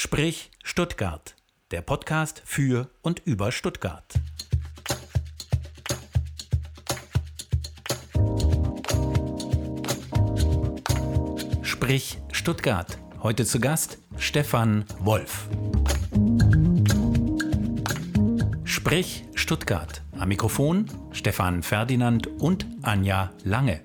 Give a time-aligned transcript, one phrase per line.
[0.00, 1.34] Sprich Stuttgart,
[1.72, 4.14] der Podcast für und über Stuttgart.
[11.62, 12.96] Sprich Stuttgart.
[13.24, 15.48] Heute zu Gast Stefan Wolf.
[18.62, 20.02] Sprich Stuttgart.
[20.16, 23.80] Am Mikrofon Stefan Ferdinand und Anja Lange.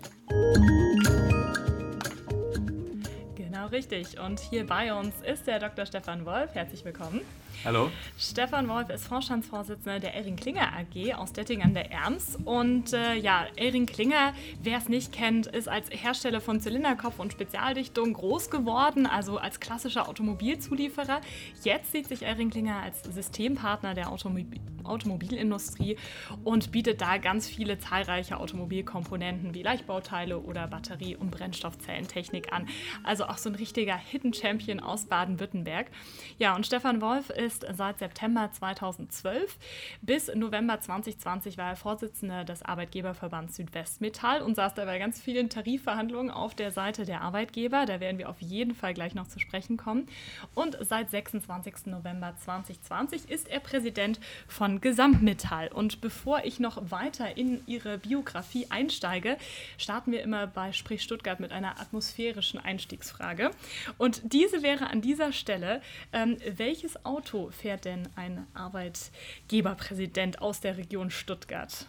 [3.84, 4.18] Richtig.
[4.18, 5.86] Und hier bei uns ist der Dr.
[5.86, 6.56] Stefan Wolf.
[6.56, 7.20] Herzlich willkommen.
[7.66, 7.92] Hallo.
[8.18, 12.38] Stefan Wolf ist Vorstandsvorsitzender der Ehring Klinger AG aus Detting an der Erms.
[12.46, 17.34] Und äh, ja, Ehring Klinger, wer es nicht kennt, ist als Hersteller von Zylinderkopf und
[17.34, 21.20] Spezialdichtung groß geworden, also als klassischer Automobilzulieferer.
[21.64, 25.98] Jetzt sieht sich Ehring Klinger als Systempartner der Automobil Automobilindustrie
[26.44, 32.68] und bietet da ganz viele zahlreiche Automobilkomponenten wie Leichtbauteile oder Batterie- und Brennstoffzellentechnik an.
[33.04, 35.92] Also auch so ein richtiger Hidden Champion aus Baden-Württemberg.
[36.38, 39.58] Ja, und Stefan Wolf ist seit September 2012
[40.02, 45.50] bis November 2020 war er Vorsitzender des Arbeitgeberverbands Südwestmetall und saß da bei ganz vielen
[45.50, 47.86] Tarifverhandlungen auf der Seite der Arbeitgeber.
[47.86, 50.08] Da werden wir auf jeden Fall gleich noch zu sprechen kommen.
[50.56, 51.88] Und seit 26.
[51.88, 55.70] November 2020 ist er Präsident von Gesamtmetall.
[55.70, 59.38] Und bevor ich noch weiter in Ihre Biografie einsteige,
[59.78, 63.52] starten wir immer bei Sprich Stuttgart mit einer atmosphärischen Einstiegsfrage.
[63.98, 70.78] Und diese wäre an dieser Stelle, ähm, welches Auto fährt denn ein Arbeitgeberpräsident aus der
[70.78, 71.88] Region Stuttgart?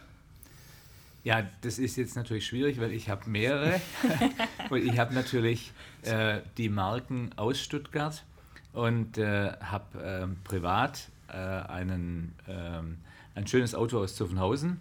[1.25, 3.81] Ja, das ist jetzt natürlich schwierig, weil ich habe mehrere.
[4.71, 8.23] und ich habe natürlich äh, die Marken aus Stuttgart
[8.75, 12.98] und äh, habe äh, privat äh, einen, ähm,
[13.34, 14.80] ein schönes Auto aus Zuffenhausen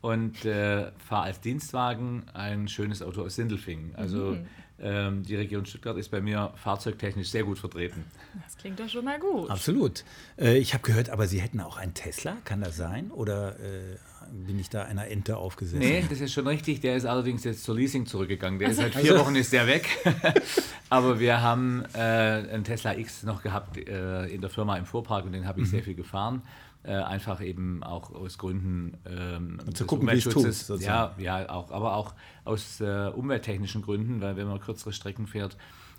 [0.00, 3.94] und äh, fahre als Dienstwagen ein schönes Auto aus Sindelfingen.
[3.96, 4.46] Also mhm.
[4.78, 8.04] ähm, die Region Stuttgart ist bei mir fahrzeugtechnisch sehr gut vertreten.
[8.44, 9.50] Das klingt doch schon mal gut.
[9.50, 10.04] Absolut.
[10.38, 13.10] Äh, ich habe gehört, aber Sie hätten auch einen Tesla, kann das sein?
[13.10, 13.96] Oder äh,
[14.32, 15.82] bin ich da einer Ente aufgesetzt?
[15.82, 16.80] Nee, das ist schon richtig.
[16.80, 18.58] Der ist allerdings jetzt zur Leasing zurückgegangen.
[18.58, 19.88] Der ist seit vier Wochen ist der weg.
[20.90, 25.24] aber wir haben äh, einen Tesla X noch gehabt äh, in der Firma im Fuhrpark
[25.24, 25.70] und den habe ich mhm.
[25.70, 26.42] sehr viel gefahren.
[26.82, 30.80] Äh, einfach eben auch aus Gründen ähm, zu gucken, wie es tut.
[30.80, 32.14] Ja, ja, auch, aber auch
[32.44, 35.56] aus äh, umwelttechnischen Gründen, weil wenn man kürzere Strecken fährt,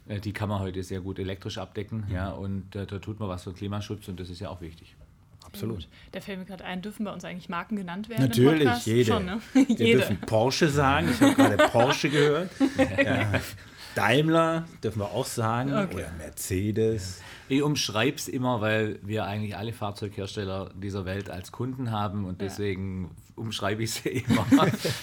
[0.07, 2.13] äh, die kann man heute sehr gut elektrisch abdecken, mhm.
[2.13, 4.95] ja, und äh, da tut man was für Klimaschutz und das ist ja auch wichtig.
[5.47, 5.87] Absolut.
[6.11, 8.23] Da fällt mir gerade ein, dürfen bei uns eigentlich Marken genannt werden?
[8.23, 9.11] Natürlich, jede.
[9.11, 9.41] Schon, ne?
[9.53, 9.99] Wir jede.
[9.99, 11.09] dürfen Porsche sagen.
[11.09, 12.49] Ich habe gerade Porsche gehört.
[12.77, 13.41] Ja.
[13.95, 15.73] Daimler dürfen wir auch sagen.
[15.73, 15.95] Okay.
[15.95, 17.21] Oder Mercedes.
[17.49, 22.41] Ich umschreibe es immer, weil wir eigentlich alle Fahrzeughersteller dieser Welt als Kunden haben und
[22.41, 23.09] deswegen ja.
[23.43, 24.45] umschreibe ich es immer.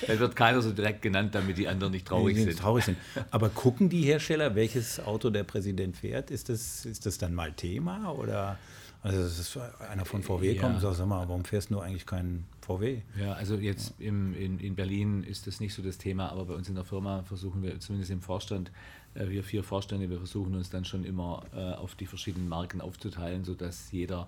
[0.07, 2.57] da wird keiner so direkt genannt, damit die anderen nicht traurig sind.
[2.57, 2.99] traurig sind.
[3.33, 6.31] Aber gucken die Hersteller, welches Auto der Präsident fährt?
[6.31, 8.59] Ist das, ist das dann mal Thema oder?
[9.05, 9.59] Also das ist
[9.91, 10.63] einer von VW ja.
[10.63, 13.03] kommt und sagt, sag mal, warum fährst du eigentlich keinen VW?
[13.21, 16.55] Ja, also jetzt im, in, in Berlin ist das nicht so das Thema, aber bei
[16.55, 18.73] uns in der Firma versuchen wir, zumindest im Vorstand,
[19.13, 22.81] äh, wir vier Vorstände, wir versuchen uns dann schon immer äh, auf die verschiedenen Marken
[22.81, 24.27] aufzuteilen, sodass jeder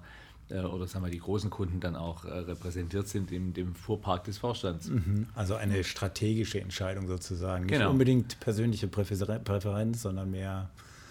[0.50, 4.36] äh, oder sagen wir die großen Kunden dann auch repräsentiert sind in dem Fuhrpark des
[4.36, 4.90] Vorstands.
[4.90, 5.26] Mhm.
[5.34, 7.64] Also eine strategische Entscheidung sozusagen.
[7.64, 7.92] Nicht genau.
[7.92, 10.68] unbedingt persönliche Präferenz, sondern mehr.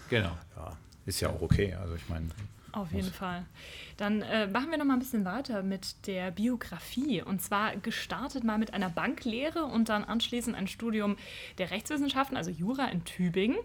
[0.08, 0.38] Genau.
[0.54, 1.74] Ja, ist ja auch okay.
[1.74, 2.28] Also ich meine,
[2.76, 3.44] auf jeden Fall.
[3.96, 7.22] Dann äh, machen wir noch mal ein bisschen weiter mit der Biografie.
[7.22, 11.16] Und zwar gestartet mal mit einer Banklehre und dann anschließend ein Studium
[11.56, 13.56] der Rechtswissenschaften, also Jura in Tübingen.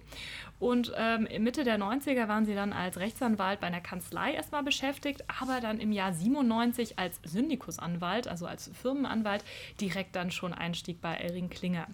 [0.60, 5.24] Und ähm, Mitte der 90er waren sie dann als Rechtsanwalt bei einer Kanzlei erstmal beschäftigt,
[5.42, 9.44] aber dann im Jahr 97 als Syndikusanwalt, also als Firmenanwalt,
[9.82, 11.88] direkt dann schon Einstieg bei Elring Klinger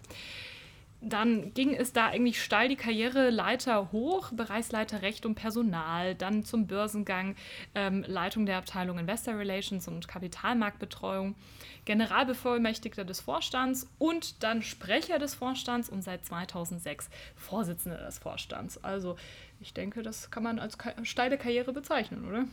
[1.01, 6.67] dann ging es da eigentlich steil die Karriereleiter hoch, Bereichsleiter Recht und Personal, dann zum
[6.67, 7.35] Börsengang,
[7.75, 11.35] ähm, Leitung der Abteilung Investor Relations und Kapitalmarktbetreuung,
[11.85, 18.83] Generalbevollmächtigter des Vorstands und dann Sprecher des Vorstands und seit 2006 Vorsitzender des Vorstands.
[18.83, 19.17] Also
[19.59, 22.45] ich denke, das kann man als steile Karriere bezeichnen, oder?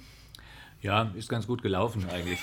[0.85, 2.41] Ja, ist ganz gut gelaufen eigentlich.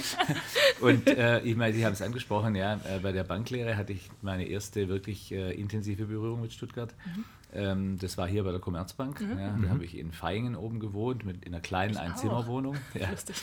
[0.80, 4.08] und äh, ich meine, Sie haben es angesprochen, ja, äh, bei der Banklehre hatte ich
[4.22, 6.94] meine erste wirklich äh, intensive Berührung mit Stuttgart.
[7.04, 7.24] Mhm.
[7.52, 9.20] Ähm, das war hier bei der Commerzbank.
[9.20, 9.38] Mhm.
[9.38, 9.68] Ja, da mhm.
[9.68, 12.76] habe ich in Feingen oben gewohnt, mit, in einer kleinen Einzimmerwohnung.
[12.94, 13.10] Ja.
[13.10, 13.36] Lustig.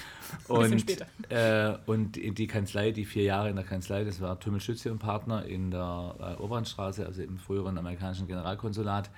[0.47, 1.31] Und.
[1.31, 4.97] Äh, und die Kanzlei, die vier Jahre in der Kanzlei, das war Tümmel Schütze und
[4.97, 9.11] Partner in der äh, Obernstraße, also im früheren amerikanischen Generalkonsulat.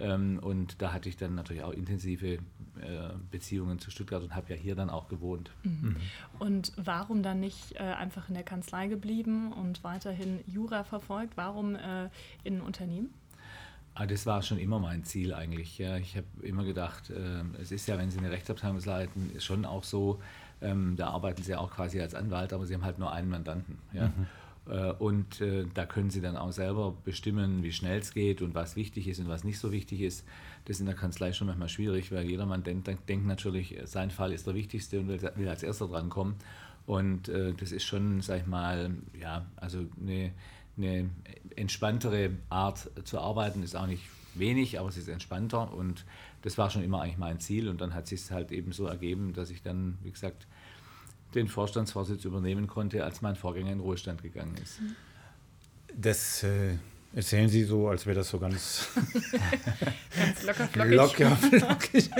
[0.00, 2.38] Ähm, und da hatte ich dann natürlich auch intensive äh,
[3.30, 5.50] Beziehungen zu Stuttgart und habe ja hier dann auch gewohnt.
[5.62, 5.70] Mhm.
[5.82, 5.96] mhm.
[6.38, 11.36] Und warum dann nicht äh, einfach in der Kanzlei geblieben und weiterhin Jura verfolgt?
[11.36, 12.08] Warum äh,
[12.44, 13.10] in Unternehmen?
[13.94, 15.76] Ah, das war schon immer mein Ziel eigentlich.
[15.78, 15.96] Ja.
[15.98, 19.64] Ich habe immer gedacht, äh, es ist ja, wenn Sie eine Rechtsabteilung leiten, ist schon
[19.64, 20.20] auch so,
[20.62, 23.78] ähm, da arbeiten Sie auch quasi als Anwalt, aber Sie haben halt nur einen Mandanten.
[23.92, 24.08] Ja.
[24.08, 24.26] Mhm.
[24.70, 28.54] Äh, und äh, da können Sie dann auch selber bestimmen, wie schnell es geht und
[28.54, 30.24] was wichtig ist und was nicht so wichtig ist.
[30.64, 34.10] Das ist in der Kanzlei schon manchmal schwierig, weil jeder Mann denkt, denkt natürlich, sein
[34.10, 36.36] Fall ist der wichtigste und will, als erster drankommen.
[36.86, 40.32] Und äh, das ist schon, sag ich mal, ja, also eine
[40.76, 41.10] eine
[41.56, 46.04] entspanntere Art zu arbeiten ist auch nicht wenig, aber es ist entspannter und
[46.42, 48.86] das war schon immer eigentlich mein Ziel und dann hat sich es halt eben so
[48.86, 50.46] ergeben, dass ich dann, wie gesagt,
[51.34, 54.80] den Vorstandsvorsitz übernehmen konnte, als mein Vorgänger in Ruhestand gegangen ist.
[55.96, 56.76] Das äh,
[57.14, 58.88] erzählen Sie so, als wäre das so ganz,
[60.16, 60.92] ganz locker flockig.
[60.92, 62.10] Locker flockig.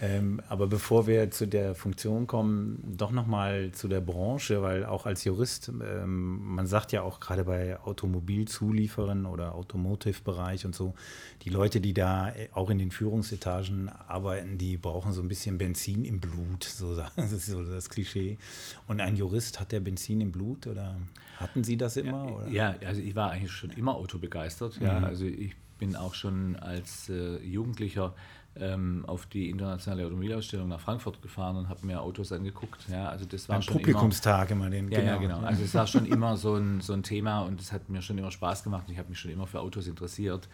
[0.00, 5.06] Ähm, aber bevor wir zu der Funktion kommen, doch nochmal zu der Branche, weil auch
[5.06, 10.94] als Jurist, ähm, man sagt ja auch gerade bei Automobilzulieferern oder Automotive-Bereich und so,
[11.42, 15.58] die Leute, die da äh, auch in den Führungsetagen arbeiten, die brauchen so ein bisschen
[15.58, 18.38] Benzin im Blut, so das ist so das Klischee.
[18.86, 20.96] Und ein Jurist hat der Benzin im Blut oder
[21.38, 22.36] hatten Sie das immer?
[22.36, 22.48] Oder?
[22.48, 24.78] Ja, also ich war eigentlich schon immer autobegeistert.
[24.80, 25.04] Ja, mhm.
[25.04, 28.14] also ich bin auch schon als äh, Jugendlicher
[28.60, 32.86] ähm, auf die internationale Automobilausstellung nach Frankfurt gefahren und habe mir Autos angeguckt.
[32.90, 34.90] Ja, also das war Ein schon Publikumstag immer, den.
[34.90, 35.12] Ja, genau.
[35.12, 35.40] ja, genau.
[35.40, 38.18] Also es war schon immer so ein, so ein Thema und es hat mir schon
[38.18, 40.48] immer Spaß gemacht und ich habe mich schon immer für Autos interessiert.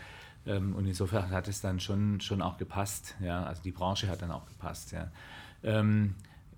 [0.46, 3.14] Ähm, und insofern hat es dann schon, schon auch gepasst.
[3.20, 4.92] Ja, also die Branche hat dann auch gepasst.
[4.92, 5.10] Ja.
[5.62, 6.14] Ähm,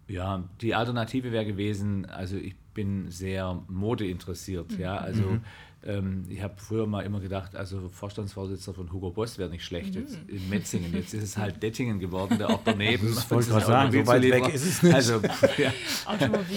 [0.09, 5.41] ja, die Alternative wäre gewesen, also ich bin sehr modeinteressiert, ja, also mhm.
[5.87, 9.95] Ähm, ich habe früher mal immer gedacht, also Vorstandsvorsitzender von Hugo Boss wäre nicht schlecht
[9.95, 10.01] mhm.
[10.01, 13.15] jetzt in Metzingen, jetzt ist es halt Dettingen geworden, der auch daneben.
[13.15, 14.95] Das wollte gerade sagen, so weit weg ist es nicht.
[14.95, 15.21] Also,
[15.59, 15.73] ja,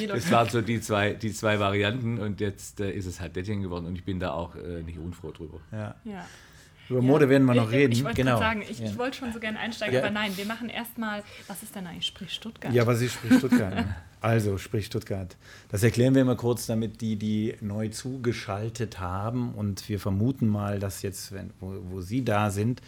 [0.07, 3.63] das waren so die zwei, die zwei Varianten und jetzt äh, ist es halt Dettingen
[3.63, 5.59] geworden und ich bin da auch äh, nicht unfroh drüber.
[5.71, 5.95] Ja.
[6.03, 6.25] ja.
[6.89, 7.91] Über Mode werden wir noch reden.
[7.91, 8.39] Ich, ich wollte genau.
[8.39, 8.85] sagen, ich, ja.
[8.87, 10.01] ich wollte schon so gerne einsteigen, ja.
[10.01, 12.73] aber nein, wir machen erstmal, was ist denn eigentlich Sprich Stuttgart?
[12.73, 13.85] Ja, was ist Sprich Stuttgart?
[14.21, 15.35] also, Sprich Stuttgart.
[15.69, 20.79] Das erklären wir mal kurz, damit die, die neu zugeschaltet haben und wir vermuten mal,
[20.79, 22.81] dass jetzt, wenn, wo, wo Sie da sind,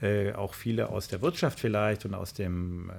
[0.00, 2.92] äh, auch viele aus der Wirtschaft vielleicht und aus dem äh,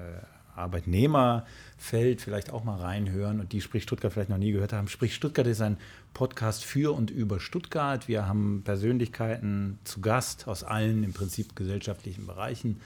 [1.83, 4.87] Arbeitnehmerfeld vielleicht auch mal reinhören und die Sprich Stuttgart vielleicht noch nie gehört haben.
[4.87, 5.77] Sprich Stuttgart ist ein
[6.13, 8.07] Podcast für und über Stuttgart.
[8.07, 12.79] Wir haben Persönlichkeiten zu Gast aus allen im Prinzip gesellschaftlichen Bereichen,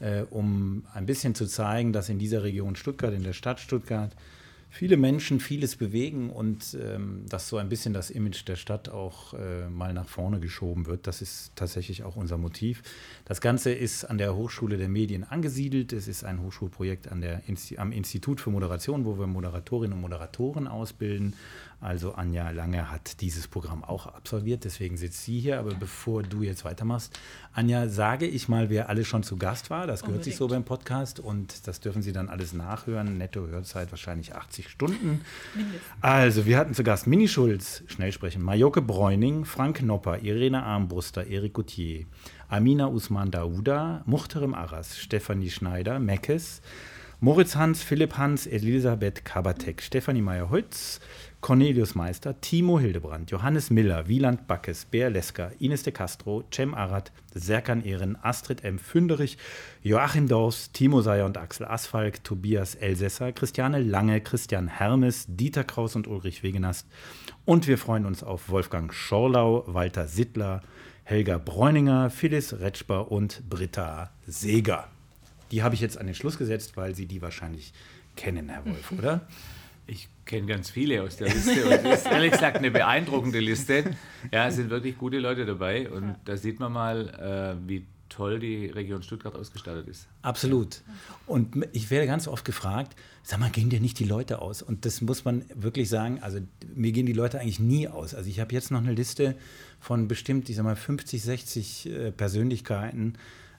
[0.00, 4.10] äh, um ein bisschen zu zeigen, dass in dieser Region Stuttgart, in der Stadt Stuttgart,
[4.70, 9.34] viele Menschen vieles bewegen und ähm, dass so ein bisschen das Image der Stadt auch
[9.34, 11.08] äh, mal nach vorne geschoben wird.
[11.08, 12.82] Das ist tatsächlich auch unser Motiv.
[13.24, 15.92] Das Ganze ist an der Hochschule der Medien angesiedelt.
[15.92, 20.00] Es ist ein Hochschulprojekt an der Insti am Institut für Moderation, wo wir Moderatorinnen und
[20.00, 21.34] Moderatoren ausbilden.
[21.80, 25.58] Also Anja Lange hat dieses Programm auch absolviert, deswegen sitzt sie hier.
[25.58, 27.18] Aber bevor du jetzt weitermachst,
[27.54, 29.86] Anja, sage ich mal, wer alle schon zu Gast war.
[29.86, 30.24] Das gehört Unbedingt.
[30.24, 33.16] sich so beim Podcast und das dürfen Sie dann alles nachhören.
[33.16, 35.22] Netto Hörzeit wahrscheinlich 80 Stunden.
[35.54, 35.82] Mindestens.
[36.02, 41.26] Also, wir hatten zu Gast Mini Schulz, schnell sprechen, Majoke Bräuning, Frank Nopper, Irene Armbruster,
[41.26, 42.04] Erik Gauthier,
[42.48, 46.60] Amina Usman Dauda, Muchterem Arras, Stefanie Schneider, Meckes,
[47.22, 51.00] Moritz Hans, Philipp Hans, Elisabeth Kabatek, Stefanie Meyer-Holz,
[51.40, 57.12] Cornelius Meister, Timo Hildebrand, Johannes Miller, Wieland Backes, Bär Lesker, Ines de Castro, Cem Arad,
[57.34, 58.78] Serkan Ehren, Astrid M.
[58.78, 59.38] Fünderich,
[59.82, 65.96] Joachim Dorfs, Timo Seyer und Axel Asfalk, Tobias Elsässer, Christiane Lange, Christian Hermes, Dieter Kraus
[65.96, 66.86] und Ulrich Wegenast.
[67.46, 70.60] Und wir freuen uns auf Wolfgang Schorlau, Walter Sittler,
[71.04, 74.88] Helga Bräuninger, Phyllis Retschber und Britta Seeger.
[75.50, 77.72] Die habe ich jetzt an den Schluss gesetzt, weil Sie die wahrscheinlich
[78.14, 79.26] kennen, Herr Wolf, oder?
[79.86, 83.96] Ich kenne ganz viele aus der Liste und es ist ehrlich gesagt eine beeindruckende Liste.
[84.30, 88.38] Ja, es sind wirklich gute Leute dabei und da sieht man mal, äh, wie toll
[88.38, 90.06] die Region Stuttgart ausgestattet ist.
[90.22, 90.82] Absolut.
[91.26, 92.94] Und ich werde ganz oft gefragt,
[93.24, 94.62] sag mal, gehen dir nicht die Leute aus?
[94.62, 96.38] Und das muss man wirklich sagen, also
[96.74, 98.14] mir gehen die Leute eigentlich nie aus.
[98.14, 99.36] Also ich habe jetzt noch eine Liste
[99.80, 103.14] von bestimmt, ich sag mal, 50, 60 äh, Persönlichkeiten,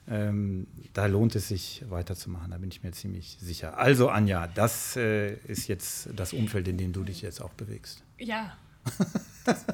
[0.08, 3.78] ähm, da lohnt es sich weiterzumachen, da bin ich mir ziemlich sicher.
[3.78, 8.02] Also Anja, das äh, ist jetzt das Umfeld, in dem du dich jetzt auch bewegst.
[8.18, 8.56] Ja.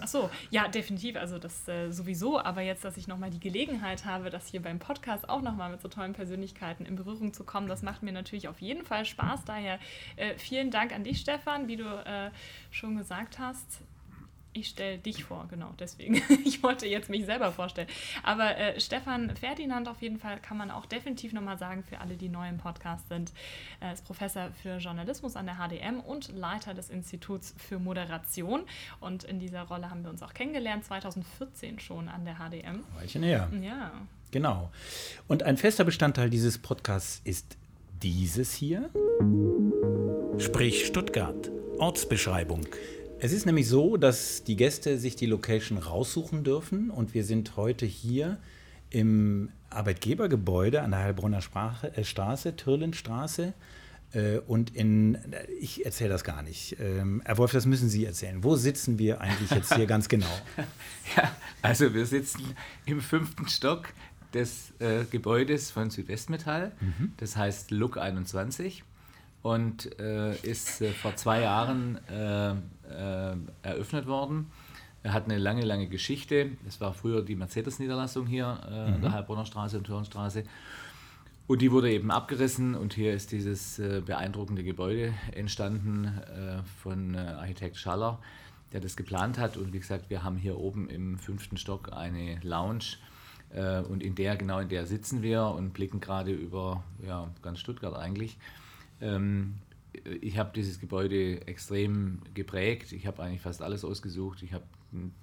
[0.00, 1.16] Achso, ja, definitiv.
[1.16, 2.38] Also das äh, sowieso.
[2.38, 5.80] Aber jetzt, dass ich nochmal die Gelegenheit habe, das hier beim Podcast auch nochmal mit
[5.80, 9.44] so tollen Persönlichkeiten in Berührung zu kommen, das macht mir natürlich auf jeden Fall Spaß.
[9.44, 9.78] Daher
[10.16, 12.30] äh, vielen Dank an dich, Stefan, wie du äh,
[12.70, 13.82] schon gesagt hast
[14.58, 16.20] Ich stelle dich vor, genau, deswegen.
[16.44, 17.88] Ich wollte jetzt mich selber vorstellen.
[18.22, 22.16] Aber äh, Stefan Ferdinand auf jeden Fall kann man auch definitiv nochmal sagen, für alle,
[22.16, 23.32] die neu im Podcast sind,
[23.80, 28.62] er ist Professor für Journalismus an der HDM und Leiter des Instituts für Moderation.
[29.00, 32.82] Und in dieser Rolle haben wir uns auch kennengelernt, 2014 schon an der HDM.
[32.98, 33.48] Weichen her.
[33.60, 33.92] Ja.
[34.30, 34.70] Genau.
[35.28, 37.56] Und ein fester Bestandteil dieses Podcasts ist
[38.02, 38.90] dieses hier.
[40.38, 41.50] Sprich Stuttgart.
[41.78, 42.66] Ortsbeschreibung.
[43.20, 47.56] Es ist nämlich so, dass die Gäste sich die Location raussuchen dürfen und wir sind
[47.56, 48.38] heute hier
[48.90, 53.54] im Arbeitgebergebäude an der Heilbronner Sprache, äh, Straße, Türlenstraße.
[54.12, 55.18] Äh, und in,
[55.60, 56.76] ich erzähle das gar nicht.
[56.78, 58.44] Ähm, Herr Wolf, das müssen Sie erzählen.
[58.44, 60.26] Wo sitzen wir eigentlich jetzt hier ganz genau?
[61.16, 61.32] Ja,
[61.62, 62.54] also wir sitzen
[62.86, 63.88] im fünften Stock
[64.32, 66.72] des äh, Gebäudes von Südwestmetall.
[66.80, 67.14] Mhm.
[67.16, 68.84] Das heißt Look 21
[69.42, 71.98] und äh, ist äh, vor zwei Jahren
[72.90, 74.50] äh, äh, eröffnet worden.
[75.02, 76.50] Er hat eine lange, lange Geschichte.
[76.66, 78.94] Es war früher die Mercedes-Niederlassung hier mhm.
[78.94, 80.44] an der Heilbronner Straße und Türenstraße.
[81.46, 86.12] Und die wurde eben abgerissen und hier ist dieses beeindruckende Gebäude entstanden
[86.82, 88.18] von Architekt Schaller,
[88.72, 89.56] der das geplant hat.
[89.56, 92.98] Und wie gesagt, wir haben hier oben im fünften Stock eine Lounge
[93.50, 97.60] äh, und in der, genau in der sitzen wir und blicken gerade über ja, ganz
[97.60, 98.36] Stuttgart eigentlich.
[99.00, 99.54] Ähm,
[100.20, 102.92] ich habe dieses Gebäude extrem geprägt.
[102.92, 104.42] Ich habe eigentlich fast alles ausgesucht.
[104.42, 104.64] Ich habe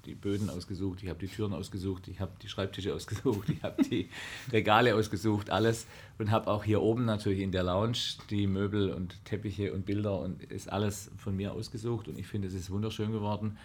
[0.05, 3.83] die Böden ausgesucht, ich habe die Türen ausgesucht, ich habe die Schreibtische ausgesucht, ich habe
[3.83, 4.09] die
[4.51, 5.87] Regale ausgesucht, alles.
[6.17, 7.97] Und habe auch hier oben natürlich in der Lounge
[8.29, 12.07] die Möbel und Teppiche und Bilder und ist alles von mir ausgesucht.
[12.07, 13.57] Und ich finde, es ist wunderschön geworden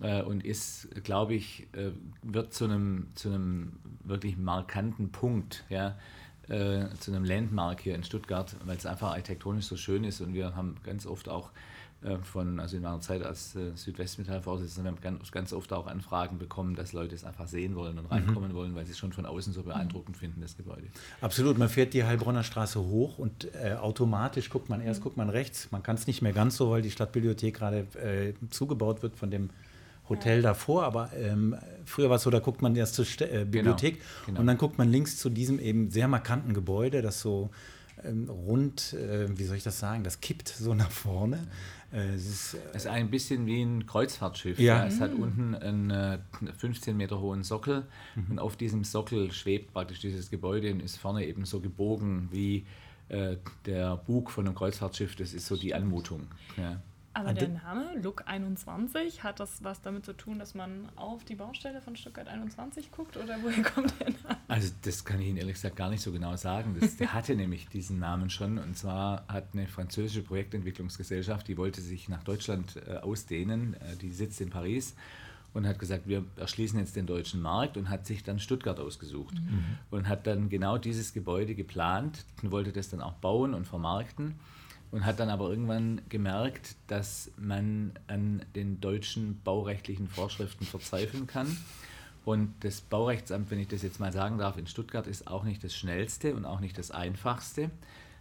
[0.00, 1.90] äh, und ist, glaube ich, äh,
[2.22, 5.98] wird zu einem, zu einem wirklich markanten Punkt, ja,
[6.48, 10.34] äh, zu einem Landmark hier in Stuttgart, weil es einfach architektonisch so schön ist und
[10.34, 11.50] wir haben ganz oft auch
[12.00, 15.88] äh, von, also in meiner Zeit als äh, Südwestmetall-Vorsitzender, wir haben ganz, ganz, oft auch
[15.88, 18.12] Anfragen bekommen, dass Leute es einfach sehen wollen und mhm.
[18.12, 18.56] reinkommen mhm.
[18.56, 20.20] wollen, weil sie es schon von außen so beeindruckend mhm.
[20.20, 20.84] finden, das Gebäude.
[21.20, 25.04] Absolut, man fährt die Heilbronner Straße hoch und äh, automatisch guckt man erst, mhm.
[25.04, 25.72] guckt man rechts.
[25.72, 29.32] Man kann es nicht mehr ganz so, weil die Stadtbibliothek gerade äh, zugebaut wird von
[29.32, 29.50] dem
[30.08, 30.42] Hotel ja.
[30.42, 33.94] davor, aber ähm, früher war es so, da guckt man erst zur St äh, Bibliothek
[33.94, 34.40] genau, genau.
[34.40, 37.50] und dann guckt man links zu diesem eben sehr markanten Gebäude, das so
[38.04, 41.46] ähm, rund, äh, wie soll ich das sagen, das kippt so nach vorne.
[41.92, 44.58] Äh, es, ist, äh, es ist ein bisschen wie ein Kreuzfahrtschiff.
[44.58, 44.78] Ja.
[44.78, 44.86] ja.
[44.86, 45.22] Es hat mhm.
[45.22, 46.20] unten einen
[46.58, 47.84] 15 äh, Meter hohen Sockel
[48.14, 48.32] mhm.
[48.32, 52.66] und auf diesem Sockel schwebt praktisch dieses Gebäude und ist vorne eben so gebogen wie
[53.08, 55.16] äh, der Bug von einem Kreuzfahrtschiff.
[55.16, 56.28] Das ist so die Anmutung.
[56.56, 56.80] Ja.
[57.18, 61.34] Aber der Name Look 21, hat das was damit zu tun, dass man auf die
[61.34, 64.36] Baustelle von Stuttgart 21 guckt oder woher kommt der Name?
[64.46, 66.76] Also das kann ich Ihnen ehrlich gesagt gar nicht so genau sagen.
[66.80, 71.80] Das, der hatte nämlich diesen Namen schon und zwar hat eine französische Projektentwicklungsgesellschaft, die wollte
[71.80, 74.94] sich nach Deutschland äh, ausdehnen, äh, die sitzt in Paris
[75.54, 79.34] und hat gesagt, wir erschließen jetzt den deutschen Markt und hat sich dann Stuttgart ausgesucht
[79.34, 79.64] mhm.
[79.90, 84.36] und hat dann genau dieses Gebäude geplant und wollte das dann auch bauen und vermarkten
[84.90, 91.56] und hat dann aber irgendwann gemerkt, dass man an den deutschen baurechtlichen Vorschriften verzweifeln kann.
[92.24, 95.64] Und das Baurechtsamt, wenn ich das jetzt mal sagen darf, in Stuttgart ist auch nicht
[95.64, 97.70] das schnellste und auch nicht das einfachste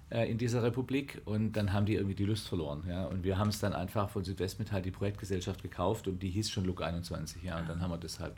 [0.10, 1.22] äh, in dieser Republik.
[1.26, 2.84] Und dann haben die irgendwie die Lust verloren.
[2.88, 3.06] Ja?
[3.06, 6.66] Und wir haben es dann einfach von Südwestmetall die Projektgesellschaft gekauft und die hieß schon
[6.66, 7.44] Look 21.
[7.44, 7.60] Ja?
[7.60, 8.34] Und dann haben wir das halt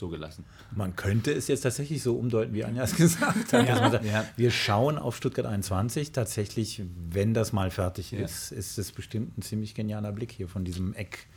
[0.00, 0.44] so gelassen.
[0.74, 3.68] Man könnte es jetzt tatsächlich so umdeuten, wie Anja es gesagt hat.
[3.68, 3.90] Ja.
[3.90, 4.04] Sagt.
[4.36, 6.10] Wir schauen auf Stuttgart 21.
[6.10, 8.56] Tatsächlich, wenn das mal fertig ist, ja.
[8.56, 11.28] ist es bestimmt ein ziemlich genialer Blick hier von diesem Eck,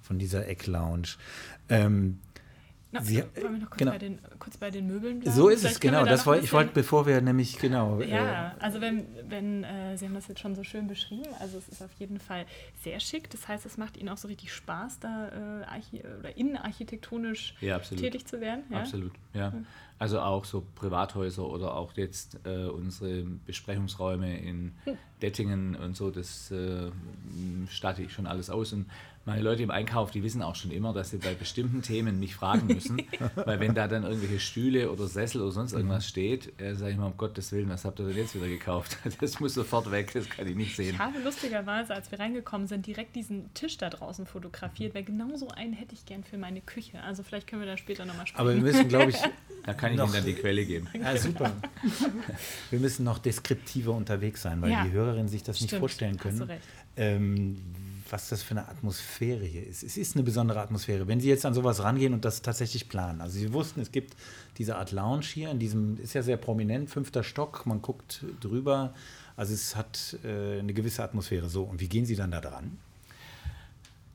[0.00, 1.16] von dieser Eck-Lounge.
[1.68, 2.20] Ähm,
[2.94, 3.90] na, Sie, wollen wir noch kurz, genau.
[3.90, 5.36] bei den, kurz bei den Möbeln bleiben?
[5.36, 6.04] So ist Vielleicht es, genau.
[6.04, 8.00] Das wollte, ich wollte, bevor wir nämlich, genau.
[8.00, 11.58] Ja, äh, also wenn, wenn äh, Sie haben das jetzt schon so schön beschrieben, also
[11.58, 12.46] es ist auf jeden Fall
[12.82, 13.28] sehr schick.
[13.30, 18.26] Das heißt, es macht Ihnen auch so richtig Spaß, da äh, oder innenarchitektonisch ja, tätig
[18.26, 18.62] zu werden.
[18.70, 18.78] Ja?
[18.78, 19.52] Absolut, ja.
[19.98, 24.98] Also auch so Privathäuser oder auch jetzt äh, unsere Besprechungsräume in hm.
[25.22, 26.90] Dettingen und so, das äh,
[27.68, 28.72] statte ich schon alles aus.
[28.72, 28.86] Und
[29.26, 32.34] meine Leute im Einkauf, die wissen auch schon immer, dass sie bei bestimmten Themen mich
[32.34, 33.02] fragen müssen,
[33.36, 36.98] weil wenn da dann irgendwelche Stühle oder Sessel oder sonst irgendwas steht, äh, sage ich
[36.98, 38.98] mal, um Gottes Willen, was habt ihr denn jetzt wieder gekauft?
[39.20, 40.94] Das muss sofort weg, das kann ich nicht sehen.
[40.94, 45.34] Ich habe lustigerweise, als wir reingekommen sind, direkt diesen Tisch da draußen fotografiert, weil genau
[45.36, 47.02] so einen hätte ich gern für meine Küche.
[47.02, 48.40] Also vielleicht können wir da später nochmal sprechen.
[48.40, 49.16] Aber wir müssen, glaube ich...
[49.64, 50.88] da kann ich Ihnen dann die Quelle geben.
[51.00, 51.52] Ja, super.
[52.70, 56.18] wir müssen noch deskriptiver unterwegs sein, weil ja, die Hörerinnen sich das stimmt, nicht vorstellen
[56.18, 56.40] können.
[56.40, 56.62] Hast du recht.
[56.96, 57.56] Ähm,
[58.10, 59.82] was das für eine Atmosphäre hier ist.
[59.82, 61.08] Es ist eine besondere Atmosphäre.
[61.08, 63.20] Wenn Sie jetzt an sowas rangehen und das tatsächlich planen.
[63.20, 64.14] Also Sie wussten, es gibt
[64.58, 68.94] diese Art Lounge hier, in diesem, ist ja sehr prominent, fünfter Stock, man guckt drüber.
[69.36, 71.48] Also es hat äh, eine gewisse Atmosphäre.
[71.48, 72.78] So, und wie gehen Sie dann da dran?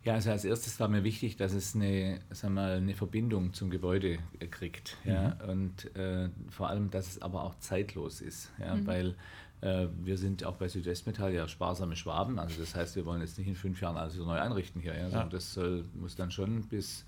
[0.06, 3.70] Ja, also als erstes war mir wichtig, dass es eine, sag mal, eine Verbindung zum
[3.70, 4.18] Gebäude
[4.50, 4.96] kriegt.
[5.04, 5.38] Ja?
[5.44, 5.50] Mhm.
[5.50, 8.50] Und äh, vor allem, dass es aber auch zeitlos ist.
[8.60, 8.76] Ja?
[8.76, 8.88] Mhm.
[8.88, 9.14] Weil äh,
[9.62, 12.40] wir sind auch bei Südwestmetall ja sparsame Schwaben.
[12.40, 14.98] Also das heißt, wir wollen jetzt nicht in fünf Jahren alles neu einrichten hier.
[14.98, 15.10] Ja?
[15.10, 15.24] ja.
[15.26, 17.04] Das soll, muss dann schon bis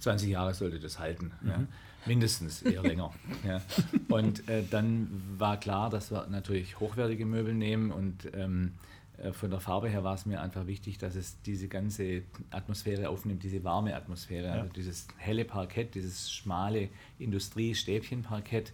[0.00, 1.32] 20 Jahre sollte das halten.
[1.40, 1.48] Mhm.
[1.48, 1.66] Ja?
[2.06, 3.12] Mindestens, eher länger.
[3.46, 3.60] ja.
[4.08, 8.74] Und äh, dann war klar, dass wir natürlich hochwertige Möbel nehmen und ähm,
[9.18, 13.08] äh, von der Farbe her war es mir einfach wichtig, dass es diese ganze Atmosphäre
[13.08, 18.72] aufnimmt, diese warme Atmosphäre, also dieses helle Parkett, dieses schmale Industrie-Stäbchen-Parkett.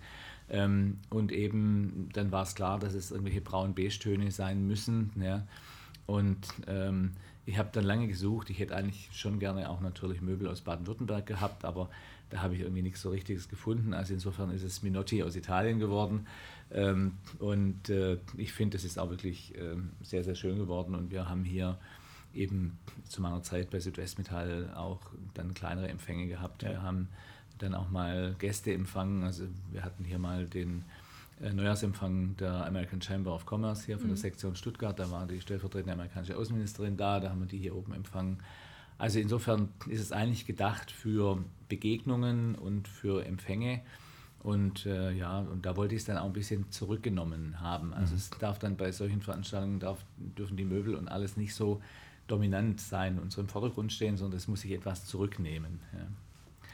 [0.48, 5.12] Ähm, und eben dann war es klar, dass es irgendwelche braun-beige-Töne sein müssen.
[5.20, 5.46] Ja.
[6.06, 7.12] Und ähm,
[7.44, 8.50] ich habe dann lange gesucht.
[8.50, 11.88] Ich hätte eigentlich schon gerne auch natürlich Möbel aus Baden-Württemberg gehabt, aber
[12.30, 13.92] da habe ich irgendwie nichts so Richtiges gefunden.
[13.94, 16.26] Also insofern ist es Minotti aus Italien geworden.
[16.70, 20.94] Ähm, und äh, ich finde, es ist auch wirklich ähm, sehr, sehr schön geworden.
[20.94, 21.78] Und wir haben hier
[22.32, 25.00] eben zu meiner Zeit bei Südwestmetall auch
[25.34, 26.62] dann kleinere Empfänge gehabt.
[26.62, 26.70] Ja.
[26.70, 27.08] Wir haben
[27.58, 29.24] dann auch mal Gäste empfangen.
[29.24, 30.84] Also wir hatten hier mal den
[31.40, 34.14] äh, Neujahrsempfang der American Chamber of Commerce hier von mhm.
[34.14, 34.98] der Sektion Stuttgart.
[34.98, 38.38] Da war die stellvertretende amerikanische Außenministerin da, da haben wir die hier oben empfangen.
[38.98, 43.80] Also insofern ist es eigentlich gedacht für Begegnungen und für Empfänge.
[44.42, 47.94] Und äh, ja, und da wollte ich es dann auch ein bisschen zurückgenommen haben.
[47.94, 48.18] Also mhm.
[48.18, 51.80] es darf dann bei solchen Veranstaltungen darf, dürfen die Möbel und alles nicht so
[52.26, 55.80] dominant sein und so im Vordergrund stehen, sondern es muss sich etwas zurücknehmen.
[55.92, 56.06] Ja.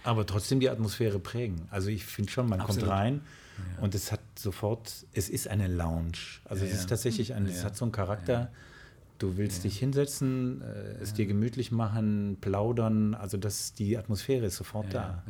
[0.08, 1.68] Aber trotzdem die Atmosphäre prägen.
[1.70, 2.80] Also ich finde schon, man Absolut.
[2.80, 3.20] kommt rein
[3.58, 3.82] ja.
[3.82, 6.40] und es hat sofort, es ist eine Lounge.
[6.46, 8.50] Also ja, es ist tatsächlich ein, es hat so einen Charakter.
[9.18, 13.14] Du willst dich hinsetzen, äh, es dir gemütlich machen, plaudern.
[13.14, 15.22] Also das, die Atmosphäre ist sofort da.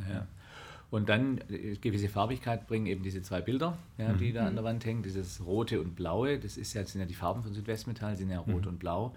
[0.91, 4.35] Und dann äh, gewisse Farbigkeit bringen eben diese zwei Bilder, ja, die mhm.
[4.35, 7.07] da an der Wand hängen, dieses rote und blaue, das ist ja, das sind ja
[7.07, 8.69] die Farben von Südwestmetall, sind ja rot mhm.
[8.69, 9.13] und blau.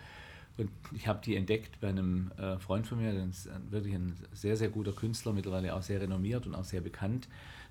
[0.58, 4.14] Und ich habe die entdeckt bei einem äh, Freund von mir, das ist wirklich ein
[4.32, 7.28] sehr, sehr guter Künstler, mittlerweile auch sehr renommiert und auch sehr bekannt,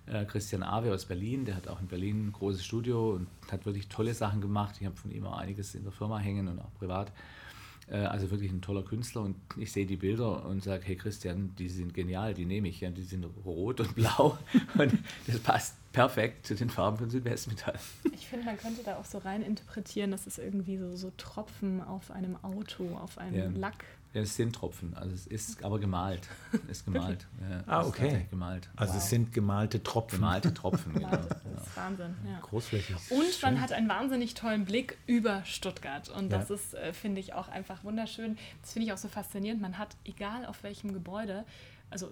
[0.07, 1.45] äh, Christian Awe aus Berlin.
[1.45, 4.77] Der hat auch in Berlin ein großes Studio und hat wirklich tolle Sachen gemacht.
[4.79, 7.11] Ich habe von ihm auch einiges in der Firma hängen und auch privat.
[7.87, 11.53] Äh, also wirklich ein toller Künstler und ich sehe die Bilder und sage, hey Christian,
[11.57, 14.37] die sind genial, die nehme ich, ja, die sind rot und blau
[14.77, 14.97] und
[15.27, 17.75] das passt perfekt zu den Farben von Südwestmetall.
[18.13, 21.83] Ich finde, man könnte da auch so rein interpretieren, dass es irgendwie so, so Tropfen
[21.83, 23.59] auf einem Auto, auf einem ja.
[23.59, 23.83] Lack
[24.13, 26.27] ja, es sind Tropfen, also es ist aber gemalt.
[26.65, 27.27] Es ist gemalt.
[27.49, 28.27] Ja, ah, okay.
[28.29, 28.69] Gemalt.
[28.75, 29.01] Also wow.
[29.01, 30.19] es sind gemalte Tropfen.
[30.19, 31.09] Gemalte Tropfen, genau.
[31.09, 32.15] Das ist Wahnsinn.
[32.27, 32.39] Ja.
[32.41, 32.95] Großflächig.
[33.09, 33.53] Und Schön.
[33.53, 36.09] man hat einen wahnsinnig tollen Blick über Stuttgart.
[36.09, 36.55] Und das ja.
[36.55, 38.37] ist, äh, finde ich, auch einfach wunderschön.
[38.61, 39.61] Das finde ich auch so faszinierend.
[39.61, 41.45] Man hat, egal auf welchem Gebäude,
[41.89, 42.11] also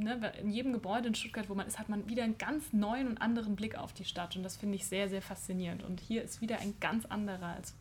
[0.00, 3.08] ne, in jedem Gebäude in Stuttgart, wo man ist, hat man wieder einen ganz neuen
[3.08, 4.36] und anderen Blick auf die Stadt.
[4.36, 5.82] Und das finde ich sehr, sehr faszinierend.
[5.82, 7.74] Und hier ist wieder ein ganz anderer als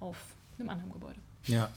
[0.00, 0.16] auf
[0.58, 1.18] einem anderen Gebäude.
[1.46, 1.70] Ja,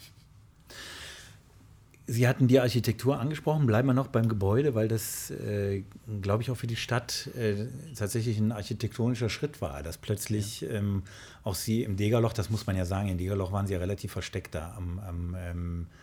[2.06, 5.84] Sie hatten die Architektur angesprochen, bleiben wir noch beim Gebäude, weil das, äh,
[6.20, 10.70] glaube ich, auch für die Stadt äh, tatsächlich ein architektonischer Schritt war, dass plötzlich ja.
[10.70, 11.02] ähm,
[11.44, 14.12] auch Sie im Degerloch, das muss man ja sagen, in Degerloch waren Sie ja relativ
[14.12, 15.94] versteckt da am, am ähm, äh,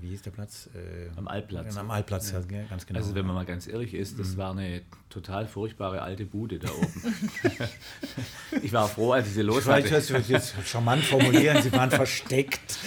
[0.00, 0.68] wie hieß der Platz?
[0.74, 1.76] Äh, am Altplatz.
[1.76, 2.40] Am Altplatz, ja.
[2.40, 2.64] ja.
[2.68, 2.98] ganz genau.
[2.98, 4.36] Also wenn man mal ganz ehrlich ist, das mhm.
[4.36, 7.30] war eine total furchtbare alte Bude da oben.
[8.62, 9.86] ich war froh, als ich sie los hatte.
[9.86, 12.78] Ich weiß, jetzt charmant formulieren, Sie waren versteckt.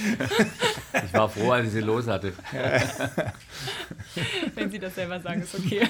[1.05, 2.33] ich war froh, als ich sie los hatte.
[4.53, 5.87] wenn Sie das selber sagen, ist okay.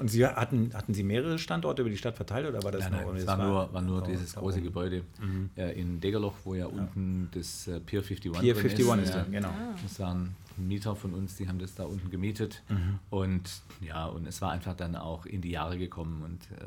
[0.00, 3.04] Und Sie hatten, hatten Sie mehrere Standorte über die Stadt verteilt oder war das nein,
[3.06, 5.50] nein, Es war, nur, war nur dieses große Gebäude mhm.
[5.56, 6.66] äh, in Degerloch, wo ja, ja.
[6.66, 9.04] unten das äh, Pier 51 Pier 51 ist.
[9.04, 9.52] ist dann, genau.
[9.82, 12.62] Das waren Mieter von uns, die haben das da unten gemietet.
[12.68, 12.98] Mhm.
[13.10, 16.64] Und ja, und es war einfach dann auch in die Jahre gekommen und äh,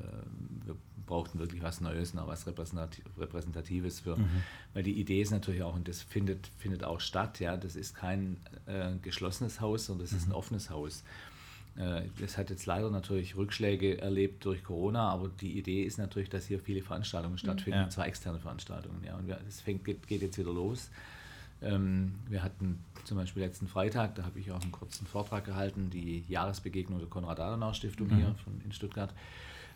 [0.66, 4.18] wir brauchten wirklich was Neues, noch was Repräsentatives für.
[4.18, 4.44] Mhm.
[4.74, 7.94] Weil die Idee ist natürlich auch, und das findet, findet auch statt, ja, das ist
[7.94, 10.36] kein äh, geschlossenes Haus, sondern das ist ein mhm.
[10.36, 11.04] offenes Haus.
[11.76, 16.30] Es äh, hat jetzt leider natürlich Rückschläge erlebt durch Corona, aber die Idee ist natürlich,
[16.30, 17.90] dass hier viele Veranstaltungen stattfinden, ja.
[17.90, 19.04] zwar externe Veranstaltungen.
[19.04, 20.92] Ja, und es fängt, geht, geht, jetzt wieder los.
[21.64, 25.90] Ähm, wir hatten zum Beispiel letzten Freitag, da habe ich auch einen kurzen Vortrag gehalten,
[25.90, 28.18] die Jahresbegegnung der Konrad-Adenauer-Stiftung mhm.
[28.18, 29.12] hier von, in Stuttgart.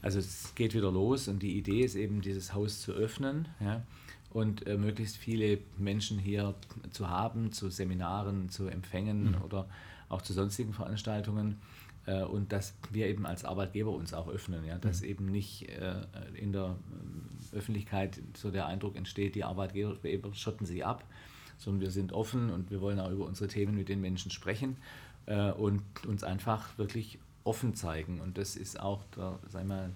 [0.04, 3.82] Also es geht wieder los und die Idee ist eben, dieses Haus zu öffnen ja,
[4.30, 6.54] und äh, möglichst viele Menschen hier
[6.92, 9.42] zu haben, zu Seminaren, zu Empfängen mhm.
[9.42, 9.68] oder
[10.10, 11.60] auch zu sonstigen Veranstaltungen
[12.08, 15.08] äh, und dass wir eben als Arbeitgeber uns auch öffnen, ja, dass mhm.
[15.08, 16.02] eben nicht äh,
[16.34, 16.76] in der
[17.54, 21.04] äh, Öffentlichkeit so der Eindruck entsteht, die Arbeitgeber schotten sich ab,
[21.58, 24.78] sondern wir sind offen und wir wollen auch über unsere Themen mit den Menschen sprechen
[25.58, 28.22] und uns einfach wirklich offen zeigen.
[28.22, 29.90] Und das ist auch der, sagen wir,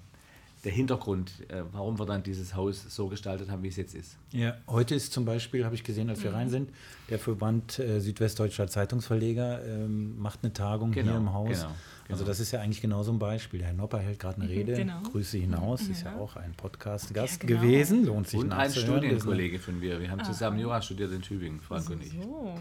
[0.64, 4.18] der Hintergrund, äh, warum wir dann dieses Haus so gestaltet haben, wie es jetzt ist.
[4.32, 6.36] Ja, heute ist zum Beispiel, habe ich gesehen, als wir mhm.
[6.36, 6.70] rein sind,
[7.10, 11.62] der Verband äh, Südwestdeutscher Zeitungsverleger ähm, macht eine Tagung genau, hier im Haus.
[11.62, 11.76] Genau.
[12.10, 13.64] Also das ist ja eigentlich genau so ein Beispiel.
[13.64, 14.74] Herr Nopper hält gerade eine mhm, Rede.
[14.74, 15.02] Genau.
[15.04, 17.62] Grüße hinaus, mhm, ist ja auch ein Podcast-Gast ja, genau.
[17.62, 18.06] gewesen.
[18.06, 20.00] Lohnt sich Und ein Studienkollege von mir.
[20.00, 20.24] Wir haben ah.
[20.24, 21.94] zusammen Jura studiert in Tübingen, Frank so.
[21.94, 22.14] und ich.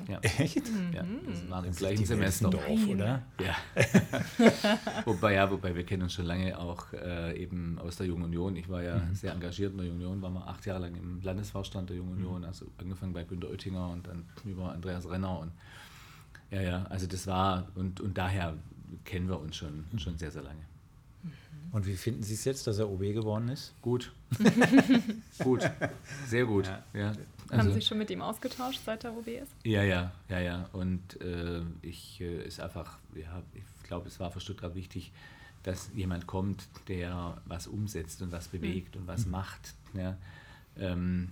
[0.08, 0.20] Ja.
[0.20, 0.62] Echt?
[0.92, 2.50] Ja, das war im gleichen Semester.
[2.50, 3.22] Dorf, oder?
[3.40, 3.56] Ja.
[5.04, 8.56] wobei, ja, wobei wir kennen uns schon lange auch äh, eben aus der Jungen Union.
[8.56, 9.14] Ich war ja mhm.
[9.14, 12.18] sehr engagiert in der Jungen Union, war mal acht Jahre lang im Landesvorstand der Jungen
[12.18, 12.26] mhm.
[12.26, 15.52] Union, also angefangen bei Günter Oettinger und dann über Andreas Renner und
[16.50, 18.54] ja, ja, also das war und, und daher
[19.04, 20.62] kennen wir uns schon, schon sehr, sehr lange.
[21.72, 23.72] Und wie finden Sie es jetzt, dass er OB geworden ist?
[23.80, 24.12] Gut.
[25.38, 25.70] gut.
[26.26, 26.66] Sehr gut.
[26.66, 26.82] Ja.
[26.94, 27.08] ja.
[27.08, 29.52] Also, Haben Sie sich schon mit ihm ausgetauscht, seit er OB ist?
[29.64, 30.68] Ja, ja, ja, ja.
[30.72, 35.12] Und äh, ich äh, ist einfach, ja, ich glaube, es war für Stuttgart wichtig,
[35.62, 39.02] dass jemand kommt, der was umsetzt und was bewegt mhm.
[39.02, 39.32] und was mhm.
[39.32, 39.74] macht.
[39.94, 40.16] Ja.
[40.76, 41.28] Ähm,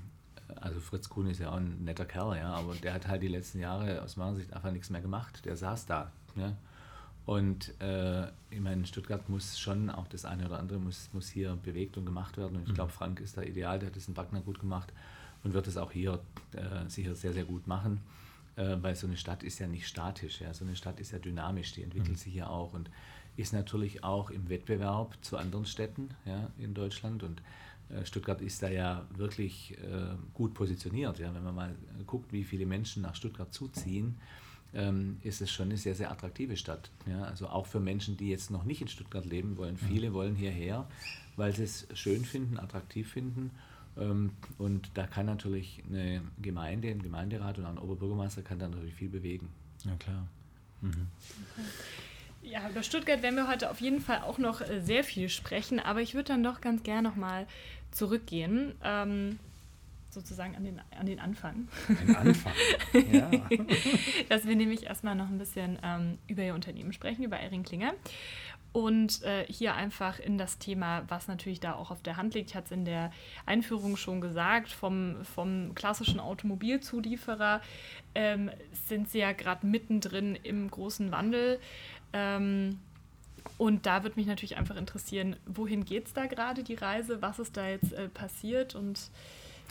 [0.57, 3.29] also Fritz Kuhn ist ja auch ein netter Kerl, ja, aber der hat halt die
[3.29, 5.45] letzten Jahre aus meiner Sicht einfach nichts mehr gemacht.
[5.45, 6.13] Der saß da.
[6.37, 6.57] Ja.
[7.29, 11.59] Und äh, ich meine, Stuttgart muss schon, auch das eine oder andere muss, muss hier
[11.63, 12.57] bewegt und gemacht werden.
[12.57, 12.75] Und ich mhm.
[12.77, 14.95] glaube, Frank ist da ideal, der hat das in Wagner gut gemacht
[15.45, 16.21] und wird es auch hier
[16.55, 18.01] äh, sicher sehr, sehr gut machen.
[18.57, 20.55] Äh, weil so eine Stadt ist ja nicht statisch, ja.
[20.55, 22.17] so eine Stadt ist ja dynamisch, die entwickelt mhm.
[22.17, 22.89] sich ja auch und
[23.37, 27.23] ist natürlich auch im Wettbewerb zu anderen Städten ja, in Deutschland.
[27.23, 27.43] Und
[27.91, 31.19] äh, Stuttgart ist da ja wirklich äh, gut positioniert.
[31.19, 31.35] Ja.
[31.35, 31.75] Wenn man mal
[32.07, 34.19] guckt, wie viele Menschen nach Stuttgart zuziehen,
[34.75, 36.91] ähm, ist es schon eine sehr, sehr attraktive Stadt.
[37.07, 39.79] Ja, also auch für Menschen, die jetzt noch nicht in Stuttgart leben wollen.
[39.81, 39.87] Mhm.
[39.87, 40.87] Viele wollen hierher,
[41.37, 43.51] weil sie es schön finden, attraktiv finden.
[43.97, 48.95] Ähm, und da kann natürlich eine Gemeinde, ein Gemeinderat oder ein Oberbürgermeister kann da natürlich
[48.95, 49.49] viel bewegen.
[49.85, 50.27] Ja, klar.
[50.81, 51.09] Mhm.
[52.43, 55.81] Ja, über Stuttgart werden wir heute auf jeden Fall auch noch äh, sehr viel sprechen,
[55.81, 57.47] aber ich würde dann doch ganz gerne nochmal
[57.91, 58.75] zurückgehen.
[58.83, 59.39] Ähm,
[60.11, 61.69] sozusagen an den, an den Anfang.
[61.89, 62.53] Den Anfang,
[63.13, 63.31] ja.
[64.29, 67.95] Dass wir nämlich erstmal noch ein bisschen ähm, über Ihr Unternehmen sprechen, über Erin Klinger.
[68.73, 72.51] Und äh, hier einfach in das Thema, was natürlich da auch auf der Hand liegt,
[72.51, 73.11] ich hatte es in der
[73.47, 77.63] Einführung schon gesagt, vom, vom klassischen Automobilzulieferer
[78.15, 78.51] ähm,
[78.87, 81.61] sind Sie ja gerade mittendrin im großen Wandel.
[82.13, 82.79] Ähm,
[83.57, 87.23] und da würde mich natürlich einfach interessieren, wohin geht es da gerade, die Reise?
[87.23, 88.75] Was ist da jetzt äh, passiert?
[88.75, 89.11] Und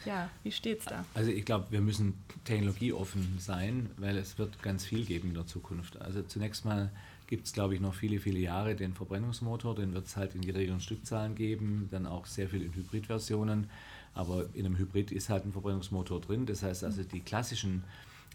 [0.06, 1.06] ja, wie steht es da?
[1.14, 2.14] Also ich glaube, wir müssen
[2.46, 6.00] technologieoffen sein, weil es wird ganz viel geben in der Zukunft.
[6.02, 6.92] Also zunächst mal
[7.28, 10.42] gibt es, glaube ich, noch viele, viele Jahre den Verbrennungsmotor, den wird es halt in
[10.42, 13.70] geregelten Stückzahlen geben, dann auch sehr viel in Hybridversionen.
[14.14, 16.46] Aber in einem Hybrid ist halt ein Verbrennungsmotor drin.
[16.46, 17.84] Das heißt also, die klassischen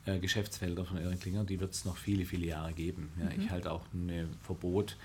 [0.04, 3.10] äh, Geschäftsfelder von Erin Klinger, die wird es noch viele, viele Jahre geben.
[3.18, 3.42] Ja, mhm.
[3.42, 4.96] Ich halte auch ein Verbot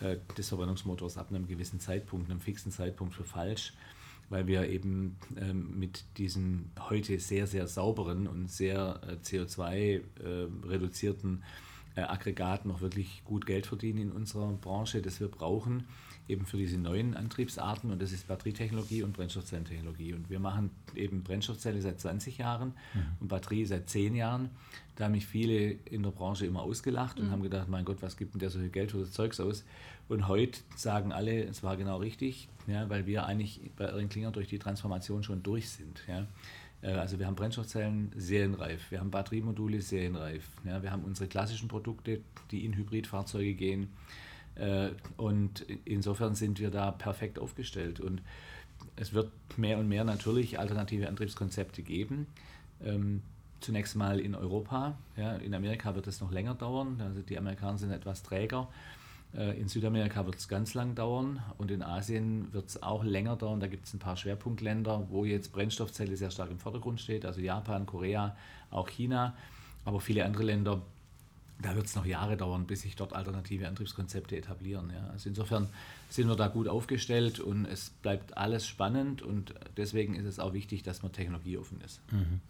[0.00, 3.74] äh, des Verbrennungsmotors ab einem gewissen Zeitpunkt, einem fixen Zeitpunkt für falsch
[4.30, 11.42] weil wir eben ähm, mit diesem heute sehr, sehr sauberen und sehr äh, CO2-reduzierten
[11.96, 15.84] äh, äh, Aggregat noch wirklich gut Geld verdienen in unserer Branche, das wir brauchen,
[16.26, 20.14] eben für diese neuen Antriebsarten und das ist Batterietechnologie und Brennstoffzellentechnologie.
[20.14, 23.02] Und wir machen eben Brennstoffzelle seit 20 Jahren mhm.
[23.20, 24.50] und Batterie seit 10 Jahren.
[24.96, 27.30] Da haben mich viele in der Branche immer ausgelacht und mhm.
[27.30, 29.64] haben gedacht, mein Gott, was gibt denn der so viel Geld für das Zeugs aus?
[30.08, 34.30] Und heute sagen alle, es war genau richtig, ja, weil wir eigentlich bei Erin Klinger
[34.30, 36.02] durch die Transformation schon durch sind.
[36.06, 36.26] Ja.
[36.82, 41.68] Äh, also wir haben Brennstoffzellen serienreif, wir haben Batteriemodule serienreif, ja, wir haben unsere klassischen
[41.68, 43.88] Produkte, die in Hybridfahrzeuge gehen.
[44.56, 48.00] Äh, und insofern sind wir da perfekt aufgestellt.
[48.00, 48.22] Und
[48.96, 52.26] es wird mehr und mehr natürlich alternative Antriebskonzepte geben.
[52.82, 53.22] Ähm,
[53.60, 54.96] zunächst mal in Europa.
[55.16, 57.00] Ja, in Amerika wird es noch länger dauern.
[57.00, 58.68] Also die Amerikaner sind etwas träger.
[59.36, 63.36] Äh, in Südamerika wird es ganz lang dauern und in Asien wird es auch länger
[63.36, 63.60] dauern.
[63.60, 67.40] Da gibt es ein paar Schwerpunktländer, wo jetzt Brennstoffzelle sehr stark im Vordergrund steht, also
[67.40, 68.36] Japan, Korea,
[68.70, 69.36] auch China.
[69.84, 70.82] Aber viele andere Länder
[71.62, 74.90] da wird es noch Jahre dauern, bis sich dort alternative Antriebskonzepte etablieren.
[74.94, 75.08] Ja.
[75.10, 75.68] Also insofern
[76.10, 80.52] sind wir da gut aufgestellt und es bleibt alles spannend und deswegen ist es auch
[80.52, 82.00] wichtig, dass man technologieoffen ist.
[82.12, 82.40] Mhm.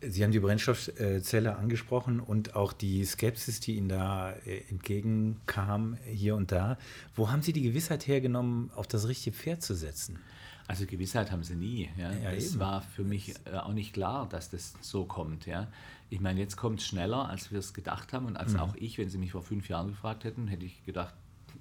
[0.00, 6.36] Sie haben die Brennstoffzelle angesprochen und auch die Skepsis, die Ihnen da äh, entgegenkam, hier
[6.36, 6.76] und da.
[7.14, 10.18] Wo haben Sie die Gewissheit hergenommen, auf das richtige Pferd zu setzen?
[10.66, 11.90] Also Gewissheit haben sie nie.
[11.98, 12.10] Ja.
[12.10, 12.60] ja es eben.
[12.60, 15.46] war für mich äh, auch nicht klar, dass das so kommt.
[15.46, 15.68] Ja.
[16.14, 18.60] Ich meine, jetzt kommt es schneller, als wir es gedacht haben und als mhm.
[18.60, 21.12] auch ich, wenn Sie mich vor fünf Jahren gefragt hätten, hätte ich gedacht,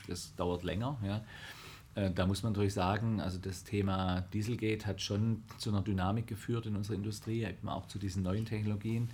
[0.07, 0.99] das dauert länger.
[1.03, 1.23] Ja.
[1.95, 6.27] Äh, da muss man natürlich sagen, also das Thema Dieselgate hat schon zu einer Dynamik
[6.27, 9.09] geführt in unserer Industrie, eben auch zu diesen neuen Technologien.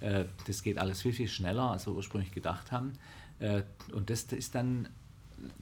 [0.00, 2.94] Äh, das geht alles viel, viel schneller, als wir ursprünglich gedacht haben.
[3.38, 4.88] Äh, und das ist dann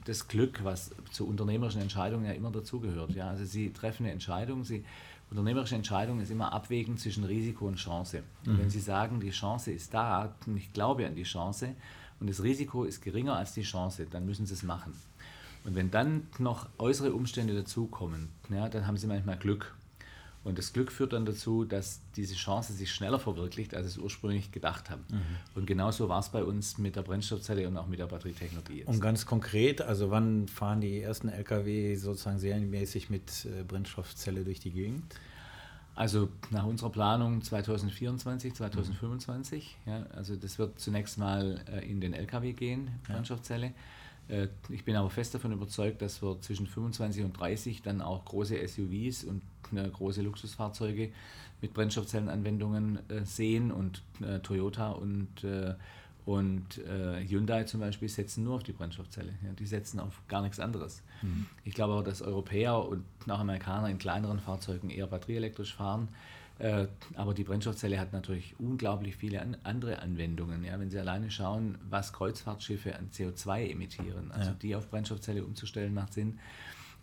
[0.05, 3.11] das Glück, was zu unternehmerischen Entscheidungen ja immer dazugehört.
[3.11, 3.29] Ja?
[3.29, 4.83] Also Sie treffen eine Entscheidung, Sie,
[5.29, 8.23] unternehmerische Entscheidung ist immer abwägen zwischen Risiko und Chance.
[8.45, 11.75] Und wenn Sie sagen, die Chance ist da und ich glaube an die Chance
[12.19, 14.93] und das Risiko ist geringer als die Chance, dann müssen Sie es machen.
[15.65, 19.75] Und wenn dann noch äußere Umstände dazukommen, ja, dann haben Sie manchmal Glück.
[20.43, 24.51] Und das Glück führt dann dazu, dass diese Chance sich schneller verwirklicht, als es ursprünglich
[24.51, 25.03] gedacht haben.
[25.09, 25.21] Mhm.
[25.55, 28.79] Und genauso war es bei uns mit der Brennstoffzelle und auch mit der Batterietechnologie.
[28.79, 28.87] Jetzt.
[28.87, 34.61] Und ganz konkret, also wann fahren die ersten Lkw sozusagen serienmäßig mit äh, Brennstoffzelle durch
[34.61, 35.03] die Gegend?
[35.93, 39.77] Also nach unserer Planung 2024, 2025.
[39.85, 39.91] Mhm.
[39.91, 43.67] Ja, also das wird zunächst mal äh, in den Lkw gehen, Brennstoffzelle.
[43.67, 43.73] Ja.
[44.29, 48.23] Äh, ich bin aber fest davon überzeugt, dass wir zwischen 25 und 30 dann auch
[48.25, 49.41] große SUVs und
[49.75, 51.11] äh, große Luxusfahrzeuge
[51.61, 54.01] mit Brennstoffzellenanwendungen äh, sehen und
[54.43, 55.45] Toyota und,
[56.25, 59.31] und Hyundai zum Beispiel setzen nur auf die Brennstoffzelle.
[59.57, 61.01] die setzen auf gar nichts anderes.
[61.21, 61.45] Mhm.
[61.63, 66.09] Ich glaube auch, dass Europäer und auch Amerikaner in kleineren Fahrzeugen eher batterieelektrisch fahren.
[66.59, 70.63] Äh, aber die Brennstoffzelle hat natürlich unglaublich viele andere Anwendungen.
[70.65, 74.55] Ja, wenn Sie alleine schauen, was Kreuzfahrtschiffe an CO2 emittieren, also ja.
[74.61, 76.39] die auf Brennstoffzelle umzustellen, macht Sinn.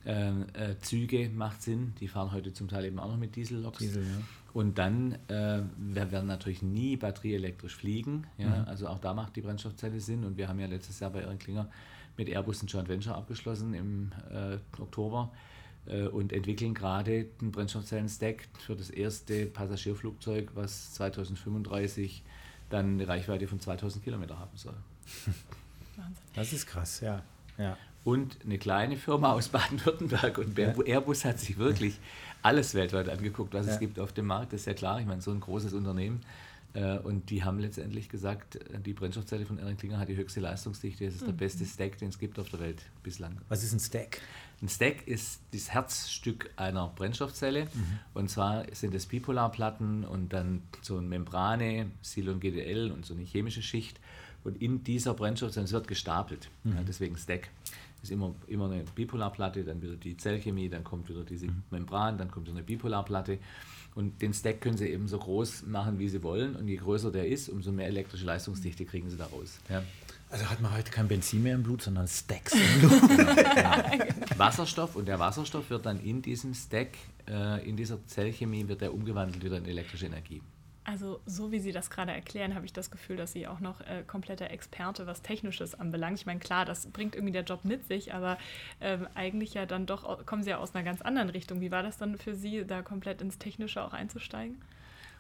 [0.05, 3.79] Äh, äh, Züge macht Sinn, die fahren heute zum Teil eben auch noch mit Dieselloks.
[3.79, 4.23] Diesel, ja.
[4.53, 8.27] Und dann, äh, wir werden natürlich nie batterieelektrisch fliegen.
[8.39, 8.49] Ja?
[8.49, 8.69] Mhm.
[8.69, 10.25] Also auch da macht die Brennstoffzelle Sinn.
[10.25, 11.69] Und wir haben ja letztes Jahr bei Erin Klinger
[12.17, 15.33] mit Airbus ein Joint Venture abgeschlossen im äh, Oktober
[16.13, 22.23] und entwickeln gerade einen Brennstoffzellen-Stack für das erste Passagierflugzeug, was 2035
[22.71, 24.75] dann eine Reichweite von 2000 Kilometer haben soll.
[26.35, 27.23] Das ist krass, ja.
[27.57, 27.77] ja.
[28.05, 30.75] Und eine kleine Firma aus Baden-Württemberg und ja.
[30.85, 31.99] Airbus hat sich wirklich
[32.43, 33.73] alles weltweit angeguckt, was ja.
[33.73, 34.53] es gibt auf dem Markt.
[34.53, 35.01] Das ist ja klar.
[35.01, 36.21] Ich meine, so ein großes Unternehmen
[36.75, 40.41] äh, und die haben letztendlich gesagt, äh, die Brennstoffzelle von Erin Klinger hat die höchste
[40.41, 41.07] Leistungsdichte.
[41.07, 41.27] Das ist mhm.
[41.27, 43.39] der beste Stack, den es gibt auf der Welt bislang.
[43.49, 44.21] Was ist ein Stack?
[44.63, 47.65] Ein Stack ist das Herzstück einer Brennstoffzelle.
[47.65, 47.99] Mhm.
[48.15, 53.15] Und zwar sind es Bipolarplatten und dann so eine Membrane, Sil und GDL und so
[53.15, 54.01] eine chemische Schicht.
[54.45, 56.77] Und in dieser Brennstoffzelle, wird gestapelt, mhm.
[56.77, 57.51] ja, deswegen Stack.
[58.03, 61.63] ist immer, immer eine Bipolarplatte, dann wieder die Zellchemie, dann kommt wieder diese mhm.
[61.71, 63.39] Membran, dann kommt wieder eine Bipolarplatte.
[63.97, 66.55] Und den Stack können sie eben so groß machen, wie sie wollen.
[66.55, 69.59] Und je größer der ist, umso mehr elektrische Leistungsdichte kriegen sie da raus.
[69.71, 69.83] Ja.
[70.29, 73.09] Also hat man heute kein Benzin mehr im Blut, sondern Stacks im Blut.
[73.09, 74.39] genau.
[74.39, 76.91] Wasserstoff und der Wasserstoff wird dann in diesem Stack,
[77.27, 80.43] äh, in dieser Zellchemie, wird er umgewandelt wieder in elektrische Energie.
[80.87, 83.81] Also so wie Sie das gerade erklären, habe ich das Gefühl, dass Sie auch noch
[83.81, 86.21] äh, kompletter Experte, was Technisches anbelangt.
[86.21, 88.39] Ich meine, klar, das bringt irgendwie der Job mit sich, aber
[88.81, 91.61] ähm, eigentlich ja dann doch kommen Sie ja aus einer ganz anderen Richtung.
[91.61, 94.59] Wie war das dann für Sie, da komplett ins Technische auch einzusteigen?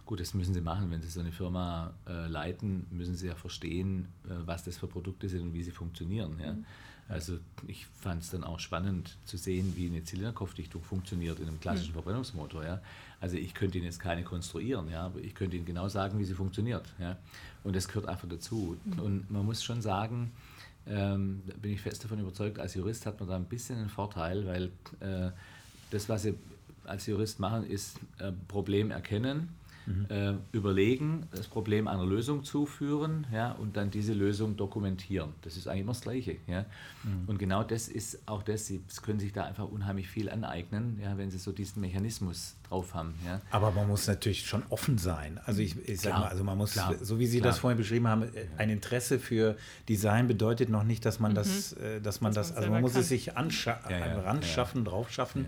[0.07, 0.93] Gut, das müssen Sie machen.
[0.93, 4.87] Wenn Sie so eine Firma äh, leiten, müssen Sie ja verstehen, äh, was das für
[4.87, 6.39] Produkte sind und wie sie funktionieren.
[6.39, 6.53] Ja?
[6.53, 6.65] Mhm.
[7.09, 7.39] Also
[7.69, 11.91] ich fand es dann auch spannend zu sehen, wie eine Zylinderkopfdichtung funktioniert in einem klassischen
[11.91, 11.95] mhm.
[11.95, 12.65] Verbrennungsmotor.
[12.65, 12.81] Ja?
[13.21, 16.25] Also ich könnte Ihnen jetzt keine konstruieren, ja, aber ich könnte Ihnen genau sagen, wie
[16.25, 16.85] sie funktioniert.
[16.99, 17.17] Ja?
[17.63, 18.77] Und das gehört einfach dazu.
[18.85, 18.99] Mhm.
[18.99, 20.33] Und man muss schon sagen,
[20.89, 23.89] ähm, da bin ich fest davon überzeugt, als Jurist hat man da ein bisschen einen
[23.89, 24.65] Vorteil, weil
[25.01, 25.31] äh,
[25.91, 26.35] das, was Sie
[26.85, 29.49] als Jurist machen, ist äh, Problem erkennen
[29.87, 30.07] mhm.
[30.09, 35.33] äh, überlegen, das Problem einer Lösung zuführen ja, und dann diese Lösung dokumentieren.
[35.43, 36.37] Das ist eigentlich immer das Gleiche.
[36.47, 36.67] Ja.
[37.05, 37.25] Mhm.
[37.27, 41.17] Und genau das ist auch das, Sie können sich da einfach unheimlich viel aneignen, ja,
[41.17, 43.15] wenn Sie so diesen Mechanismus drauf haben.
[43.25, 43.41] Ja.
[43.51, 45.41] Aber man muss natürlich schon offen sein.
[45.45, 47.53] Also ich, ich sage mal, also man muss, klar, so wie Sie klar.
[47.53, 48.25] das vorhin beschrieben haben,
[48.59, 49.57] ein Interesse für
[49.89, 51.37] Design bedeutet noch nicht, dass man mhm.
[51.37, 53.03] das, äh, dass man das, das also man muss kann.
[53.03, 55.47] es sich anscha ja, ja, ran schaffen, drauf schaffen.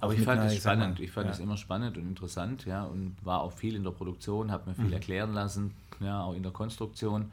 [0.00, 1.00] Aber ich fand es spannend.
[1.00, 1.44] Ich fand es ja.
[1.44, 4.86] immer spannend und interessant, ja, und war auch viel in der Produktion, habe mir viel
[4.86, 4.92] mhm.
[4.94, 7.32] erklären lassen, ja, auch in der Konstruktion.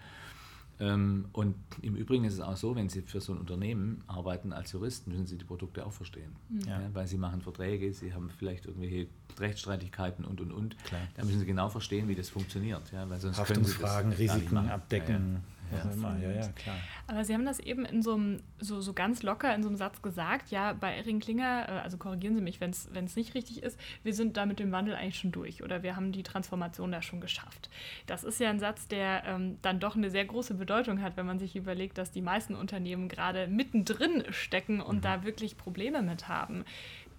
[0.80, 4.54] Ähm, und im Übrigen ist es auch so, wenn Sie für so ein Unternehmen arbeiten
[4.54, 6.36] als Jurist, müssen Sie die Produkte auch verstehen.
[6.50, 6.60] Mhm.
[6.68, 6.82] Ja.
[6.82, 9.08] Ja, weil Sie machen Verträge, Sie haben vielleicht irgendwelche
[9.40, 10.78] Rechtsstreitigkeiten und, und, und.
[10.84, 11.02] Klar.
[11.16, 12.92] Da müssen Sie genau verstehen, wie das funktioniert.
[12.92, 15.42] Ja, weil sonst Haftungsfragen, Risiken abdecken.
[15.72, 16.18] Ja, immer.
[16.18, 16.76] ja, ja, klar.
[17.08, 19.78] Aber Sie haben das eben in so einem, so, so ganz locker in so einem
[19.78, 23.64] Satz gesagt, ja, bei Erin Klinger, äh, also korrigieren Sie mich, wenn es nicht richtig
[23.64, 26.92] ist, wir sind da mit dem Wandel eigentlich schon durch oder wir haben die Transformation
[26.92, 27.70] da schon geschafft.
[28.06, 31.26] Das ist ja ein Satz, der ähm, dann doch eine sehr große Bedeutung hat, wenn
[31.26, 35.02] man sich überlegt, dass die meisten Unternehmen gerade mittendrin stecken und mhm.
[35.02, 36.64] da wirklich Probleme mit haben.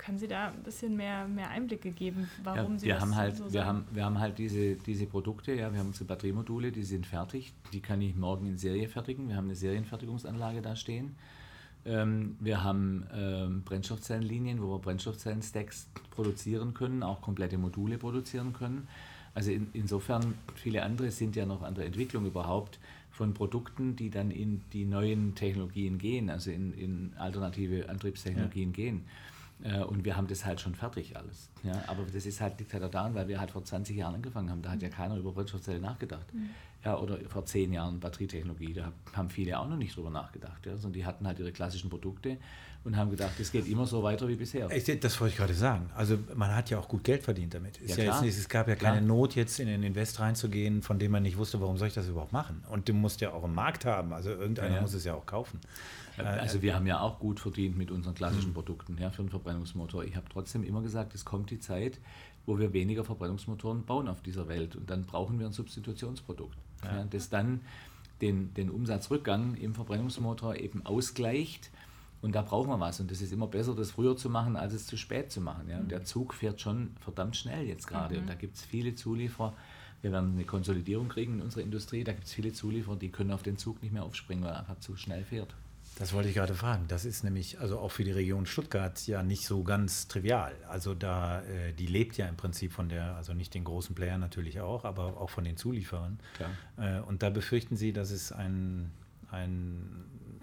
[0.08, 3.14] Können Sie da ein bisschen mehr, mehr Einblicke geben, warum ja, Sie wir das haben
[3.14, 6.72] halt, so wir haben, wir haben halt diese, diese Produkte, ja, wir haben unsere Batteriemodule,
[6.72, 9.28] die sind fertig, die kann ich morgen in Serie fertigen.
[9.28, 11.14] Wir haben eine Serienfertigungsanlage da stehen.
[11.84, 18.88] Ähm, wir haben ähm, Brennstoffzellenlinien, wo wir Brennstoffzellen-Stacks produzieren können, auch komplette Module produzieren können.
[19.34, 22.78] Also in, insofern, viele andere sind ja noch an der Entwicklung überhaupt
[23.10, 28.74] von Produkten, die dann in die neuen Technologien gehen, also in, in alternative Antriebstechnologien ja.
[28.74, 29.04] gehen.
[29.62, 31.50] Äh, und wir haben das halt schon fertig alles.
[31.62, 31.82] Ja?
[31.86, 34.62] Aber das ist halt, liegt halt daran, weil wir halt vor 20 Jahren angefangen haben.
[34.62, 36.32] Da hat ja keiner über Brennstoffzelle nachgedacht.
[36.32, 36.50] Mhm.
[36.84, 40.64] Ja, oder vor 10 Jahren Batterietechnologie, da haben viele auch noch nicht drüber nachgedacht.
[40.64, 40.76] Ja?
[40.76, 42.38] Sondern die hatten halt ihre klassischen Produkte
[42.84, 44.68] und haben gedacht, es geht immer so weiter wie bisher.
[44.68, 45.90] Das wollte ich gerade sagen.
[45.94, 47.80] Also man hat ja auch gut Geld verdient damit.
[47.86, 49.06] Ja, ja nicht, es gab ja keine klar.
[49.06, 52.08] Not, jetzt in den Invest reinzugehen, von dem man nicht wusste, warum soll ich das
[52.08, 52.62] überhaupt machen.
[52.70, 54.12] Und du musst ja auch einen Markt haben.
[54.12, 55.60] Also irgendeiner ja, muss es ja auch kaufen.
[56.16, 58.54] Äh, also wir haben ja auch gut verdient mit unseren klassischen mhm.
[58.54, 60.04] Produkten ja, für den Verbrennungsmotor.
[60.04, 61.98] Ich habe trotzdem immer gesagt, es kommt die Zeit,
[62.46, 64.76] wo wir weniger Verbrennungsmotoren bauen auf dieser Welt.
[64.76, 67.04] Und dann brauchen wir ein Substitutionsprodukt, ja.
[67.10, 67.60] das dann
[68.22, 71.70] den, den Umsatzrückgang im Verbrennungsmotor eben ausgleicht
[72.20, 73.00] und da brauchen wir was.
[73.00, 75.68] Und das ist immer besser, das früher zu machen, als es zu spät zu machen.
[75.68, 75.78] Ja?
[75.78, 78.14] Und der Zug fährt schon verdammt schnell jetzt gerade.
[78.14, 78.22] Mhm.
[78.22, 79.54] Und da gibt es viele Zulieferer.
[80.02, 82.04] Wir werden eine Konsolidierung kriegen in unserer Industrie.
[82.04, 84.60] Da gibt es viele Zulieferer, die können auf den Zug nicht mehr aufspringen, weil er
[84.60, 85.54] einfach zu schnell fährt.
[85.98, 86.84] Das wollte ich gerade fragen.
[86.86, 90.54] Das ist nämlich also auch für die Region Stuttgart ja nicht so ganz trivial.
[90.68, 94.20] Also da, äh, die lebt ja im Prinzip von der, also nicht den großen Playern
[94.20, 96.20] natürlich auch, aber auch von den Zulieferern.
[96.76, 98.92] Äh, und da befürchten Sie, dass es ein,
[99.32, 99.77] ein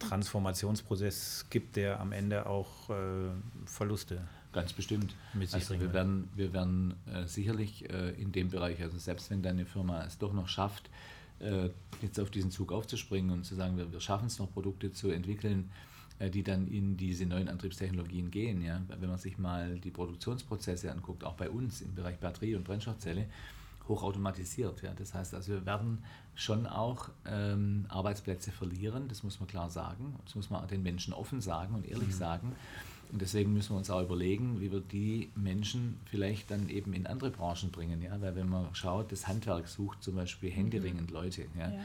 [0.08, 2.94] Transformationsprozess gibt, der am Ende auch äh,
[3.65, 4.22] Verluste
[4.56, 5.13] Ganz bestimmt.
[5.52, 9.65] also wir werden, wir werden äh, sicherlich äh, in dem Bereich, also selbst wenn deine
[9.65, 10.89] Firma es doch noch schafft,
[11.39, 11.70] äh,
[12.02, 15.10] jetzt auf diesen Zug aufzuspringen und zu sagen, wir, wir schaffen es noch, Produkte zu
[15.10, 15.72] entwickeln,
[16.20, 18.62] äh, die dann in diese neuen Antriebstechnologien gehen.
[18.62, 18.82] Ja?
[18.88, 23.26] Wenn man sich mal die Produktionsprozesse anguckt, auch bei uns im Bereich Batterie und Brennstoffzelle,
[23.88, 24.82] hochautomatisiert.
[24.82, 24.93] Ja.
[24.93, 30.15] Das heißt also, wir werden schon auch ähm, Arbeitsplätze verlieren, das muss man klar sagen.
[30.26, 32.13] Das muss man den Menschen offen sagen und ehrlich mhm.
[32.13, 32.56] sagen.
[33.12, 37.08] Und deswegen müssen wir uns auch überlegen, wie wir die Menschen vielleicht dann eben in
[37.08, 38.02] andere Branchen bringen.
[38.02, 38.19] Ja?
[38.19, 41.15] Weil wenn man schaut, das Handwerk sucht zum Beispiel händeringend mhm.
[41.15, 41.45] Leute.
[41.58, 41.69] Ja?
[41.69, 41.80] ja?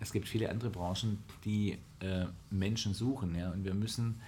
[0.00, 3.34] Es gibt viele andere Branchen, die äh, Menschen suchen.
[3.34, 3.50] Ja?
[3.50, 4.20] Und wir müssen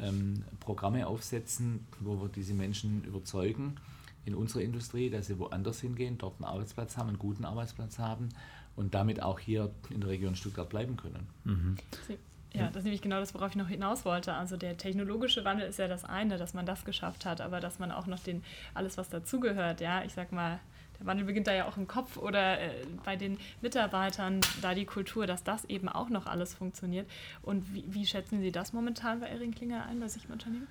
[0.00, 3.76] ähm, Programme aufsetzen, wo wir diese Menschen überzeugen,
[4.28, 8.28] in unserer Industrie, dass sie woanders hingehen, dort einen Arbeitsplatz haben, einen guten Arbeitsplatz haben
[8.76, 11.26] und damit auch hier in der Region Stuttgart bleiben können.
[11.44, 11.76] Mhm.
[12.54, 14.32] Ja, das ist nämlich genau das, worauf ich noch hinaus wollte.
[14.32, 17.78] Also der technologische Wandel ist ja das eine, dass man das geschafft hat, aber dass
[17.78, 18.42] man auch noch den
[18.74, 20.60] alles, was dazugehört, ja, ich sag mal,
[20.98, 22.70] der Wandel beginnt da ja auch im Kopf oder äh,
[23.04, 27.08] bei den Mitarbeitern, da die Kultur, dass das eben auch noch alles funktioniert.
[27.42, 30.66] Und wie, wie schätzen Sie das momentan bei Erin Klinger ein, bei sich im Unternehmen?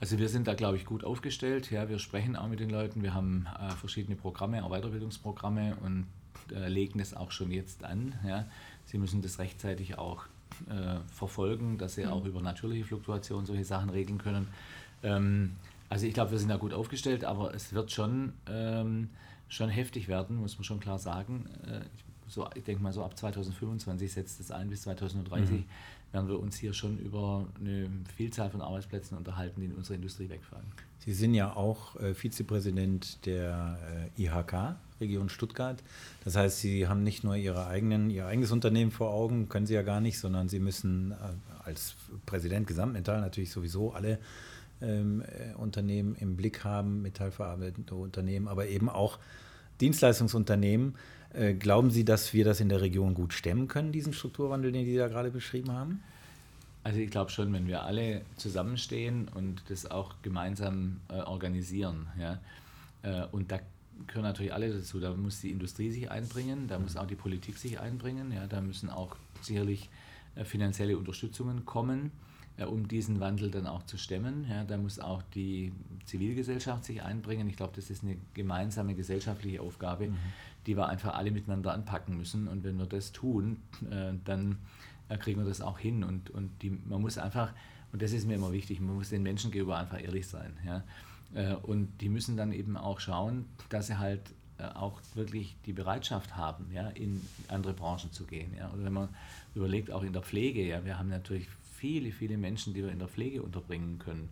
[0.00, 1.70] Also wir sind da, glaube ich, gut aufgestellt.
[1.70, 3.02] Ja, wir sprechen auch mit den Leuten.
[3.02, 6.06] Wir haben äh, verschiedene Programme, auch Weiterbildungsprogramme und
[6.54, 8.14] äh, legen das auch schon jetzt an.
[8.26, 8.44] Ja.
[8.86, 10.24] Sie müssen das rechtzeitig auch
[10.70, 12.12] äh, verfolgen, dass sie mhm.
[12.12, 14.48] auch über natürliche Fluktuationen solche Sachen regeln können.
[15.02, 15.56] Ähm,
[15.88, 19.08] also ich glaube, wir sind da gut aufgestellt, aber es wird schon, ähm,
[19.48, 21.46] schon heftig werden, muss man schon klar sagen.
[21.66, 25.50] Äh, ich, so, ich denke mal so ab 2025 setzt es ein bis 2030.
[25.50, 25.64] Mhm
[26.12, 30.28] werden wir uns hier schon über eine Vielzahl von Arbeitsplätzen unterhalten, die in unserer Industrie
[30.28, 30.66] wegfallen.
[30.98, 33.78] Sie sind ja auch äh, Vizepräsident der
[34.16, 35.82] äh, IHK, Region Stuttgart.
[36.24, 39.74] Das heißt, Sie haben nicht nur Ihre eigenen, Ihr eigenes Unternehmen vor Augen, können Sie
[39.74, 41.14] ja gar nicht, sondern Sie müssen äh,
[41.64, 41.94] als
[42.26, 44.18] Präsident Gesamtmetall natürlich sowieso alle
[44.80, 49.18] ähm, äh, Unternehmen im Blick haben, metallverarbeitende Unternehmen, aber eben auch
[49.80, 50.96] Dienstleistungsunternehmen.
[51.34, 54.84] Äh, glauben Sie, dass wir das in der Region gut stemmen können, diesen Strukturwandel, den
[54.84, 56.02] Sie da gerade beschrieben haben?
[56.84, 62.06] Also ich glaube schon, wenn wir alle zusammenstehen und das auch gemeinsam äh, organisieren.
[62.18, 62.38] Ja?
[63.02, 63.58] Äh, und da
[64.06, 64.98] gehören natürlich alle dazu.
[65.00, 68.46] Da muss die Industrie sich einbringen, da muss auch die Politik sich einbringen, ja?
[68.46, 69.90] da müssen auch sicherlich
[70.34, 72.10] äh, finanzielle Unterstützungen kommen,
[72.56, 74.46] äh, um diesen Wandel dann auch zu stemmen.
[74.48, 74.64] Ja?
[74.64, 75.72] Da muss auch die
[76.06, 77.50] Zivilgesellschaft sich einbringen.
[77.50, 80.06] Ich glaube, das ist eine gemeinsame gesellschaftliche Aufgabe.
[80.06, 80.16] Mhm
[80.68, 82.46] die wir einfach alle miteinander anpacken müssen.
[82.46, 83.56] Und wenn wir das tun,
[83.90, 84.58] äh, dann
[85.08, 86.04] äh, kriegen wir das auch hin.
[86.04, 87.54] Und, und die, man muss einfach,
[87.90, 90.52] und das ist mir immer wichtig, man muss den Menschen gegenüber einfach ehrlich sein.
[90.66, 90.84] Ja?
[91.34, 94.20] Äh, und die müssen dann eben auch schauen, dass sie halt
[94.74, 98.52] auch wirklich die Bereitschaft haben, ja, in andere Branchen zu gehen.
[98.58, 98.72] Ja.
[98.72, 99.08] Oder wenn man
[99.54, 102.98] überlegt, auch in der Pflege, ja, wir haben natürlich viele, viele Menschen, die wir in
[102.98, 104.28] der Pflege unterbringen können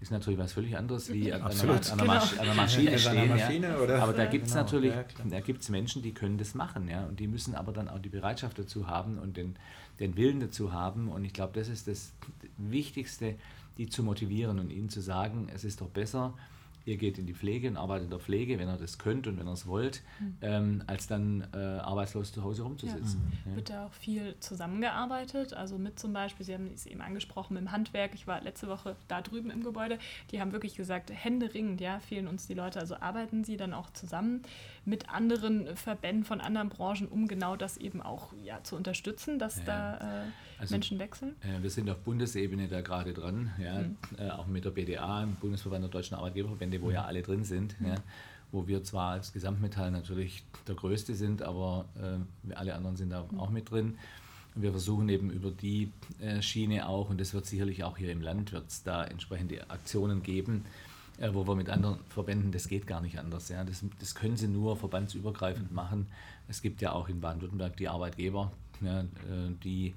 [0.00, 2.42] ist natürlich was völlig anderes wie an, einer, an einer, Masch genau.
[2.42, 3.28] einer Maschine stehen.
[3.28, 4.02] Maschine, ja.
[4.02, 6.88] Aber da gibt es genau, natürlich ja, da gibt's Menschen, die können das machen.
[6.88, 7.04] Ja?
[7.04, 9.56] Und die müssen aber dann auch die Bereitschaft dazu haben und den,
[9.98, 11.08] den Willen dazu haben.
[11.08, 12.12] Und ich glaube, das ist das
[12.56, 13.34] Wichtigste,
[13.76, 16.34] die zu motivieren und ihnen zu sagen, es ist doch besser,
[16.84, 19.38] ihr geht in die Pflege und arbeitet in der Pflege, wenn ihr das könnt und
[19.38, 20.36] wenn ihr es wollt, mhm.
[20.40, 23.20] ähm, als dann äh, arbeitslos zu Hause rumzusitzen.
[23.44, 23.50] Ja.
[23.50, 23.56] Ja.
[23.56, 27.62] Wird da auch viel zusammengearbeitet, also mit zum Beispiel, Sie haben es eben angesprochen, mit
[27.62, 29.98] dem Handwerk, ich war letzte Woche da drüben im Gebäude,
[30.30, 33.90] die haben wirklich gesagt, händeringend, ja, fehlen uns die Leute, also arbeiten Sie dann auch
[33.90, 34.42] zusammen
[34.84, 39.56] mit anderen Verbänden von anderen Branchen, um genau das eben auch ja, zu unterstützen, dass
[39.58, 39.64] ja.
[39.66, 40.24] da äh,
[40.58, 41.36] also, Menschen wechseln?
[41.42, 43.96] Äh, wir sind auf Bundesebene da gerade dran, ja, mhm.
[44.18, 47.80] äh, auch mit der BDA, im Bundesverband der Deutschen Arbeitgeberverbände, wo ja alle drin sind.
[47.80, 47.88] Mhm.
[47.88, 47.94] Ja,
[48.52, 53.24] wo wir zwar als Gesamtmetall natürlich der Größte sind, aber äh, alle anderen sind da
[53.30, 53.38] mhm.
[53.38, 53.98] auch mit drin.
[54.56, 58.20] Wir versuchen eben über die äh, Schiene auch, und das wird sicherlich auch hier im
[58.20, 60.64] Land, wird es da entsprechende Aktionen geben,
[61.20, 63.48] äh, wo wir mit anderen Verbänden, das geht gar nicht anders.
[63.48, 63.62] Ja.
[63.62, 66.06] Das, das können sie nur verbandsübergreifend machen.
[66.48, 68.50] Es gibt ja auch in Baden-Württemberg die Arbeitgeber,
[68.80, 69.04] ja, äh,
[69.62, 69.94] die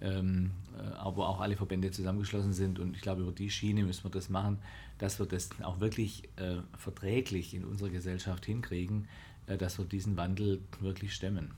[0.00, 2.78] ähm, äh, aber auch alle Verbände zusammengeschlossen sind.
[2.78, 4.58] Und ich glaube, über die Schiene müssen wir das machen,
[4.98, 9.06] dass wir das auch wirklich äh, verträglich in unserer Gesellschaft hinkriegen,
[9.46, 11.50] äh, dass wir diesen Wandel wirklich stemmen.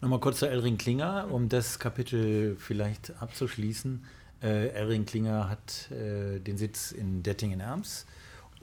[0.00, 4.04] Nochmal kurz zu Elring Klinger, um das Kapitel vielleicht abzuschließen.
[4.42, 8.06] Äh, Elring Klinger hat äh, den Sitz in Dettingen-Erms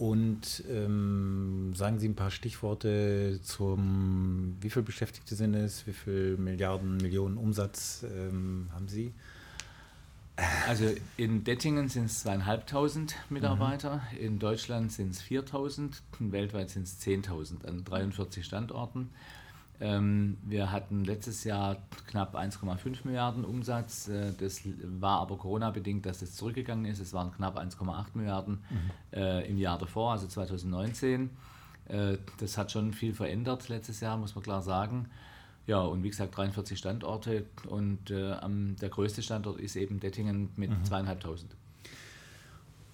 [0.02, 6.38] und ähm, sagen Sie ein paar Stichworte zum, wie viele Beschäftigte sind es, wie viele
[6.38, 9.14] Milliarden, Millionen Umsatz ähm, haben Sie?
[10.68, 10.86] Also
[11.18, 14.18] in Dettingen sind es zweieinhalbtausend Mitarbeiter, mhm.
[14.18, 19.12] in Deutschland sind es 4000, weltweit sind es 10.000 an 43 Standorten.
[19.82, 24.08] Ähm, wir hatten letztes Jahr knapp 1,5 Milliarden Umsatz.
[24.08, 27.00] Äh, das war aber Corona-bedingt, dass es zurückgegangen ist.
[27.00, 28.92] Es waren knapp 1,8 Milliarden mhm.
[29.18, 31.32] äh, im Jahr davor, also 2019.
[31.86, 35.10] Äh, das hat schon viel verändert letztes Jahr, muss man klar sagen.
[35.66, 40.84] Ja, und wie gesagt, 43 Standorte und der größte Standort ist eben Dettingen mit mhm.
[40.84, 41.56] zweieinhalbtausend.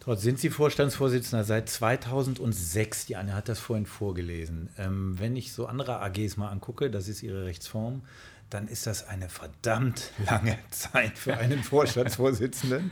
[0.07, 3.07] Dort sind Sie Vorstandsvorsitzender seit 2006.
[3.07, 4.69] Die Anne hat das vorhin vorgelesen.
[4.77, 8.03] Ähm, wenn ich so andere AGs mal angucke, das ist Ihre Rechtsform,
[8.49, 12.89] dann ist das eine verdammt lange Zeit für einen Vorstandsvorsitzenden.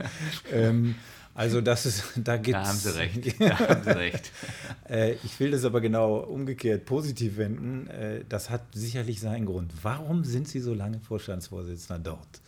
[0.52, 0.94] ähm,
[1.34, 2.60] also das ist, da gibt's.
[2.62, 3.40] Da haben Sie recht.
[3.40, 4.30] Da haben Sie recht.
[5.24, 7.86] ich will das aber genau umgekehrt positiv wenden.
[7.86, 9.72] Äh, das hat sicherlich seinen Grund.
[9.80, 12.42] Warum sind Sie so lange Vorstandsvorsitzender dort?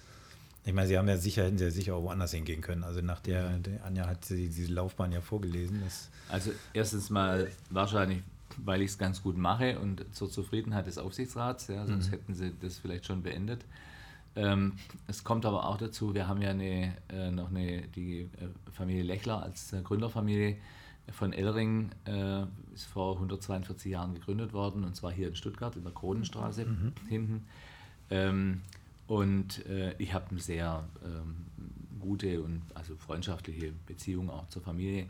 [0.68, 2.84] Ich meine, Sie haben ja sicher, hätten Sie ja sicher auch woanders hingehen können.
[2.84, 5.82] Also nach der, der Anja hat sie diese Laufbahn ja vorgelesen.
[6.28, 8.22] also erstens mal wahrscheinlich,
[8.58, 12.10] weil ich es ganz gut mache und zur Zufriedenheit des Aufsichtsrats, ja, sonst mhm.
[12.10, 13.64] hätten sie das vielleicht schon beendet.
[14.36, 14.74] Ähm,
[15.06, 18.28] es kommt aber auch dazu, wir haben ja eine, äh, noch eine, die äh,
[18.70, 20.58] Familie Lechler als äh, Gründerfamilie
[21.12, 22.42] von Elring äh,
[22.74, 26.92] ist vor 142 Jahren gegründet worden und zwar hier in Stuttgart in der Kronenstraße mhm.
[27.08, 27.46] hinten.
[28.10, 28.60] Ähm,
[29.09, 31.46] und äh, ich habe eine sehr ähm,
[31.98, 35.09] gute und also freundschaftliche Beziehung auch zur Familie.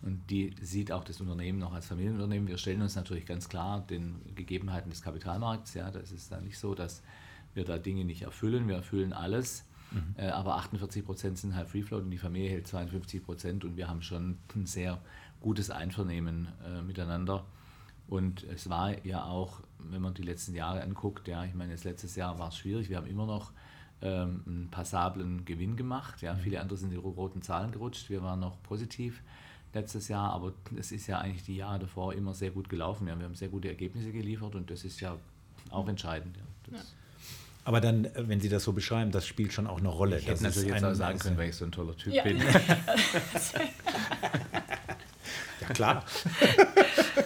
[0.00, 2.48] Und die sieht auch das Unternehmen noch als Familienunternehmen.
[2.48, 5.74] Wir stellen uns natürlich ganz klar den Gegebenheiten des Kapitalmarkts.
[5.74, 7.02] Ja, das ist dann nicht so, dass
[7.54, 8.68] wir da Dinge nicht erfüllen.
[8.68, 9.64] Wir erfüllen alles.
[9.90, 10.14] Mhm.
[10.16, 13.76] Äh, aber 48 Prozent sind halt Free Float und die Familie hält 52 Prozent und
[13.76, 15.00] wir haben schon ein sehr
[15.40, 17.44] gutes Einvernehmen äh, miteinander.
[18.06, 19.60] Und es war ja auch,
[19.90, 22.88] wenn man die letzten Jahre anguckt, ja, ich meine, das letztes Jahr war es schwierig,
[22.88, 23.52] wir haben immer noch
[24.00, 26.22] ähm, einen passablen Gewinn gemacht.
[26.22, 26.38] Ja, mhm.
[26.38, 29.22] Viele andere sind in die roten Zahlen gerutscht, wir waren noch positiv
[29.74, 33.08] letztes Jahr, aber es ist ja eigentlich die Jahre davor immer sehr gut gelaufen.
[33.08, 35.16] Ja, wir haben sehr gute Ergebnisse geliefert und das ist ja
[35.70, 36.36] auch entscheidend.
[36.36, 36.76] Ja.
[36.76, 36.82] Ja.
[37.64, 40.18] Aber dann, wenn Sie das so beschreiben, das spielt schon auch eine Rolle.
[40.18, 42.24] Ich hätte natürlich jetzt auch sagen können, weil ich so ein toller Typ ja.
[42.24, 42.38] bin.
[45.68, 46.04] ja, klar.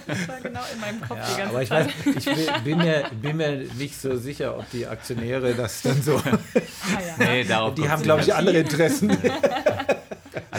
[0.06, 1.86] Das war genau in meinem Kopf ja, die ganze aber ich Zeit.
[2.06, 6.16] Weiß, ich bin mir, bin mir nicht so sicher, ob die Aktionäre das dann so.
[6.16, 7.14] Ah, ja.
[7.18, 9.10] nee, die haben, glaube ich, andere Interessen.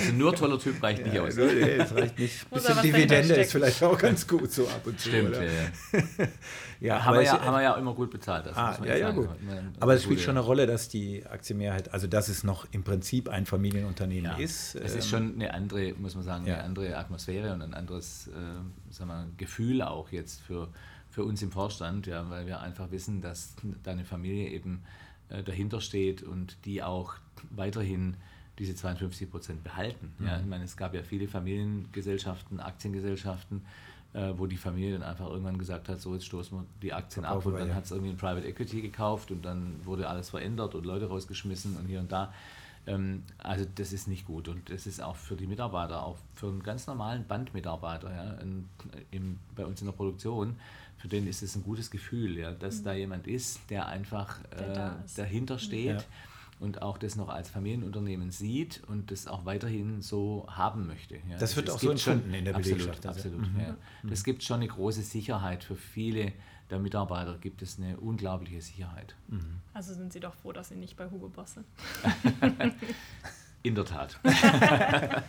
[0.08, 1.36] Also nur toller Typ reicht nicht aus.
[1.36, 2.46] Nee, das reicht nicht.
[2.46, 5.10] Ein bisschen Dividende ist vielleicht auch ganz gut so ab und zu.
[5.10, 5.44] Stimmt, oder?
[5.44, 5.52] ja.
[6.80, 8.48] ja haben, wir ja, haben wir ja immer gut bezahlt.
[8.56, 9.30] Ah, ja, ja, gut.
[9.80, 13.30] Aber es spielt schon eine Rolle, dass die Aktienmehrheit, also dass es noch im Prinzip
[13.30, 14.76] ein Familienunternehmen ja, ist.
[14.76, 18.94] Es ist schon eine andere, muss man sagen, eine andere Atmosphäre und ein anderes äh,
[18.94, 20.70] sagen wir, Gefühl auch jetzt für,
[21.10, 24.84] für uns im Vorstand, ja, weil wir einfach wissen, dass deine Familie eben
[25.30, 27.16] äh, dahinter steht und die auch
[27.50, 28.18] weiterhin
[28.60, 30.12] diese 52 Prozent behalten.
[30.18, 30.28] Mhm.
[30.28, 33.62] Ja, ich meine, es gab ja viele Familiengesellschaften, Aktiengesellschaften,
[34.14, 37.26] äh, wo die Familie dann einfach irgendwann gesagt hat, so jetzt stoßen wir die Aktien
[37.26, 37.76] ab und dann ja.
[37.76, 41.78] hat es irgendwie ein Private Equity gekauft und dann wurde alles verändert und Leute rausgeschmissen
[41.78, 42.34] und hier und da.
[42.88, 46.48] Ähm, also das ist nicht gut und das ist auch für die Mitarbeiter, auch für
[46.48, 48.66] einen ganz normalen Bandmitarbeiter ja, in,
[49.12, 50.56] in, bei uns in der Produktion,
[50.98, 52.84] für den ist es ein gutes Gefühl, ja, dass mhm.
[52.86, 56.02] da jemand ist, der einfach der äh, dahinter steht.
[56.02, 56.06] Ja
[56.60, 61.16] und auch das noch als Familienunternehmen sieht und das auch weiterhin so haben möchte.
[61.30, 61.38] Ja.
[61.38, 63.06] Das wird auch so empfunden in der Belegschaft.
[63.06, 63.54] Absolut, absolut.
[63.54, 63.60] Mhm.
[63.60, 63.76] Ja.
[64.04, 66.34] Das gibt schon eine große Sicherheit für viele
[66.70, 69.16] der Mitarbeiter, gibt es eine unglaubliche Sicherheit.
[69.28, 69.62] Mhm.
[69.74, 71.66] Also sind Sie doch froh, dass Sie nicht bei Hugo Boss sind.
[73.64, 74.20] in der Tat.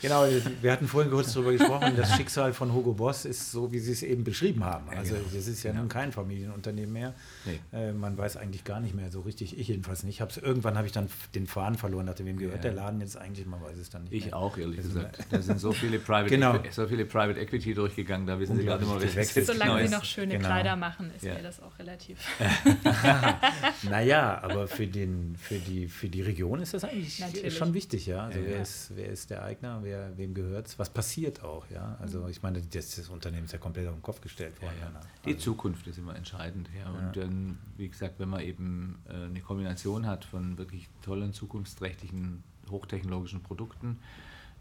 [0.00, 0.24] Genau,
[0.60, 3.92] wir hatten vorhin kurz darüber gesprochen, das Schicksal von Hugo Boss ist so, wie Sie
[3.92, 4.88] es eben beschrieben haben.
[4.90, 5.50] Also es genau.
[5.50, 7.14] ist ja nun kein Familienunternehmen mehr.
[7.44, 7.58] Nee.
[7.72, 10.20] Äh, man weiß eigentlich gar nicht mehr so richtig, ich jedenfalls nicht.
[10.20, 12.62] Hab's, irgendwann habe ich dann den Faden verloren, dachte, wem gehört ja.
[12.62, 14.36] der Laden jetzt eigentlich, man weiß es dann nicht Ich mehr.
[14.36, 15.18] auch, ehrlich also, gesagt.
[15.30, 16.54] Da sind so viele, Private genau.
[16.54, 20.04] Equi so viele Private Equity durchgegangen, da wissen Sie gerade mal, was Solange Sie noch
[20.04, 20.46] schöne genau.
[20.46, 21.34] Kleider machen, ist ja.
[21.34, 22.18] mir das auch relativ.
[23.90, 27.56] naja, aber für, den, für, die, für die Region ist das eigentlich Natürlich.
[27.56, 28.26] schon wichtig, ja.
[28.26, 28.46] Also ja.
[28.46, 31.96] Wer, ist, wer ist der Eigner, wer, wem gehört es, was passiert auch, ja.
[32.00, 34.74] Also ich meine, das, das Unternehmen ist ja komplett auf den Kopf gestellt worden.
[34.80, 35.00] Ja, ja.
[35.24, 36.90] Die also, Zukunft ist immer entscheidend, ja.
[36.90, 42.42] Und dann, wie gesagt, wenn man eben äh, eine Kombination hat von wirklich tollen, zukunftsträchtigen,
[42.70, 43.98] hochtechnologischen Produkten,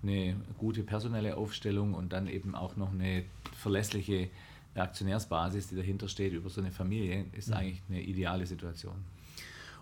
[0.03, 3.23] eine gute personelle Aufstellung und dann eben auch noch eine
[3.55, 4.29] verlässliche
[4.75, 7.55] Aktionärsbasis, die dahinter steht über so eine Familie, ist mhm.
[7.55, 8.95] eigentlich eine ideale Situation.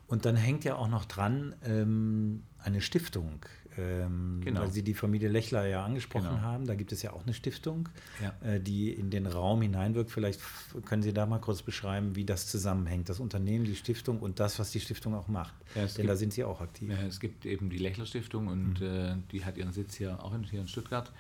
[0.08, 3.40] Und dann hängt ja auch noch dran ähm, eine Stiftung,
[3.78, 4.62] ähm, genau.
[4.62, 6.42] weil Sie die Familie Lechler ja angesprochen genau.
[6.42, 6.66] haben.
[6.66, 7.90] Da gibt es ja auch eine Stiftung,
[8.22, 8.34] ja.
[8.48, 10.12] äh, die in den Raum hineinwirkt.
[10.12, 10.40] Vielleicht
[10.86, 14.60] können Sie da mal kurz beschreiben, wie das zusammenhängt, das Unternehmen, die Stiftung und das,
[14.60, 15.54] was die Stiftung auch macht.
[15.76, 16.90] Ja, Denn gibt, da sind Sie auch aktiv.
[16.90, 18.86] Ja, es gibt eben die Lechler Stiftung und mhm.
[18.86, 21.12] äh, die hat ihren Sitz hier auch in, hier in Stuttgart.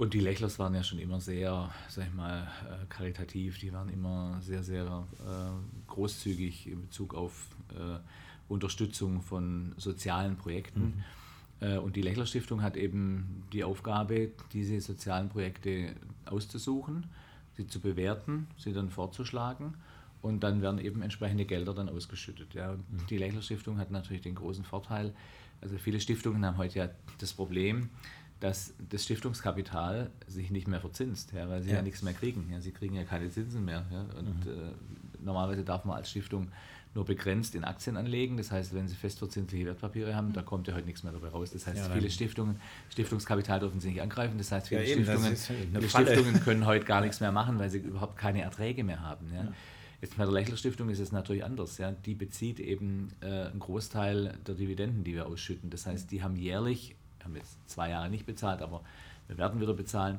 [0.00, 3.58] Und die Lechlers waren ja schon immer sehr, sag ich mal, äh, karitativ.
[3.58, 7.98] Die waren immer sehr, sehr äh, großzügig in Bezug auf äh,
[8.48, 10.80] Unterstützung von sozialen Projekten.
[10.80, 11.04] Mhm.
[11.60, 15.94] Äh, und die Lechler Stiftung hat eben die Aufgabe, diese sozialen Projekte
[16.26, 17.06] auszusuchen,
[17.56, 19.74] sie zu bewerten, sie dann vorzuschlagen
[20.22, 22.54] und dann werden eben entsprechende Gelder dann ausgeschüttet.
[22.54, 22.74] Ja.
[22.74, 23.06] Mhm.
[23.08, 25.12] Die Lechler Stiftung hat natürlich den großen Vorteil,
[25.60, 26.88] also viele Stiftungen haben heute ja
[27.18, 27.90] das Problem,
[28.40, 31.76] dass das Stiftungskapital sich nicht mehr verzinst, ja, weil sie ja.
[31.76, 32.48] ja nichts mehr kriegen.
[32.50, 33.84] Ja, sie kriegen ja keine Zinsen mehr.
[33.92, 34.52] Ja, und mhm.
[34.52, 36.48] äh, normalerweise darf man als Stiftung
[36.94, 38.36] nur begrenzt in Aktien anlegen.
[38.36, 41.50] Das heißt, wenn Sie festverzinsliche Wertpapiere haben, da kommt ja heute nichts mehr dabei raus.
[41.52, 42.60] Das heißt, ja, viele Stiftungen,
[42.90, 44.38] Stiftungskapital dürfen Sie nicht angreifen.
[44.38, 47.70] Das heißt, viele, ja, eben, Stiftungen, viele Stiftungen, können heute gar nichts mehr machen, weil
[47.70, 49.32] sie überhaupt keine Erträge mehr haben.
[49.32, 49.52] Ja.
[50.00, 51.78] Jetzt bei der Lechler Stiftung ist es natürlich anders.
[51.78, 51.92] Ja.
[51.92, 55.70] Die bezieht eben äh, einen Großteil der Dividenden, die wir ausschütten.
[55.70, 58.82] Das heißt, die haben jährlich, haben jetzt zwei Jahre nicht bezahlt, aber
[59.28, 60.18] wir werden wieder bezahlen,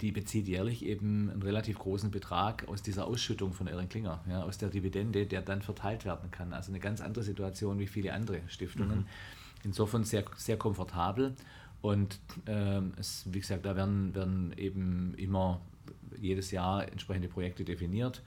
[0.00, 4.42] die bezieht jährlich eben einen relativ großen Betrag aus dieser Ausschüttung von Erin Klinger, ja,
[4.42, 6.52] aus der Dividende, der dann verteilt werden kann.
[6.52, 9.00] Also eine ganz andere Situation wie viele andere Stiftungen.
[9.00, 9.06] Mhm.
[9.64, 11.34] Insofern sehr, sehr komfortabel.
[11.82, 15.60] Und ähm, es, wie gesagt, da werden, werden eben immer
[16.20, 18.22] jedes Jahr entsprechende Projekte definiert.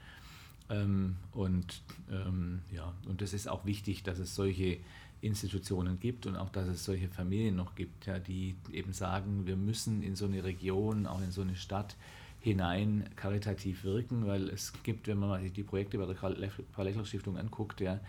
[0.68, 4.78] Ähm, und, ähm, ja, und das ist auch wichtig, dass es solche
[5.22, 9.56] Institutionen gibt und auch, dass es solche Familien noch gibt, ja, die eben sagen, wir
[9.56, 11.96] müssen in so eine Region, auch in so eine Stadt
[12.40, 17.80] hinein karitativ wirken, weil es gibt, wenn man sich die Projekte bei der Karl-Lechler-Stiftung anguckt,
[17.80, 18.00] ja,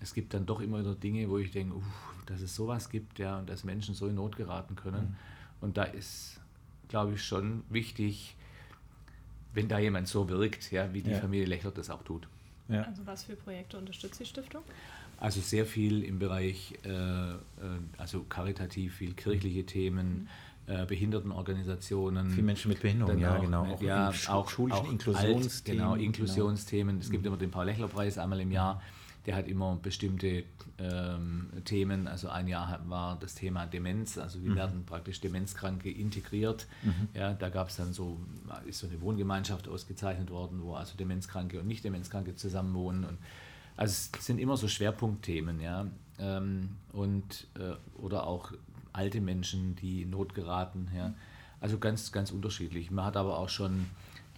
[0.00, 1.82] es gibt dann doch immer wieder Dinge, wo ich denke, uh,
[2.26, 5.02] dass es sowas gibt ja, und dass Menschen so in Not geraten können.
[5.02, 5.16] Mhm.
[5.62, 6.40] Und da ist,
[6.88, 8.36] glaube ich, schon wichtig,
[9.52, 11.18] wenn da jemand so wirkt, ja, wie die ja.
[11.18, 12.28] Familie Lechler das auch tut.
[12.68, 12.82] Ja.
[12.82, 14.62] Also was für Projekte unterstützt die Stiftung?
[15.20, 17.36] Also sehr viel im Bereich, äh, äh
[17.98, 20.28] also karitativ, viel kirchliche Themen,
[20.66, 20.74] mhm.
[20.74, 22.30] äh, Behindertenorganisationen.
[22.30, 23.66] Viele Menschen mit Behinderung, ja, auch, genau.
[23.66, 25.78] Auch ja, auch schulischen auch Inklusionsthemen.
[25.78, 26.96] genau, Inklusionsthemen.
[26.96, 27.04] Genau.
[27.04, 27.28] Es gibt mhm.
[27.28, 28.82] immer den Paul-Lechler-Preis einmal im Jahr.
[29.26, 30.44] Der hat immer bestimmte
[30.78, 32.08] ähm, Themen.
[32.08, 34.16] Also ein Jahr war das Thema Demenz.
[34.16, 34.56] Also wie mhm.
[34.56, 36.66] werden praktisch Demenzkranke integriert.
[36.82, 37.08] Mhm.
[37.12, 38.18] Ja, da gab es dann so,
[38.66, 43.04] ist so eine Wohngemeinschaft ausgezeichnet worden, wo also Demenzkranke und Nicht-Demenzkranke zusammenwohnen.
[43.04, 43.18] Und
[43.80, 45.86] also es sind immer so Schwerpunktthemen, ja.
[46.18, 48.52] Ähm, und, äh, oder auch
[48.92, 51.14] alte Menschen, die in Not geraten, ja.
[51.60, 52.90] Also ganz, ganz unterschiedlich.
[52.90, 53.86] Man hat aber auch schon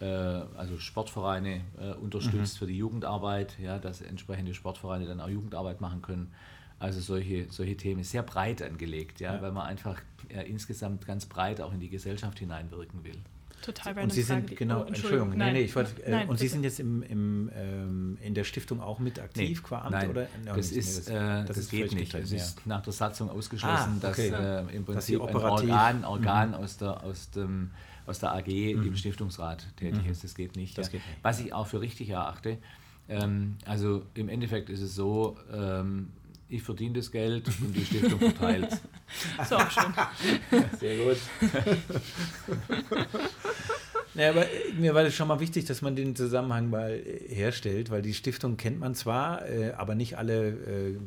[0.01, 2.59] äh, also Sportvereine äh, unterstützt mhm.
[2.59, 6.33] für die Jugendarbeit, ja, dass entsprechende Sportvereine dann auch Jugendarbeit machen können.
[6.79, 9.43] Also solche, solche Themen sehr breit angelegt, ja, ja.
[9.43, 10.01] weil man einfach
[10.33, 13.21] ja, insgesamt ganz breit auch in die Gesellschaft hineinwirken will.
[13.63, 14.55] Total random Und Sie sind, Frage.
[14.57, 15.39] genau, oh, Entschuldigung, Entschuldigung.
[15.39, 18.45] Nein, nee, ich wollte, äh, nein, und Sie sind jetzt im, im, ähm, in der
[18.45, 19.93] Stiftung auch mit aktiv nee, qua Amt?
[19.93, 20.29] Nein, oder?
[20.45, 22.15] No, das, ist, nee, das, äh, das, das geht nicht.
[22.15, 24.31] Es ist nach der Satzung ausgeschlossen, ah, okay.
[24.31, 26.55] dass äh, im Prinzip ein Organ, Organ mhm.
[26.55, 27.71] aus, der, aus, dem,
[28.07, 28.87] aus der AG mhm.
[28.87, 30.11] im Stiftungsrat tätig mhm.
[30.11, 30.25] ist.
[30.25, 30.77] Das geht nicht.
[30.77, 30.93] Das ja.
[30.93, 31.19] geht nicht.
[31.23, 32.59] Was ich auch für richtig erachte,
[33.09, 36.11] ähm, also im Endeffekt ist es so, ähm,
[36.53, 38.69] ich verdiene das Geld und die Stiftung verteilt.
[39.49, 39.93] So auch schön.
[40.81, 41.19] Sehr gut.
[44.15, 44.45] Ja, aber
[44.79, 48.59] mir war das schon mal wichtig, dass man den Zusammenhang mal herstellt, weil die Stiftung
[48.59, 50.99] kennt man zwar, äh, aber nicht alle äh,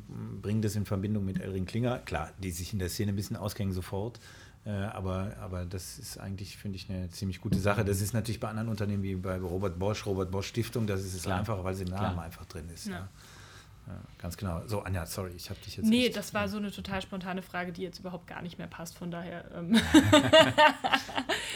[0.41, 1.99] bringen das in Verbindung mit Elring Klinger.
[1.99, 4.19] Klar, die sich in der Szene ein bisschen auskennen sofort.
[4.65, 7.85] Äh, aber, aber das ist eigentlich, finde ich, eine ziemlich gute Sache.
[7.85, 11.13] Das ist natürlich bei anderen Unternehmen wie bei Robert Bosch, Robert Bosch Stiftung, das ist
[11.13, 12.25] es einfacher, weil sie im Namen Klar.
[12.25, 12.87] einfach drin ist.
[12.87, 12.93] Ja.
[12.93, 13.09] Ja.
[13.87, 14.61] Ja, ganz genau.
[14.65, 15.85] So, Anja, sorry, ich habe dich jetzt.
[15.85, 18.97] Nee, das war so eine total spontane Frage, die jetzt überhaupt gar nicht mehr passt.
[18.97, 19.45] Von daher.
[19.53, 19.73] Ähm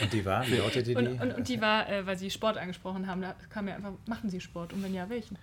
[0.02, 0.46] und die war?
[0.46, 0.94] Wie lautet die?
[0.94, 3.92] Und, und, und die war, äh, weil Sie Sport angesprochen haben, da kam mir einfach,
[4.06, 4.72] machen Sie Sport?
[4.72, 5.38] Und wenn ja, welchen?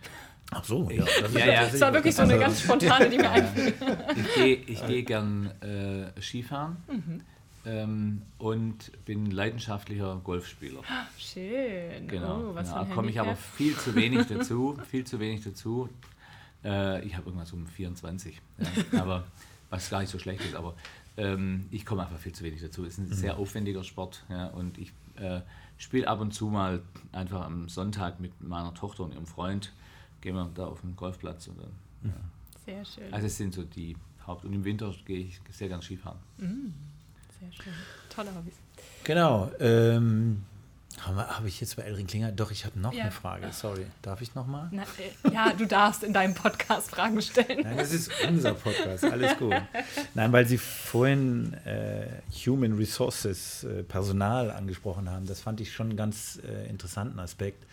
[0.51, 1.03] Ach so, ja.
[1.21, 1.65] Das, ja, ja.
[1.65, 3.73] das war wirklich so eine ganz spontane, die mir einfiel.
[4.15, 6.77] Ich gehe ich geh gern äh, Skifahren.
[6.87, 7.21] Mhm.
[7.65, 10.83] Ähm, und bin leidenschaftlicher Golfspieler.
[11.17, 12.07] Schön.
[12.07, 12.51] Genau.
[12.51, 14.77] Oh, was ja, komme ich aber viel zu wenig dazu.
[14.89, 15.89] viel zu wenig dazu.
[16.63, 18.41] Äh, ich habe irgendwas um 24.
[18.91, 19.25] Ja, aber
[19.69, 20.75] was gar nicht so schlecht ist, aber
[21.17, 22.85] ähm, ich komme einfach viel zu wenig dazu.
[22.85, 23.13] Es ist ein mhm.
[23.13, 25.41] sehr aufwendiger Sport ja, und ich äh,
[25.77, 26.81] spiele ab und zu mal
[27.11, 29.73] einfach am Sonntag mit meiner Tochter und ihrem Freund.
[30.21, 31.71] Gehen wir da auf den Golfplatz und dann.
[32.01, 32.09] Mhm.
[32.09, 32.15] Ja.
[32.65, 33.13] Sehr schön.
[33.13, 33.95] Also es sind so die
[34.25, 36.19] Haupt- und im Winter gehe ich sehr gern Skifahren.
[36.37, 36.73] Mhm.
[37.39, 37.73] Sehr schön.
[38.09, 38.55] Tolle Hobbys.
[39.03, 39.51] Genau.
[39.59, 40.43] Ähm,
[41.05, 42.31] habe ich jetzt bei Elrin Klinger?
[42.31, 43.03] Doch, ich habe noch ja.
[43.03, 43.47] eine Frage.
[43.51, 43.85] Sorry.
[44.01, 44.69] Darf ich noch mal?
[44.71, 47.61] Na, äh, ja, du darfst in deinem Podcast Fragen stellen.
[47.63, 49.03] Nein, das ist unser Podcast.
[49.03, 49.55] Alles gut.
[50.13, 52.07] Nein, weil Sie vorhin äh,
[52.45, 55.25] Human Resources, äh, Personal angesprochen haben.
[55.27, 57.65] Das fand ich schon einen ganz äh, interessanten Aspekt,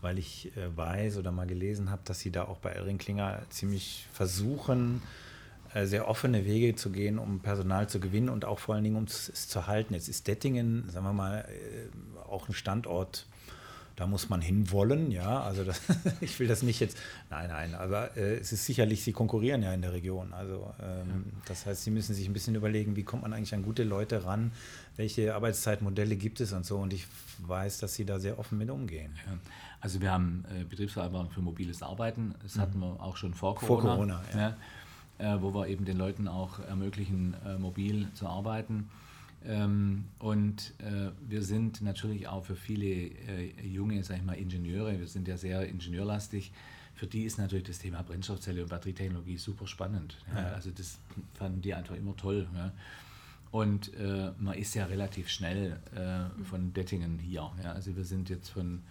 [0.00, 3.42] weil ich äh, weiß oder mal gelesen habe, dass Sie da auch bei Elrin Klinger
[3.48, 5.02] ziemlich versuchen,
[5.74, 8.96] äh, sehr offene Wege zu gehen, um Personal zu gewinnen und auch vor allen Dingen,
[8.96, 9.94] um es zu halten.
[9.94, 11.48] Jetzt ist Dettingen, sagen wir mal,
[12.28, 13.26] auch ein Standort,
[13.96, 15.40] da muss man hinwollen, ja.
[15.40, 15.80] Also das,
[16.20, 16.98] ich will das nicht jetzt,
[17.30, 20.34] nein, nein, aber äh, es ist sicherlich, sie konkurrieren ja in der Region.
[20.34, 23.62] Also ähm, das heißt, sie müssen sich ein bisschen überlegen, wie kommt man eigentlich an
[23.62, 24.52] gute Leute ran,
[24.96, 26.76] welche Arbeitszeitmodelle gibt es und so.
[26.76, 27.06] Und ich
[27.38, 29.14] weiß, dass sie da sehr offen mit umgehen.
[29.26, 29.32] Ja.
[29.80, 32.34] Also wir haben äh, Betriebsvereinbarung für mobiles Arbeiten.
[32.42, 32.60] Das mhm.
[32.60, 33.82] hatten wir auch schon vor Corona.
[33.82, 34.38] Vor Corona, ja.
[34.38, 34.56] ja
[35.18, 38.88] äh, wo wir eben den Leuten auch ermöglichen, äh, mobil zu arbeiten.
[39.46, 44.98] Ähm, und äh, wir sind natürlich auch für viele äh, junge, sag ich mal, Ingenieure,
[44.98, 46.52] wir sind ja sehr ingenieurlastig,
[46.94, 50.16] für die ist natürlich das Thema Brennstoffzelle und Batterietechnologie super spannend.
[50.34, 50.40] Ja.
[50.40, 50.48] Ja.
[50.52, 50.98] Also das
[51.34, 52.48] fanden die einfach immer toll.
[52.54, 52.72] Ja.
[53.52, 57.50] Und äh, man ist ja relativ schnell äh, von Dettingen hier.
[57.64, 58.82] Also wir sind jetzt von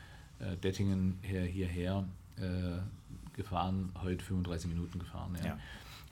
[0.62, 2.06] Dettingen her, hierher
[3.32, 5.34] gefahren, heute 35 Minuten gefahren.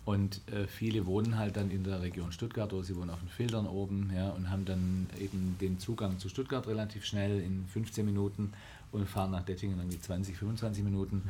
[0.05, 3.29] Und äh, viele wohnen halt dann in der Region Stuttgart oder sie wohnen auf den
[3.29, 8.05] Filtern oben ja, und haben dann eben den Zugang zu Stuttgart relativ schnell in 15
[8.05, 8.51] Minuten
[8.91, 11.23] und fahren nach Dettingen irgendwie 20, 25 Minuten.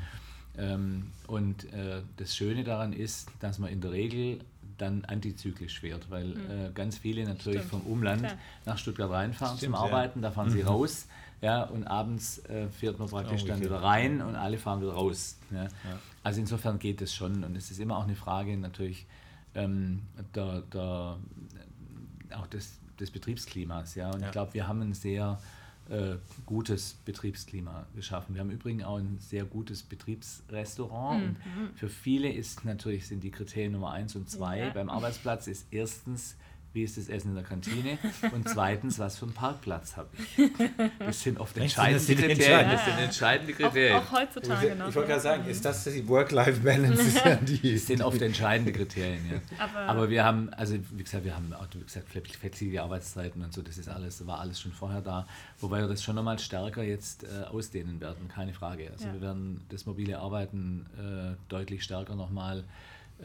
[0.57, 4.39] Ähm, und äh, das Schöne daran ist, dass man in der Regel
[4.78, 6.49] dann antizyklisch fährt, weil mhm.
[6.49, 7.84] äh, ganz viele natürlich Stimmt.
[7.84, 8.38] vom Umland Klar.
[8.65, 10.30] nach Stuttgart reinfahren Stimmt, zum Arbeiten, ja.
[10.30, 10.67] da fahren sie mhm.
[10.67, 11.07] raus
[11.43, 15.37] ja, und abends äh, fährt man praktisch dann wieder rein und alle fahren wieder raus.
[15.51, 15.63] Ja.
[15.63, 15.69] ja.
[16.23, 19.05] Also insofern geht es schon und es ist immer auch eine Frage natürlich
[19.53, 21.17] ähm, der, der,
[22.37, 23.95] auch des, des Betriebsklimas.
[23.95, 24.11] Ja.
[24.11, 24.27] Und ja.
[24.27, 25.37] ich glaube, wir haben ein sehr
[25.89, 26.15] äh,
[26.45, 28.35] gutes Betriebsklima geschaffen.
[28.35, 31.37] Wir haben übrigens auch ein sehr gutes Betriebsrestaurant.
[31.37, 31.75] Mhm.
[31.75, 34.69] für viele ist natürlich sind die Kriterien Nummer eins und zwei ja.
[34.69, 36.37] beim Arbeitsplatz ist erstens
[36.74, 37.97] wie ist das Essen in der Kantine
[38.32, 40.51] und zweitens, was für einen Parkplatz habe ich.
[40.99, 42.71] Das sind oft entscheidende Kriterien.
[42.71, 43.97] Das sind entscheidende Kriterien.
[43.97, 44.89] Auch, auch heutzutage noch.
[44.89, 47.21] Ich wollte gerade sagen, ist das die Work-Life-Balance?
[47.24, 49.21] Das sind oft entscheidende Kriterien.
[49.32, 49.63] Ja.
[49.63, 53.53] Aber, Aber, wir haben, also wie gesagt, wir haben auch, wie gesagt, flexible Arbeitszeiten und
[53.53, 55.28] so, das ist alles, war alles schon vorher da.
[55.59, 58.89] Wobei wir das schon nochmal stärker jetzt äh, ausdehnen werden, keine Frage.
[58.91, 59.13] Also ja.
[59.13, 62.63] wir werden das mobile Arbeiten äh, deutlich stärker nochmal mal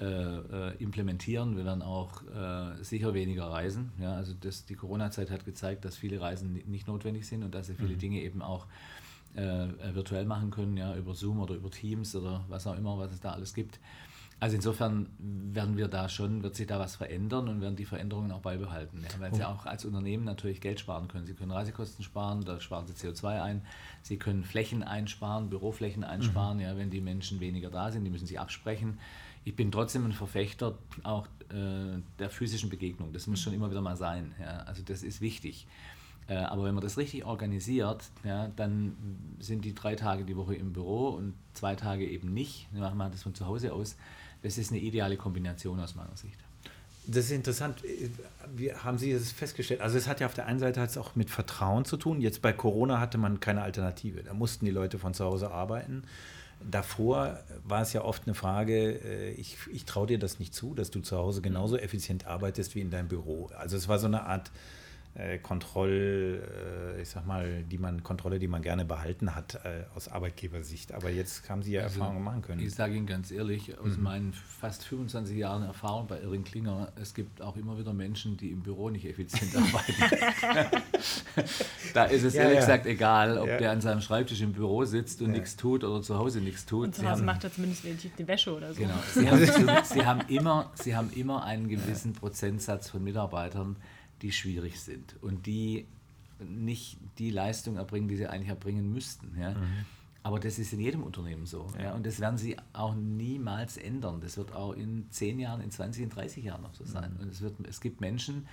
[0.01, 1.57] äh, äh, implementieren.
[1.57, 3.91] Wir werden auch äh, sicher weniger reisen.
[4.01, 7.67] Ja, also das, die Corona-Zeit hat gezeigt, dass viele Reisen nicht notwendig sind und dass
[7.67, 7.99] sie viele mhm.
[7.99, 8.67] Dinge eben auch
[9.35, 13.11] äh, virtuell machen können, ja, über Zoom oder über Teams oder was auch immer, was
[13.11, 13.81] es da alles gibt.
[14.41, 18.31] Also insofern werden wir da schon, wird sich da was verändern und werden die Veränderungen
[18.31, 19.03] auch beibehalten.
[19.03, 19.35] Ja, weil oh.
[19.35, 21.27] Sie auch als Unternehmen natürlich Geld sparen können.
[21.27, 23.63] Sie können Reisekosten sparen, da sparen Sie CO2 ein.
[24.03, 26.63] Sie können Flächen einsparen, Büroflächen einsparen, mhm.
[26.63, 28.99] ja, wenn die Menschen weniger da sind, die müssen sie absprechen
[29.45, 33.13] ich bin trotzdem ein Verfechter auch äh, der physischen Begegnung.
[33.13, 34.35] Das muss schon immer wieder mal sein.
[34.41, 34.59] Ja?
[34.61, 35.67] Also das ist wichtig.
[36.29, 38.97] Äh, aber wenn man das richtig organisiert, ja, dann
[39.41, 42.69] sind die drei Tage die Woche im Büro und zwei Tage eben nicht.
[42.73, 43.97] Dann machen wir das von zu Hause aus.
[44.43, 46.39] Das ist eine ideale Kombination aus meiner Sicht.
[47.07, 47.83] Das ist interessant.
[48.55, 49.81] Wie haben Sie das festgestellt?
[49.81, 52.21] Also es hat ja auf der einen Seite hat es auch mit Vertrauen zu tun.
[52.21, 54.23] Jetzt bei Corona hatte man keine Alternative.
[54.23, 56.03] Da mussten die Leute von zu Hause arbeiten.
[56.61, 60.75] Davor war es ja oft eine Frage, äh, ich, ich traue dir das nicht zu,
[60.75, 63.51] dass du zu Hause genauso effizient arbeitest wie in deinem Büro.
[63.57, 64.51] Also es war so eine Art
[65.39, 66.43] Kontroll,
[66.97, 70.93] äh, ich sag mal, die man, Kontrolle, die man gerne behalten hat äh, aus Arbeitgebersicht.
[70.93, 72.61] Aber jetzt haben Sie ja also, Erfahrungen machen können.
[72.61, 74.03] Ich sage Ihnen ganz ehrlich, aus mhm.
[74.05, 78.51] meinen fast 25 Jahren Erfahrung bei Irring Klinger, es gibt auch immer wieder Menschen, die
[78.51, 80.85] im Büro nicht effizient arbeiten.
[81.95, 82.61] da ist es ja, ehrlich ja.
[82.61, 83.59] gesagt egal, ob ja.
[83.59, 86.87] der an seinem Schreibtisch im Büro sitzt und nichts tut oder zu Hause nichts tut.
[86.87, 88.81] Und zu Hause macht er zumindest die Wäsche oder so.
[88.81, 88.95] Genau.
[89.13, 93.77] Sie haben, Sie haben, immer, Sie haben immer einen gewissen Prozentsatz von Mitarbeitern,
[94.23, 95.87] die schwierig sind und die
[96.41, 99.37] nicht die Leistung erbringen, die sie eigentlich erbringen müssten.
[99.39, 99.51] Ja.
[99.51, 99.87] Mhm.
[100.23, 101.67] Aber das ist in jedem Unternehmen so.
[101.79, 101.85] Ja.
[101.85, 101.93] ja.
[101.93, 104.21] Und das werden sie auch niemals ändern.
[104.21, 107.15] Das wird auch in 10 Jahren, in 20, in 30 Jahren noch so sein.
[107.15, 107.21] Mhm.
[107.21, 108.47] Und es, wird, es gibt Menschen,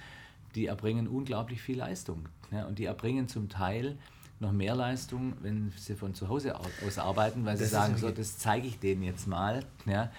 [0.56, 2.30] die erbringen unglaublich viel Leistung.
[2.52, 2.66] Ja.
[2.66, 3.98] Und die erbringen zum Teil
[4.40, 6.56] noch mehr Leistung, wenn sie von zu Hause
[6.86, 10.12] aus arbeiten, weil das sie sagen, so, das zeige ich denen jetzt mal, ja,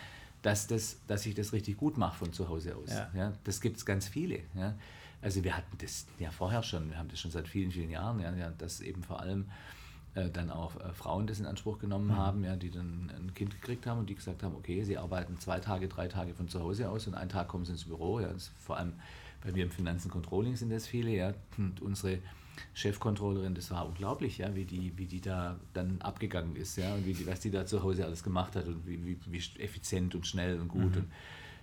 [0.42, 2.90] dass, das, dass ich das richtig gut mache von zu Hause aus.
[2.90, 3.10] Ja.
[3.14, 4.40] ja das gibt es ganz viele.
[5.22, 8.20] Also wir hatten das ja vorher schon, wir haben das schon seit vielen, vielen Jahren,
[8.20, 9.46] ja, ja dass eben vor allem
[10.14, 12.16] äh, dann auch äh, Frauen das in Anspruch genommen mhm.
[12.16, 15.38] haben, ja, die dann ein Kind gekriegt haben und die gesagt haben, okay, sie arbeiten
[15.38, 18.20] zwei Tage, drei Tage von zu Hause aus und einen Tag kommen sie ins Büro.
[18.20, 18.94] Ja, vor allem
[19.44, 22.18] bei mir im Finanzen Controlling sind das viele, ja, und unsere
[22.72, 27.04] Chefcontrollerin, das war unglaublich, ja, wie die, wie die da dann abgegangen ist, ja, und
[27.04, 30.14] wie die, was die da zu Hause alles gemacht hat und wie, wie, wie effizient
[30.14, 30.92] und schnell und gut.
[30.92, 30.96] Mhm.
[30.96, 31.12] Und,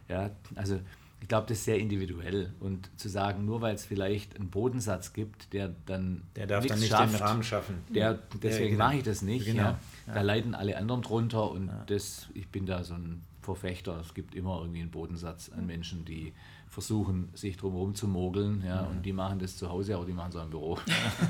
[0.09, 0.79] ja, also
[1.23, 2.51] ich glaube, das ist sehr individuell.
[2.59, 6.23] Und zu sagen, nur weil es vielleicht einen Bodensatz gibt, der dann.
[6.35, 7.75] Der darf dann nicht schafft, den Rahmen schaffen.
[7.95, 8.83] Der, deswegen genau.
[8.83, 9.45] mache ich das nicht.
[9.45, 9.61] Genau.
[9.61, 9.79] Ja.
[10.05, 11.83] Da leiden alle anderen drunter und ja.
[11.87, 14.01] das, ich bin da so ein Verfechter.
[14.01, 16.33] Es gibt immer irgendwie einen Bodensatz an Menschen, die
[16.67, 18.61] versuchen, sich drumherum zu mogeln.
[18.65, 18.89] Ja, mhm.
[18.89, 20.77] Und die machen das zu Hause, aber die machen es auch im Büro.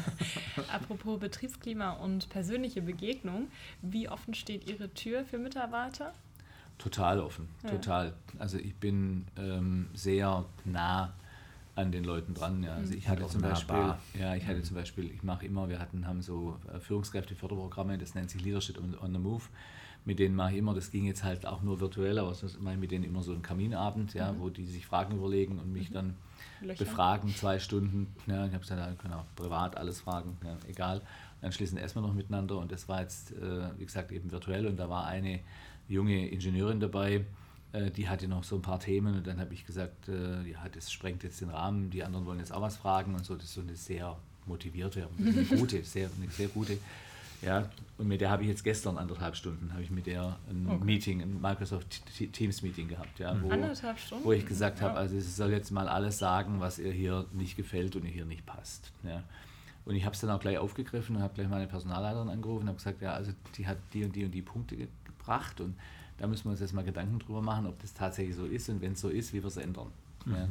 [0.73, 3.49] Apropos Betriebsklima und persönliche Begegnung,
[3.83, 6.13] wie offen steht Ihre Tür für Mitarbeiter?
[6.77, 7.69] Total offen, ja.
[7.69, 8.13] total.
[8.39, 11.13] Also ich bin ähm, sehr nah
[11.75, 12.63] an den Leuten dran.
[12.63, 12.75] Ja.
[12.75, 14.63] Also ich hatte zum Beispiel, ja, ich hatte mhm.
[14.63, 18.79] zum Beispiel, ich mache immer, wir hatten, haben so äh, Führungskräfteförderprogramme, das nennt sich Leadership
[18.79, 19.43] on the Move.
[20.05, 22.75] Mit denen mache ich immer, das ging jetzt halt auch nur virtuell, aber ich mache
[22.75, 24.41] mit denen immer so einen Kaminabend, ja, mhm.
[24.41, 25.93] wo die sich Fragen überlegen und mich mhm.
[25.93, 26.15] dann
[26.61, 26.83] Löcher.
[26.83, 28.13] befragen, zwei Stunden.
[28.27, 31.01] Ja, ich habe gesagt, ja, können auch privat alles fragen, ja, egal.
[31.41, 34.77] Anschließend essen wir noch miteinander und das war jetzt, äh, wie gesagt, eben virtuell und
[34.77, 35.39] da war eine
[35.93, 37.25] junge Ingenieurin dabei,
[37.71, 40.67] äh, die hatte noch so ein paar Themen und dann habe ich gesagt, äh, ja,
[40.73, 43.35] das sprengt jetzt den Rahmen, die anderen wollen jetzt auch was fragen und so.
[43.35, 46.77] Das ist so eine sehr motivierte, eine gute, sehr, eine sehr gute.
[47.41, 50.65] Ja, und mit der habe ich jetzt gestern anderthalb Stunden, habe ich mit der ein
[50.65, 50.85] okay.
[50.85, 54.23] Meeting, ein Microsoft Teams Meeting gehabt, ja, wo, anderthalb Stunden?
[54.23, 54.87] wo ich gesagt ja.
[54.87, 58.11] habe, also es soll jetzt mal alles sagen, was ihr hier nicht gefällt und ihr
[58.11, 58.93] hier nicht passt.
[59.03, 59.23] Ja.
[59.85, 62.67] Und ich habe es dann auch gleich aufgegriffen und habe gleich meine Personalleiterin angerufen und
[62.69, 64.87] habe gesagt, ja, also die hat die und die und die Punkte
[65.23, 65.75] gebracht und
[66.17, 68.81] da müssen wir uns jetzt mal Gedanken drüber machen, ob das tatsächlich so ist und
[68.81, 69.87] wenn es so ist, wie wir es ändern.
[70.25, 70.33] Mhm.
[70.33, 70.47] Ja.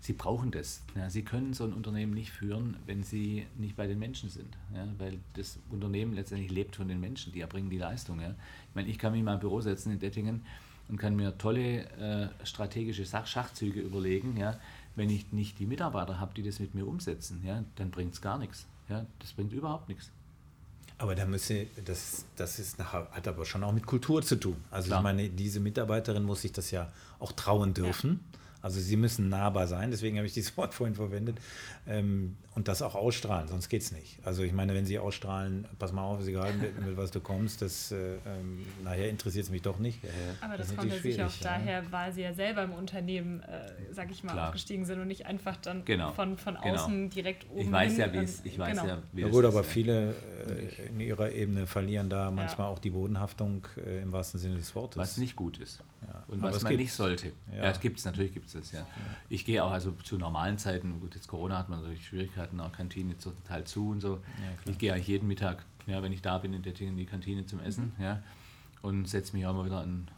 [0.00, 0.82] Sie brauchen das.
[0.94, 1.10] Ja.
[1.10, 4.56] Sie können so ein Unternehmen nicht führen, wenn sie nicht bei den Menschen sind.
[4.74, 4.86] Ja.
[4.98, 8.20] Weil das Unternehmen letztendlich lebt von den Menschen, die erbringen die Leistung.
[8.20, 8.30] Ja.
[8.30, 10.42] Ich meine, ich kann mich mal im Büro setzen in Dettingen
[10.88, 14.36] und kann mir tolle äh, strategische Sach Schachzüge überlegen.
[14.36, 14.58] Ja.
[14.94, 18.20] Wenn ich nicht die Mitarbeiter habe, die das mit mir umsetzen, ja, dann bringt es
[18.20, 18.66] gar nichts.
[18.88, 19.04] Ja.
[19.18, 20.10] Das bringt überhaupt nichts.
[21.00, 24.56] Aber da müsse, das, das ist nachher, hat aber schon auch mit Kultur zu tun.
[24.70, 24.98] Also Klar.
[24.98, 26.90] ich meine, diese Mitarbeiterin muss sich das ja
[27.20, 28.20] auch trauen dürfen.
[28.32, 28.38] Ja.
[28.68, 31.38] Also sie müssen nahbar sein, deswegen habe ich dieses Wort vorhin verwendet.
[31.86, 34.18] Ähm, und das auch ausstrahlen, sonst geht es nicht.
[34.24, 37.20] Also ich meine, wenn sie ausstrahlen, pass mal auf, ist egal, mit, mit was du
[37.20, 40.00] kommst, das äh, ähm, nachher interessiert es mich doch nicht.
[40.42, 41.56] Aber das, das kommt ja sicher auch ja.
[41.56, 44.48] daher, weil sie ja selber im Unternehmen, äh, sag ich mal, Klar.
[44.48, 46.12] aufgestiegen sind und nicht einfach dann genau.
[46.12, 46.74] von, von genau.
[46.74, 47.14] außen genau.
[47.14, 48.86] direkt oben Ich weiß hin, ja, wie es ich weiß genau.
[48.86, 50.14] ja, wie Ja gut, aber ist, viele
[50.46, 52.72] äh, in ihrer Ebene verlieren da manchmal ja.
[52.72, 54.98] auch die Bodenhaftung äh, im wahrsten Sinne des Wortes.
[54.98, 55.82] Was nicht gut ist.
[56.06, 56.24] Ja.
[56.28, 57.32] Und was man nicht sollte.
[57.52, 58.86] Ja, ja gibt es, natürlich gibt es das, ja.
[59.28, 62.72] Ich gehe auch also zu normalen Zeiten, gut, jetzt Corona hat man natürlich Schwierigkeiten, auch
[62.72, 64.20] Kantine zum Teil zu und so.
[64.66, 67.46] ich gehe eigentlich jeden Mittag, ja, wenn ich da bin, in, der, in die Kantine
[67.46, 68.04] zum Essen, mhm.
[68.04, 68.22] ja,
[68.82, 70.08] und setze mich auch mal wieder an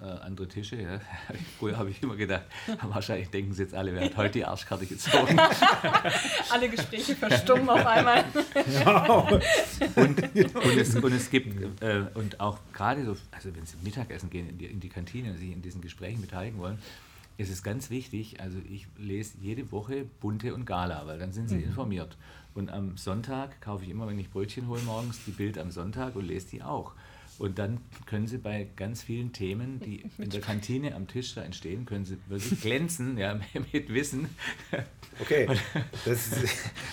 [0.00, 0.76] äh, andere Tische.
[0.76, 1.00] Ja.
[1.58, 2.44] Früher habe ich immer gedacht,
[2.82, 5.38] wahrscheinlich denken sie jetzt alle, wer hat heute die Arschkarte gezogen.
[6.50, 8.24] alle Gespräche verstummen auf einmal.
[9.96, 14.30] und, und, es, und es gibt, äh, und auch gerade so, also wenn sie Mittagessen
[14.30, 16.78] gehen in die, in die Kantine und sich in diesen Gesprächen beteiligen wollen,
[17.38, 21.48] ist es ganz wichtig, also ich lese jede Woche Bunte und Gala, weil dann sind
[21.48, 21.64] sie mhm.
[21.64, 22.16] informiert.
[22.54, 26.16] Und am Sonntag kaufe ich immer, wenn ich Brötchen hole morgens, die Bild am Sonntag
[26.16, 26.92] und lese die auch.
[27.38, 31.42] Und dann können Sie bei ganz vielen Themen, die in der Kantine am Tisch da
[31.42, 33.38] entstehen, können Sie wirklich glänzen ja,
[33.72, 34.28] mit Wissen.
[35.20, 35.46] Okay,
[36.04, 36.30] das,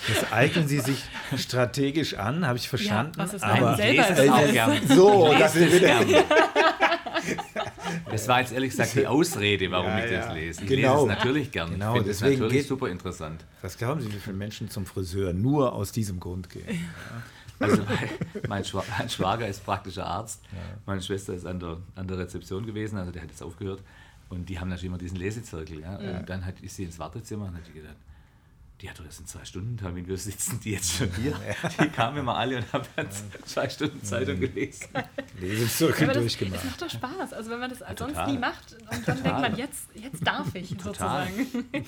[0.08, 1.04] das eignen Sie sich
[1.38, 3.14] strategisch an, habe ich verstanden.
[3.18, 4.88] Ja, was ist aber selber ist auch gern.
[4.88, 6.24] So, das ist wieder.
[8.10, 10.26] Das war jetzt ehrlich gesagt die Ausrede, warum Ja, ich ja.
[10.26, 10.62] das lese.
[10.64, 11.04] Ich Genau.
[11.06, 11.72] lese es natürlich gern.
[11.72, 13.46] Genau, ich finde es deswegen natürlich geht- super interessant.
[13.62, 16.66] Was glauben Sie, wie viele Menschen zum Friseur nur aus diesem Grund gehen?
[17.64, 17.84] Also
[18.48, 20.42] mein, Schwa mein Schwager ist praktischer Arzt.
[20.86, 23.82] Meine Schwester ist an der, an der Rezeption gewesen, also der hat jetzt aufgehört.
[24.30, 25.82] Und die haben natürlich immer diesen Lesezirkel.
[25.82, 25.98] Ja?
[25.98, 27.98] Und dann hat, ist sie ins Wartezimmer und hat die gedacht,
[28.84, 31.34] die hat doch jetzt einen Zwei-Stunden-Termin, wir sitzen die jetzt schon hier.
[31.80, 33.08] Die kamen immer alle und haben dann
[33.46, 34.90] zwei Stunden Zeitung gelesen.
[35.40, 36.56] Lesezirkel das, durchgemacht.
[36.56, 37.32] das macht doch Spaß.
[37.32, 38.32] Also wenn man das sonst total.
[38.32, 41.28] nie macht und dann denkt man, jetzt, jetzt darf ich Total.
[41.28, 41.66] sozusagen.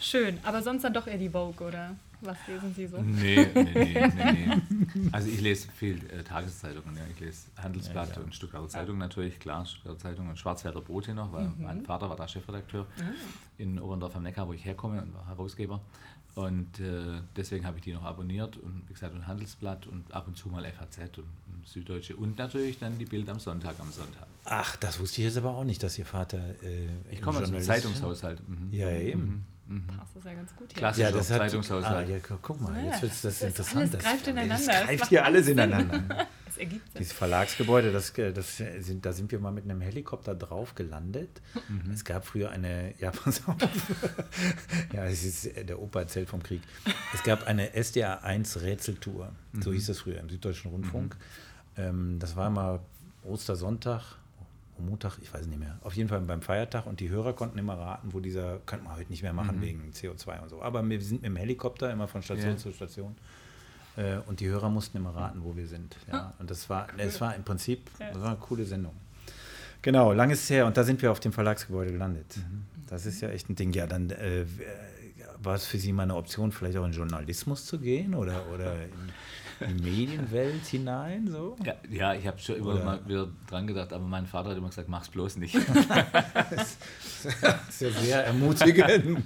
[0.00, 0.38] Schön.
[0.42, 1.94] Aber sonst dann doch eher die Vogue, oder?
[2.24, 3.00] Was lesen Sie so?
[3.02, 4.32] Nee, nee, nee, nee,
[4.94, 5.08] nee.
[5.12, 6.96] Also ich lese viel äh, Tageszeitungen.
[6.96, 7.02] Ja.
[7.12, 8.24] Ich lese Handelsblatt Ja, klar.
[8.24, 12.08] und Stuttgarter Zeitung natürlich, klar, Stuttgarter Zeitung und Schwarzwälder Brot hier noch, weil mein Vater
[12.08, 12.86] war da Chefredakteur
[13.58, 15.80] in Oberndorf am Neckar, wo ich herkomme und war Herausgeber.
[16.34, 20.26] Und äh, deswegen habe ich die noch abonniert und wie gesagt, und Handelsblatt und ab
[20.26, 23.92] und zu mal FAZ und, und Süddeutsche und natürlich dann die Bild am Sonntag am
[23.92, 24.26] Sonntag.
[24.44, 26.38] Ach, das wusste ich jetzt aber auch nicht, dass Ihr Vater.
[26.64, 28.42] Äh, Ich komme aus einem Zeitungshaushalt.
[28.48, 28.68] Mhm.
[28.72, 29.46] Ja, eben.
[29.96, 30.78] Passt das ja ganz gut hier.
[30.78, 31.00] Klasse.
[31.00, 31.38] Ja, das hat.
[31.38, 32.06] Zeitungshaushalt.
[32.08, 33.76] Ah, ja, gu- guck mal, Ja, jetzt wird das interessant.
[33.78, 34.56] alles das- greift ineinander.
[34.66, 35.54] Das greift hier alles Sinn.
[35.58, 36.26] ineinander.
[36.54, 37.00] Das ergibt Sinn.
[37.00, 41.42] Dieses Verlagsgebäude, das, das sind, da sind wir mal mit einem Helikopter drauf gelandet.
[41.68, 41.90] Mhm.
[41.90, 43.56] Es gab früher eine, ja, pass auf.
[44.92, 46.62] ja, es ist, der Opa erzählt vom Krieg.
[47.12, 49.74] Es gab eine SDA 1 Rätseltour, so Mhm.
[49.74, 51.16] hieß das früher im Süddeutschen Rundfunk.
[51.76, 52.80] Ähm, das war immer
[53.24, 54.02] Ostersonntag,
[54.78, 55.78] Montag, ich weiß nicht mehr.
[55.82, 58.96] Auf jeden Fall beim Feiertag und die Hörer konnten immer raten, wo dieser, könnte man
[58.96, 60.62] heute nicht mehr machen wegen CO2 und so.
[60.62, 62.56] Aber wir sind mit dem Helikopter immer von Station Ja.
[62.56, 63.14] zu Station.
[63.96, 65.96] Äh, Und die Hörer mussten immer raten, wo wir sind.
[66.10, 66.34] Ja.
[66.38, 68.92] Und das war, es war im Prinzip das war eine coole Sendung.
[69.82, 72.38] Genau, lang ist her und da sind wir auf dem Verlagsgebäude gelandet.
[72.88, 73.72] Das ist ja echt ein Ding.
[73.72, 74.46] Ja, dann äh,
[75.42, 78.82] war es für Sie mal eine Option, vielleicht auch in Journalismus zu gehen oder, oder
[78.82, 78.90] in
[79.82, 81.28] Medienwelt hinein?
[81.28, 81.56] So?
[81.64, 84.56] Ja, ja, ich habe schon immer Oder- mal wieder dran gedacht, aber mein Vater hat
[84.58, 85.54] immer gesagt, mach's bloß nicht.
[85.56, 86.78] Das
[87.68, 89.22] ist ja sehr ermutigend.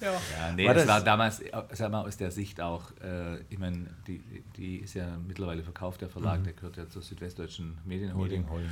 [0.00, 0.12] Ja.
[0.12, 1.42] Ja, nee, War das, das- war damals,
[1.72, 4.22] sag mal, aus der Sicht auch, äh, ich meine, die,
[4.56, 8.70] die ist ja mittlerweile verkauft, der Verlag, der gehört ja zur Südwestdeutschen Medienholding, Medienholding.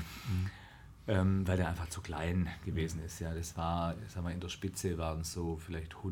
[1.09, 3.21] ähm, weil der einfach zu klein gewesen ist.
[3.21, 6.03] Ja, das war, sag mal, in der Spitze waren es so vielleicht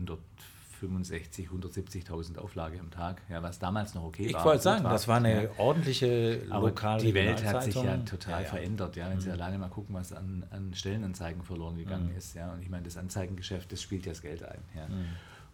[0.87, 4.45] 165, 170.000 Auflage am Tag, ja, was damals noch okay Ich war.
[4.45, 5.51] wollte gut sagen, das war eine ja.
[5.59, 8.49] ordentliche lokale die Welt hat sich ja total Ja, ja.
[8.49, 12.53] verändert, ja, wenn Sie alleine mal gucken, was an, an Stellenanzeigen verloren gegangen ist, ja.
[12.53, 14.87] Und ich meine, das Anzeigengeschäft, das spielt ja das Geld ein, ja.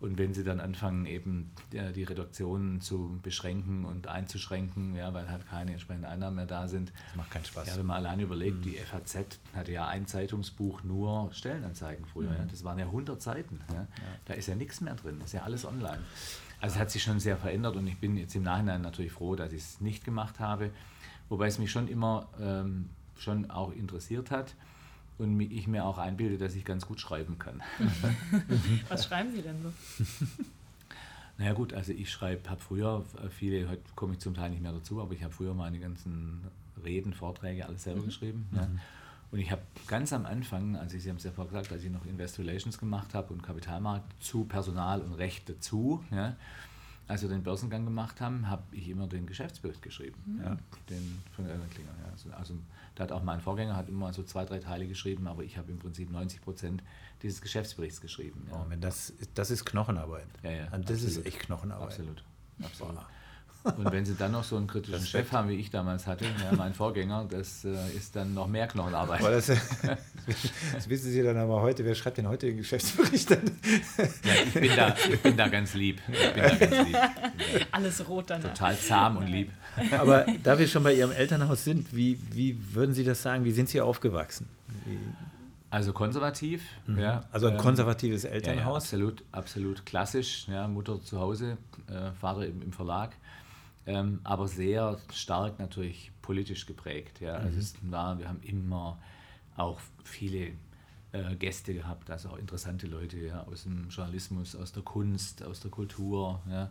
[0.01, 5.31] Und wenn Sie dann anfangen, eben ja, die Redaktionen zu beschränken und einzuschränken, ja, weil
[5.31, 7.69] halt keine entsprechenden Einnahmen mehr da sind, Das macht keinen Spaß.
[7.69, 12.33] ja, wenn man alleine überlegt, die FAZ hatte ja ein Zeitungsbuch nur Stellenanzeigen früher.
[12.33, 12.45] Ja.
[12.51, 13.61] Das waren ja 100 Seiten.
[13.73, 13.87] Ja.
[14.27, 16.01] Da ist ja nichts mehr drin, ist ja alles online.
[16.61, 19.37] Also es hat sich schon sehr verändert und ich bin jetzt im Nachhinein natürlich froh,
[19.37, 20.71] dass ich es nicht gemacht habe.
[21.29, 24.55] Wobei es mich schon immer ähm, schon auch interessiert hat
[25.19, 27.63] und ich mir auch einbilde, dass ich ganz gut schreiben kann.
[28.89, 30.05] Was schreiben Sie denn so?
[31.37, 34.63] Naja gut, also ich schreibe, habe früher äh, viele, heute komme ich zum Teil nicht
[34.63, 36.43] mehr dazu, aber ich habe früher meine ganzen
[36.85, 38.47] Reden, Vorträge, alles selber geschrieben.
[38.53, 38.69] Ja.
[39.33, 41.91] Und ich habe ganz am Anfang, also Sie haben es ja vorher gesagt, als ich
[41.91, 46.37] noch Investor Relations gemacht habe und Kapitalmarkt zu Personal und Recht dazu, ja,
[47.09, 50.57] als wir den Börsengang gemacht haben, habe ich immer den Geschäftsbericht geschrieben, ja,
[50.89, 51.91] den von Erwin Klinger.
[52.05, 52.13] Ja.
[52.13, 52.55] Also, also
[52.95, 55.71] da hat auch mein Vorgänger hat immer so zwei, drei Teile geschrieben, aber ich habe
[55.73, 56.83] im Prinzip 90 Prozent
[57.23, 58.47] dieses Geschäftsberichts geschrieben.
[58.51, 58.57] Ja.
[58.57, 60.27] Oh, wenn das, das ist Knochenarbeit.
[60.43, 61.27] Ja, ja, Und das ist absolut.
[61.27, 61.89] echt Knochenarbeit.
[61.89, 62.25] Absolut.
[62.63, 62.99] Absolut.
[63.65, 66.55] Und wenn Sie dann noch so einen kritischen Chef haben, wie ich damals hatte, ja,
[66.57, 69.21] mein Vorgänger, das äh, ist dann noch mehr Knochenarbeit.
[69.21, 69.47] Aber das,
[70.75, 73.31] das wissen Sie dann aber heute, wer schreibt denn heute den Geschäftsbericht?
[73.31, 73.41] Dann?
[73.99, 76.01] Ja, ich, bin da, ich bin da ganz lieb.
[76.13, 76.99] Ich bin da ganz lieb.
[77.73, 78.51] Alles rot danach.
[78.51, 79.51] Total zahm und lieb.
[79.99, 83.45] Aber da wir schon bei Ihrem Elternhaus sind, wie, wie würden Sie das sagen?
[83.45, 84.47] Wie sind Sie aufgewachsen?
[84.85, 84.99] Wie,
[85.71, 86.63] Also konservativ.
[86.87, 88.85] Ja, also ein ähm, konservatives Ja, ja, Elternhaus?
[88.85, 90.47] absolut, absolut klassisch.
[90.49, 91.57] Ja, Mutter zu Hause,
[91.89, 93.13] äh, Vater im, im Verlag.
[93.87, 97.21] Ähm, aber sehr stark natürlich politisch geprägt.
[97.21, 97.35] Ja.
[97.35, 98.99] Also es war, wir haben immer
[99.57, 100.53] auch viele
[101.13, 105.61] äh, Gäste gehabt, also auch interessante Leute ja, aus dem Journalismus, aus der Kunst, aus
[105.61, 106.71] der Kultur, ja,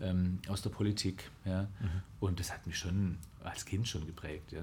[0.00, 1.30] ähm, aus der Politik.
[1.44, 1.68] Ja.
[2.18, 4.52] Und das hat mich schon als Kind schon geprägt.
[4.52, 4.62] Ja.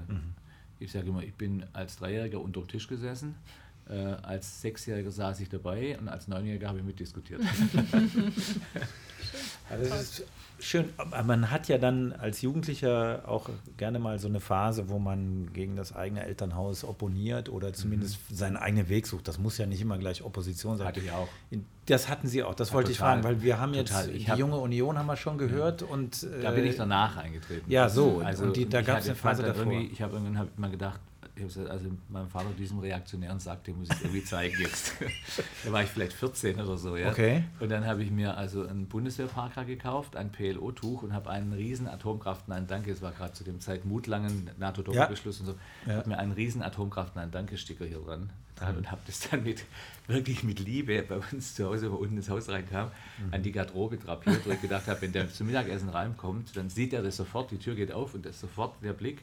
[0.80, 3.36] Ich sage immer, ich bin als Dreijähriger unter dem Tisch gesessen.
[3.88, 7.42] Äh, als Sechsjähriger saß ich dabei und als Neunjähriger habe ich mitdiskutiert.
[9.70, 10.26] Ja, das ist
[10.60, 10.86] schön.
[10.98, 15.52] Aber man hat ja dann als Jugendlicher auch gerne mal so eine Phase, wo man
[15.54, 19.28] gegen das eigene Elternhaus opponiert oder zumindest seinen eigenen Weg sucht.
[19.28, 20.88] Das muss ja nicht immer gleich Opposition sein.
[20.88, 21.28] Hatte ich auch.
[21.86, 22.56] Das hatten Sie auch.
[22.56, 23.22] Das wollte ich total.
[23.22, 24.10] fragen, weil wir haben jetzt Total.
[24.10, 27.18] Ich die hab- junge Union haben wir schon gehört und Da bin äh, ich danach
[27.18, 27.70] eingetreten.
[27.72, 28.22] Ja, so.
[28.26, 29.72] Also Und die- da ich gab's hatte- eine Phase davor.
[29.72, 33.90] Ich habe irgendwann hab mal gedacht, ich gesagt, also meinem Vater diesem Reaktionären sagte, muss
[33.92, 34.94] ich irgendwie zeigen jetzt.
[35.66, 36.96] da war ich vielleicht 14 oder so.
[36.96, 37.10] Ja?
[37.10, 37.44] Okay.
[37.60, 41.88] Und dann habe ich mir also ein Bundeswehrparker gekauft, ein PLO-Tuch und habe einen riesen
[41.88, 45.46] Atomkraft Nein Danke, es war gerade zu dem Zeit Mutlangen, NATO-Doppelbeschluss ja.
[45.46, 45.98] und so, ja.
[45.98, 48.32] habe mir einen riesen Atomkraft Nein Danke-Sticker hier dran
[48.62, 48.78] mhm.
[48.78, 49.66] und habe das dann mit,
[50.08, 53.34] wirklich mit Liebe bei uns zu Hause, wo unten ins Haus reinkam, mhm.
[53.34, 57.04] an die Garderobe drapiert, ich gedacht habe, wenn der zum Mittagessen reinkommt, dann sieht er
[57.04, 59.22] das sofort, die Tür geht auf und das sofort der Blick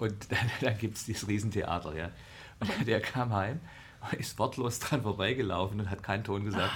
[0.00, 1.94] und dann, dann gibt es dieses Riesentheater.
[1.94, 2.10] Ja.
[2.58, 3.60] Und der kam heim,
[4.18, 6.72] ist wortlos dran vorbeigelaufen und hat keinen Ton gesagt.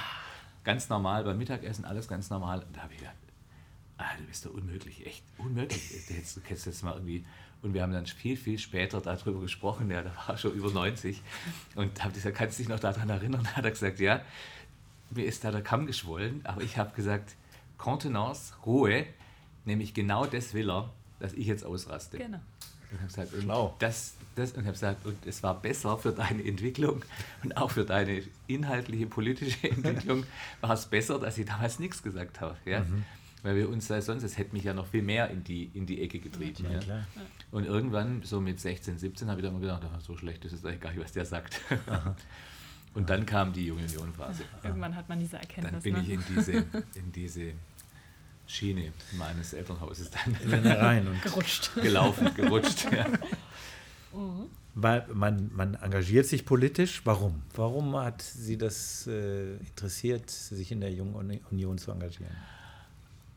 [0.63, 2.63] Ganz normal, beim Mittagessen alles ganz normal.
[2.63, 3.17] Und da habe ich gedacht,
[3.99, 6.09] ah, du bist doch unmöglich, echt unmöglich.
[6.09, 7.25] Jetzt, du kennst jetzt mal irgendwie.
[7.63, 11.23] Und wir haben dann viel, viel später darüber gesprochen, ja, da war schon über 90.
[11.77, 13.43] Und habe gesagt, kannst du dich noch daran erinnern?
[13.45, 14.21] Da hat er gesagt, ja,
[15.11, 17.37] mir ist da der Kamm geschwollen, aber ich habe gesagt,
[17.79, 19.07] Kontenance, Ruhe,
[19.65, 22.19] nämlich genau das will er, dass ich jetzt ausraste.
[22.19, 22.41] Genau.
[22.95, 26.45] Und habe gesagt, und das, das, und habe gesagt, und es war besser für deine
[26.45, 27.05] Entwicklung
[27.43, 30.25] und auch für deine inhaltliche politische Entwicklung
[30.61, 32.57] war es besser, dass ich damals nichts gesagt habe.
[32.65, 32.81] Ja?
[32.81, 33.05] Mhm.
[33.43, 36.01] Weil wir uns sonst, es hätte mich ja noch viel mehr in die, in die
[36.01, 36.65] Ecke getrieben.
[36.65, 37.07] Ja, ja.
[37.51, 40.53] Und irgendwann, so mit 16, 17, habe ich dann mal gedacht, ach, so schlecht ist
[40.53, 41.61] es eigentlich gar nicht, was der sagt.
[42.95, 44.45] Und dann kam die Junge Union-Phase.
[44.63, 45.73] Irgendwann hat man diese Erkenntnis.
[45.73, 46.01] Dann bin ne?
[46.03, 47.53] ich in diese, in diese
[48.47, 51.71] Schiene meines Elternhauses dann rein und gerutscht.
[51.75, 52.87] gelaufen, gerutscht.
[52.93, 53.07] Ja.
[54.15, 54.47] Mhm.
[54.77, 57.03] Weil man, man engagiert sich politisch.
[57.05, 57.43] Warum?
[57.55, 62.31] Warum hat Sie das äh, interessiert, sich in der Jungen Union zu engagieren?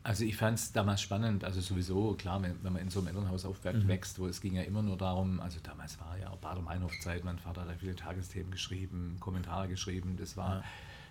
[0.04, 3.08] Also ich fand es damals spannend, also sowieso, klar, wenn, wenn man in so einem
[3.08, 4.22] Elternhaus aufwächst, mhm.
[4.22, 7.62] wo es ging ja immer nur darum, also damals war ja auch Bader-Meinhof-Zeit, mein Vater
[7.62, 10.58] hat da viele Tagesthemen geschrieben, Kommentare geschrieben, das war...
[10.58, 10.64] Ja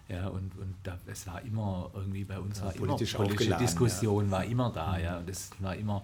[0.09, 4.25] ja, und, und da, es war immer irgendwie bei uns war politisch immer politische Diskussion
[4.25, 4.31] ja.
[4.31, 5.03] war immer da, mhm.
[5.03, 6.03] ja, und das war immer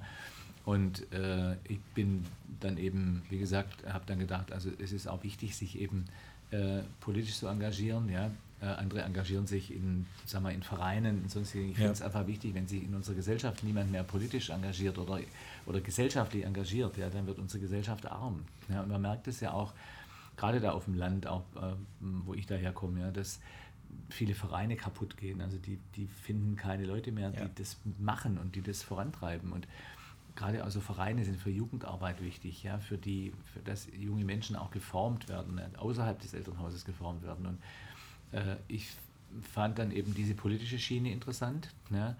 [0.65, 2.25] und äh, ich bin
[2.59, 6.05] dann eben, wie gesagt, habe dann gedacht, also es ist auch wichtig, sich eben
[6.51, 8.31] äh, politisch zu engagieren, ja.
[8.61, 12.53] Äh, andere engagieren sich in, sagen wir, in Vereinen, sonst ich finde es einfach wichtig,
[12.53, 15.19] wenn sich in unserer Gesellschaft niemand mehr politisch engagiert oder,
[15.65, 18.45] oder gesellschaftlich engagiert, ja, dann wird unsere Gesellschaft arm.
[18.69, 19.73] Ja, und man merkt es ja auch,
[20.37, 23.41] gerade da auf dem Land, auch äh, wo ich daherkomme, ja, dass
[24.09, 25.41] viele Vereine kaputt gehen.
[25.41, 27.49] Also die, die finden keine Leute mehr, die ja.
[27.55, 29.51] das machen und die das vorantreiben.
[29.51, 29.67] Und
[30.35, 34.71] gerade also Vereine sind für Jugendarbeit wichtig, ja, für die, für dass junge Menschen auch
[34.71, 37.45] geformt werden, außerhalb des Elternhauses geformt werden.
[37.45, 37.59] Und
[38.31, 38.89] äh, ich
[39.41, 41.69] fand dann eben diese politische Schiene interessant.
[41.91, 42.15] Ja,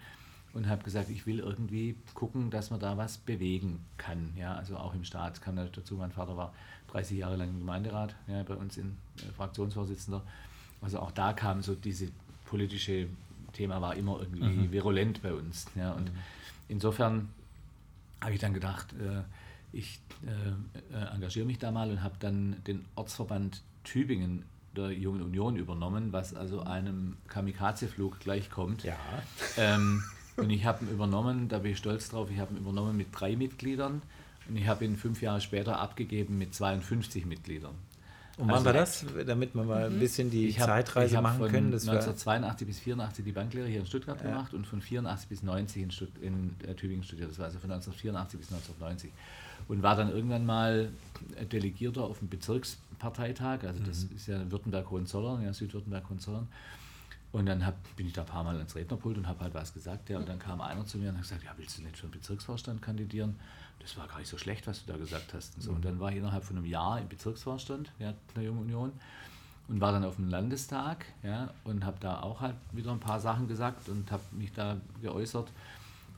[0.54, 4.34] und habe gesagt, ich will irgendwie gucken, dass man da was bewegen kann.
[4.38, 5.96] Ja, also auch im Staat kam dazu.
[5.96, 6.54] Mein Vater war
[6.92, 10.22] 30 Jahre lang im Gemeinderat, ja, bei uns in äh, Fraktionsvorsitzender.
[10.84, 12.10] Also auch da kam so diese
[12.46, 13.08] politische
[13.54, 14.72] Thema war immer irgendwie mhm.
[14.72, 15.66] virulent bei uns.
[15.76, 16.18] Ja, und mhm.
[16.68, 17.30] insofern
[18.22, 19.22] habe ich dann gedacht, äh,
[19.72, 24.44] ich äh, äh engagiere mich da mal und habe dann den Ortsverband Tübingen
[24.76, 28.84] der Jungen Union übernommen, was also einem Kamikaze-Flug gleichkommt.
[28.84, 28.98] Ja.
[29.58, 30.04] Ähm,
[30.36, 33.08] und ich habe ihn übernommen, da bin ich stolz drauf, ich habe ihn übernommen mit
[33.12, 34.02] drei Mitgliedern
[34.50, 37.76] und ich habe ihn fünf Jahre später abgegeben mit 52 Mitgliedern.
[38.38, 40.00] Und wann also, war das, damit wir mal ein mhm.
[40.00, 41.72] bisschen die ich Zeitreise hab, machen von können?
[41.72, 44.30] Das 1982 bis 84 die Banklehre hier in Stuttgart ja.
[44.30, 47.30] gemacht und von 84 bis 90 in, Stutt in äh, Tübingen studiert.
[47.30, 49.12] Das war also von 1984 bis 1990.
[49.68, 50.90] Und war dann irgendwann mal
[51.52, 54.16] Delegierter auf dem Bezirksparteitag, also das mhm.
[54.16, 56.48] ist ja Württemberg-Hohenzollern, ja, Südwürttemberg-Hohenzollern.
[57.32, 59.74] Und dann hab, bin ich da ein paar Mal ans Rednerpult und habe halt was
[59.74, 60.10] gesagt.
[60.10, 62.08] Ja, und dann kam einer zu mir und hat gesagt, ja, willst du nicht für
[62.08, 63.36] den Bezirksvorstand kandidieren?
[63.84, 65.56] Das war gar nicht so schlecht, was du da gesagt hast.
[65.56, 65.72] Und, so.
[65.72, 68.92] und dann war ich innerhalb von einem Jahr im Bezirksvorstand der Jungen Union
[69.68, 73.20] und war dann auf dem Landestag ja, und habe da auch halt wieder ein paar
[73.20, 75.52] Sachen gesagt und habe mich da geäußert.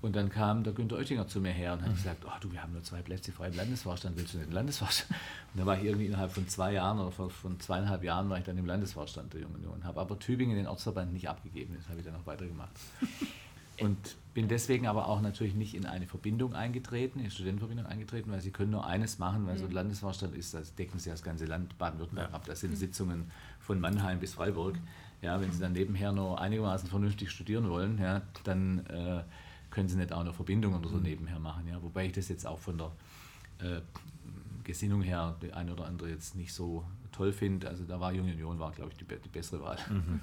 [0.01, 1.95] Und dann kam der Günter Oettinger zu mir her und hat mhm.
[1.95, 4.53] gesagt, oh, du, wir haben nur zwei Plätze frei im Landesvorstand, willst du nicht im
[4.53, 5.09] Landesvorstand?
[5.53, 8.43] Und dann war ich irgendwie innerhalb von zwei Jahren oder von zweieinhalb Jahren war ich
[8.43, 11.99] dann im Landesvorstand der Jungen Union, habe aber Tübingen den Ortsverband nicht abgegeben, das habe
[11.99, 12.69] ich dann auch weitergemacht.
[13.79, 18.31] Und bin deswegen aber auch natürlich nicht in eine Verbindung eingetreten, in eine Studentenverbindung eingetreten,
[18.31, 19.59] weil sie können nur eines machen, weil mhm.
[19.59, 22.35] so ein Landesvorstand ist, das decken sie das ganze Land Baden-Württemberg ja.
[22.35, 22.43] ab.
[22.45, 22.75] Das sind mhm.
[22.75, 24.77] Sitzungen von Mannheim bis Freiburg.
[25.21, 29.23] Ja, wenn sie dann nebenher nur einigermaßen vernünftig studieren wollen, ja, dann äh,
[29.71, 31.03] können sie nicht auch eine Verbindung oder so mhm.
[31.03, 31.67] nebenher machen.
[31.67, 31.81] Ja?
[31.81, 32.91] Wobei ich das jetzt auch von der
[33.59, 33.81] äh,
[34.65, 37.69] Gesinnung her, die eine oder andere jetzt nicht so toll finde.
[37.69, 39.77] Also da war Junge Union, war glaube ich die, die, bessere Wahl.
[39.89, 40.19] Mhm.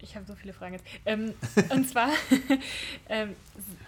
[0.00, 0.84] Ich habe so viele Fragen jetzt.
[1.04, 1.34] Ähm,
[1.70, 2.10] und zwar,
[3.08, 3.34] ähm,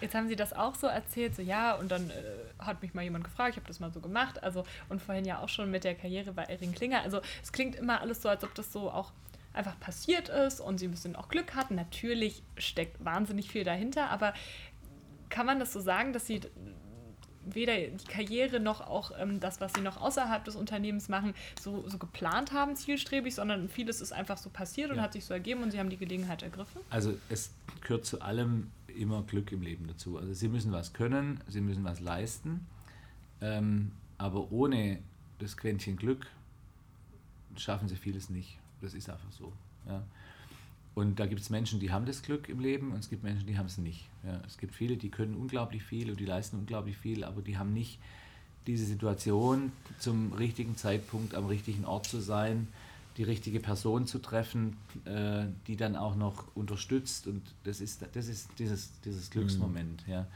[0.01, 2.13] jetzt haben Sie das auch so erzählt, so ja, und dann äh,
[2.59, 4.43] hat mich mal jemand gefragt, ich habe das mal so gemacht.
[4.43, 7.01] Also, und vorhin ja auch schon mit der Karriere bei Erin Klinger.
[7.01, 9.11] Also, es klingt immer alles so, als ob das so auch
[9.53, 11.75] einfach passiert ist und sie ein bisschen auch Glück hatten.
[11.75, 14.33] Natürlich steckt wahnsinnig viel dahinter, aber
[15.29, 16.41] kann man das so sagen, dass sie
[17.45, 21.87] weder die Karriere noch auch ähm, das, was sie noch außerhalb des Unternehmens machen, so,
[21.87, 24.95] so geplant haben, zielstrebig, sondern vieles ist einfach so passiert ja.
[24.95, 26.81] und hat sich so ergeben und sie haben die Gelegenheit ergriffen?
[26.89, 30.17] Also es gehört zu allem immer Glück im Leben dazu.
[30.17, 32.67] Also sie müssen was können, sie müssen was leisten,
[33.41, 34.99] ähm, aber ohne
[35.39, 36.27] das Quäntchen Glück
[37.55, 38.59] schaffen sie vieles nicht.
[38.81, 39.51] Das ist einfach so.
[39.87, 40.03] Ja.
[40.93, 43.47] Und da gibt es Menschen, die haben das Glück im Leben und es gibt Menschen,
[43.47, 44.09] die haben es nicht.
[44.25, 47.57] Ja, es gibt viele, die können unglaublich viel und die leisten unglaublich viel, aber die
[47.57, 47.97] haben nicht
[48.67, 52.67] diese Situation, zum richtigen Zeitpunkt am richtigen Ort zu sein,
[53.17, 57.25] die richtige Person zu treffen, äh, die dann auch noch unterstützt.
[57.25, 60.05] Und das ist, das ist dieses, dieses Glücksmoment.
[60.07, 60.13] Mhm.
[60.13, 60.27] Ja.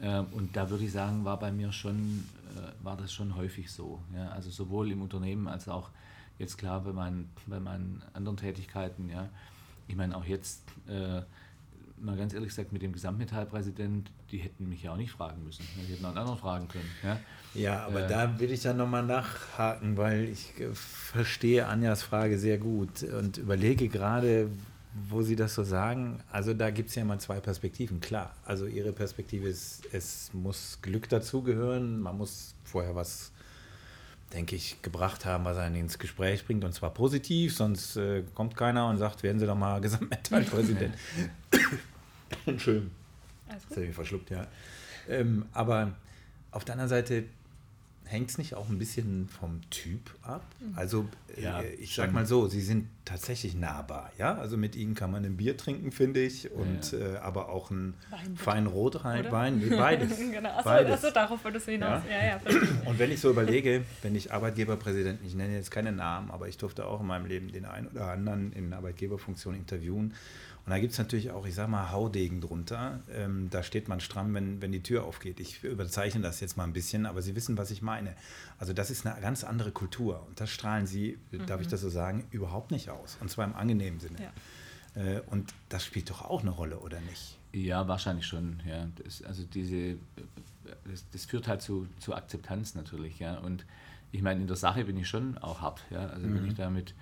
[0.00, 2.24] Äh, und da würde ich sagen, war bei mir schon,
[2.56, 4.00] äh, war das schon häufig so.
[4.14, 4.28] Ja.
[4.30, 5.90] Also sowohl im Unternehmen als auch
[6.38, 9.10] jetzt klar bei meinen, bei meinen anderen Tätigkeiten.
[9.10, 9.28] Ja
[9.86, 11.22] ich meine, auch jetzt, äh,
[11.98, 15.64] mal ganz ehrlich gesagt, mit dem Gesamtmetallpräsident, die hätten mich ja auch nicht fragen müssen.
[15.76, 16.90] Die hätten auch einen anderen fragen können.
[17.02, 17.20] Ja,
[17.54, 22.38] ja aber äh, da will ich dann nochmal nachhaken, weil ich äh, verstehe Anjas Frage
[22.38, 24.50] sehr gut und überlege gerade,
[25.08, 26.20] wo Sie das so sagen.
[26.30, 28.34] Also da gibt es ja mal zwei Perspektiven, klar.
[28.44, 33.32] Also Ihre Perspektive ist, es muss Glück dazugehören, man muss vorher was
[34.32, 38.56] denke ich, gebracht haben, was einen ins Gespräch bringt und zwar positiv, sonst äh, kommt
[38.56, 40.94] keiner und sagt, werden Sie doch mal Gesamtmetallpräsident.
[42.56, 42.90] Schön.
[43.48, 44.46] Das habe ich verschluckt, ja.
[45.08, 45.92] Ähm, aber
[46.50, 47.24] auf der anderen Seite
[48.06, 50.44] hängt es nicht auch ein bisschen vom Typ ab?
[50.60, 50.72] Mhm.
[50.76, 54.36] Also ja, äh, ich sag mal so, sie sind tatsächlich nahbar, ja.
[54.36, 57.14] Also mit ihnen kann man ein Bier trinken, finde ich, und ja, ja.
[57.14, 57.94] Äh, aber auch ein
[58.36, 60.16] feinen Rotwein, nee, beides.
[60.32, 60.92] genau, achso, beides.
[60.92, 62.02] Achso, darauf würdest du hinaus.
[62.08, 62.24] Ja?
[62.24, 62.40] Ja,
[62.86, 66.56] und wenn ich so überlege, wenn ich Arbeitgeberpräsident, ich nenne jetzt keine Namen, aber ich
[66.56, 70.14] durfte auch in meinem Leben den einen oder anderen in Arbeitgeberfunktion interviewen
[70.66, 73.00] und da gibt es natürlich auch, ich sag mal, Haudegen drunter.
[73.12, 75.38] Ähm, da steht man stramm, wenn, wenn die Tür aufgeht.
[75.38, 78.14] Ich überzeichne das jetzt mal ein bisschen, aber Sie wissen, was ich meine.
[78.58, 80.24] Also das ist eine ganz andere Kultur.
[80.26, 81.44] Und das strahlen Sie, mhm.
[81.44, 81.72] darf ich mhm.
[81.72, 83.18] das so sagen, überhaupt nicht aus.
[83.20, 84.16] Und zwar im angenehmen Sinne.
[84.94, 85.02] Ja.
[85.02, 87.36] Äh, und das spielt doch auch eine Rolle, oder nicht?
[87.52, 88.62] Ja, wahrscheinlich schon.
[88.66, 88.88] Ja.
[89.04, 89.98] Das, also diese,
[90.90, 93.18] das, das, führt halt zu, zu Akzeptanz natürlich.
[93.18, 93.36] Ja.
[93.36, 93.66] Und
[94.12, 95.84] ich meine, in der Sache bin ich schon auch hart.
[95.90, 96.06] Ja.
[96.06, 96.36] Also mhm.
[96.36, 96.94] wenn ich damit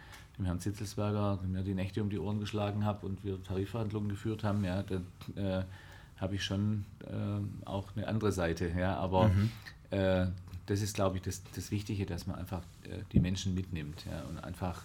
[0.42, 4.44] dem Herrn Zitzelsberger mir die Nächte um die Ohren geschlagen habe und wir Tarifverhandlungen geführt
[4.44, 5.62] haben, ja, dann äh,
[6.16, 8.72] habe ich schon äh, auch eine andere Seite.
[8.76, 9.50] Ja, aber mhm.
[9.90, 10.26] äh,
[10.66, 14.22] das ist, glaube ich, das, das Wichtige, dass man einfach äh, die Menschen mitnimmt ja,
[14.22, 14.84] und einfach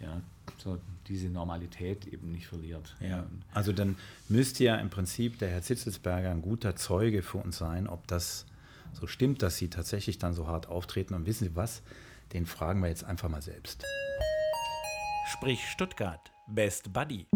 [0.00, 0.20] ja,
[0.58, 0.78] so
[1.08, 2.96] diese Normalität eben nicht verliert.
[3.00, 3.26] Ja.
[3.52, 3.96] Also dann
[4.28, 8.46] müsste ja im Prinzip der Herr Zitzelsberger ein guter Zeuge für uns sein, ob das
[8.92, 11.14] so stimmt, dass Sie tatsächlich dann so hart auftreten.
[11.14, 11.82] Und wissen Sie was?
[12.32, 13.84] Den fragen wir jetzt einfach mal selbst.
[15.28, 16.32] Sprich Stuttgart.
[16.46, 17.26] Best Buddy.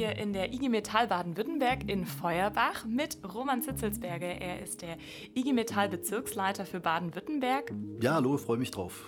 [0.00, 4.40] Hier in der IG Metall Baden-Württemberg in Feuerbach mit Roman Zitzelsberger.
[4.40, 4.96] Er ist der
[5.34, 7.70] IG Metall Bezirksleiter für Baden-Württemberg.
[8.00, 9.06] Ja, hallo, freue mich drauf.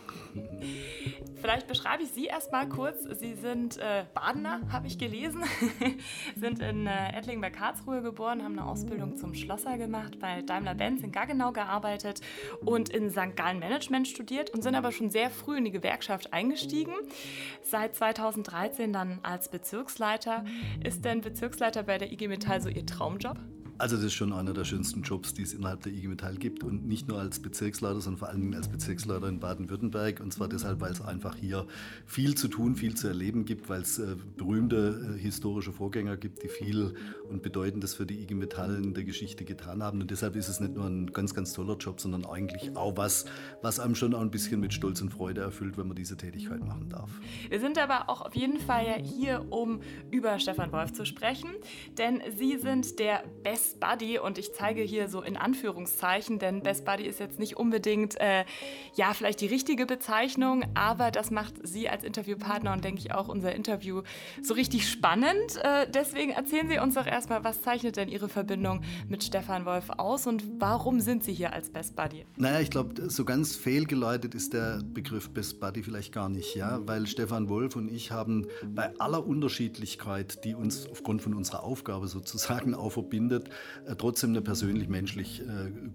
[1.40, 3.05] Vielleicht beschreibe ich Sie erstmal kurz.
[3.18, 5.43] Sie sind äh, Badener, habe ich gelesen,
[6.36, 11.03] sind in äh, Ettlingen bei Karlsruhe geboren, haben eine Ausbildung zum Schlosser gemacht, bei Daimler-Benz
[11.03, 12.20] in Gaggenau gearbeitet
[12.64, 13.34] und in St.
[13.34, 16.93] Gallen Management studiert und sind aber schon sehr früh in die Gewerkschaft eingestiegen.
[17.62, 20.45] Seit 2013 dann als Bezirksleiter.
[20.85, 23.39] Ist denn Bezirksleiter bei der IG Metall so Ihr Traumjob?
[23.83, 26.62] Also das ist schon einer der schönsten Jobs, die es innerhalb der IG Metall gibt.
[26.62, 30.20] Und nicht nur als Bezirksleiter, sondern vor allen Dingen als Bezirksleiter in Baden-Württemberg.
[30.20, 31.66] Und zwar deshalb, weil es einfach hier
[32.07, 36.45] viel zu tun, viel zu erleben gibt, weil es äh, berühmte äh, historische Vorgänger gibt,
[36.45, 36.95] die viel
[37.28, 40.01] und Bedeutendes für die IG Metall in der Geschichte getan haben.
[40.01, 43.24] Und deshalb ist es nicht nur ein ganz, ganz toller Job, sondern eigentlich auch was,
[43.62, 46.64] was einem schon auch ein bisschen mit Stolz und Freude erfüllt, wenn man diese Tätigkeit
[46.64, 47.11] machen darf.
[47.49, 49.80] Wir sind aber auch auf jeden Fall hier, um
[50.12, 51.51] über Stefan Wolf zu sprechen,
[51.99, 56.62] denn Sie sind der beste Best Buddy und ich zeige hier so in Anführungszeichen, denn
[56.62, 58.45] Best Buddy ist jetzt nicht unbedingt, äh,
[58.95, 63.29] ja, vielleicht die richtige Bezeichnung, aber das macht Sie als Interviewpartner und denke ich auch
[63.29, 64.03] unser Interview
[64.43, 65.57] so richtig spannend.
[65.62, 69.89] Äh, deswegen erzählen Sie uns doch erstmal, was zeichnet denn Ihre Verbindung mit Stefan Wolf
[69.97, 72.27] aus und warum sind Sie hier als Best Buddy?
[72.37, 76.81] Naja, ich glaube, so ganz fehlgeleitet ist der Begriff Best Buddy vielleicht gar nicht, ja,
[76.87, 82.09] weil Stefan Wolf und ich haben bei aller Unterschiedlichkeit, die uns aufgrund von unserer Aufgabe
[82.09, 83.49] sozusagen auch verbindet,
[83.98, 85.44] trotzdem eine persönlich-menschlich äh,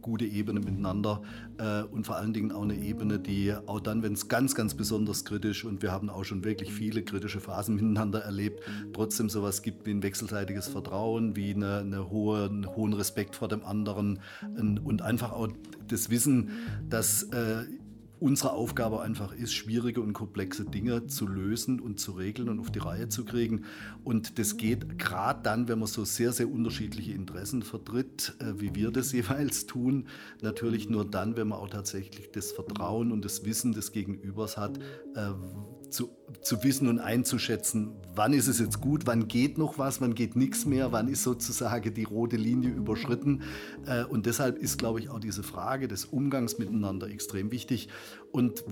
[0.01, 1.21] gute Ebene miteinander
[1.57, 4.73] äh, und vor allen Dingen auch eine Ebene, die auch dann, wenn es ganz, ganz
[4.73, 8.61] besonders kritisch und wir haben auch schon wirklich viele kritische Phasen miteinander erlebt,
[8.93, 13.47] trotzdem sowas gibt wie ein wechselseitiges Vertrauen, wie eine, eine hohe, einen hohen Respekt vor
[13.47, 14.19] dem anderen
[14.83, 15.49] und einfach auch
[15.87, 16.51] das Wissen,
[16.89, 17.27] dass
[18.19, 22.71] unsere Aufgabe einfach ist, schwierige und komplexe Dinge zu lösen und zu regeln und auf
[22.71, 23.65] die Reihe zu kriegen.
[24.03, 28.75] Und das geht gerade dann, wenn man so sehr, sehr unterschiedliche Interessen vertritt, äh, wie
[28.75, 30.07] wir das jeweils tun,
[30.41, 34.77] natürlich nur dann, wenn man auch tatsächlich das Vertrauen und das Wissen des Gegenübers hat,
[35.15, 35.31] äh,
[35.89, 36.09] zu,
[36.41, 40.35] zu wissen und einzuschätzen, wann ist es jetzt gut, wann geht noch was, wann geht
[40.35, 43.43] nichts mehr, wann ist sozusagen die rote Linie überschritten.
[43.85, 47.89] Äh, und deshalb ist, glaube ich, auch diese Frage des Umgangs miteinander extrem wichtig.
[48.31, 48.63] Und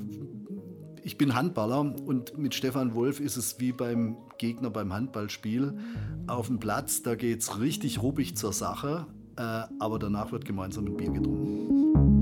[1.04, 5.78] ich bin Handballer und mit Stefan Wolf ist es wie beim Gegner beim Handballspiel.
[6.28, 9.06] Auf dem Platz, da geht es richtig ruppig zur Sache,
[9.38, 12.15] äh, aber danach wird gemeinsam ein Bier getrunken.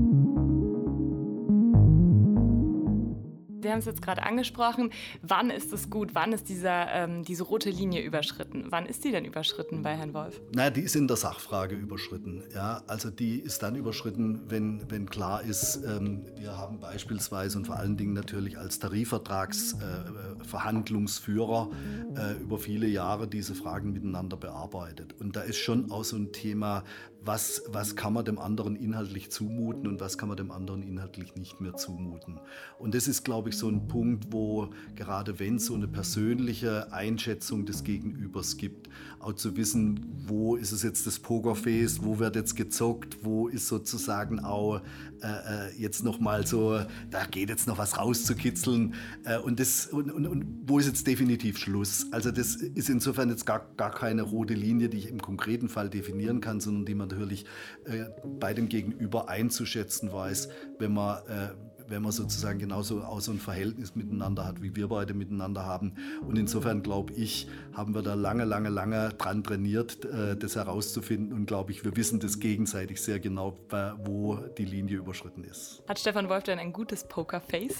[3.64, 4.90] Wir haben es jetzt gerade angesprochen,
[5.22, 8.66] wann ist es gut, wann ist dieser, ähm, diese rote Linie überschritten?
[8.68, 10.40] Wann ist die denn überschritten bei Herrn Wolf?
[10.54, 12.44] Na, die ist in der Sachfrage überschritten.
[12.54, 12.84] Ja?
[12.86, 17.74] Also die ist dann überschritten, wenn, wenn klar ist, ähm, wir haben beispielsweise und vor
[17.76, 21.70] allen Dingen natürlich als Tarifvertragsverhandlungsführer
[22.16, 25.14] äh, äh, über viele Jahre diese Fragen miteinander bearbeitet.
[25.18, 26.84] Und da ist schon auch so ein Thema,
[27.24, 31.34] was, was kann man dem anderen inhaltlich zumuten und was kann man dem anderen inhaltlich
[31.36, 32.38] nicht mehr zumuten.
[32.78, 36.92] Und das ist, glaube ich, so ein Punkt, wo gerade wenn es so eine persönliche
[36.92, 38.88] Einschätzung des Gegenübers gibt,
[39.20, 43.68] auch zu wissen, wo ist es jetzt das Pokerface, wo wird jetzt gezockt, wo ist
[43.68, 44.80] sozusagen auch
[45.22, 46.78] äh, äh jetzt nochmal so,
[47.10, 48.94] da geht jetzt noch was rauszukitzeln
[49.24, 52.06] äh, und, das, und, und, und wo ist jetzt definitiv Schluss.
[52.10, 55.88] Also das ist insofern jetzt gar, gar keine rote Linie, die ich im konkreten Fall
[55.88, 57.46] definieren kann, sondern die man natürlich
[57.84, 61.48] äh, bei dem Gegenüber einzuschätzen weiß, wenn man äh,
[61.86, 65.94] wenn man sozusagen genauso auch so ein Verhältnis miteinander hat, wie wir beide miteinander haben.
[66.26, 71.32] Und insofern glaube ich, haben wir da lange, lange, lange dran trainiert, äh, das herauszufinden.
[71.32, 73.58] Und glaube ich, wir wissen das gegenseitig sehr genau,
[74.04, 75.82] wo die Linie überschritten ist.
[75.88, 77.78] Hat Stefan Wolf denn ein gutes Pokerface?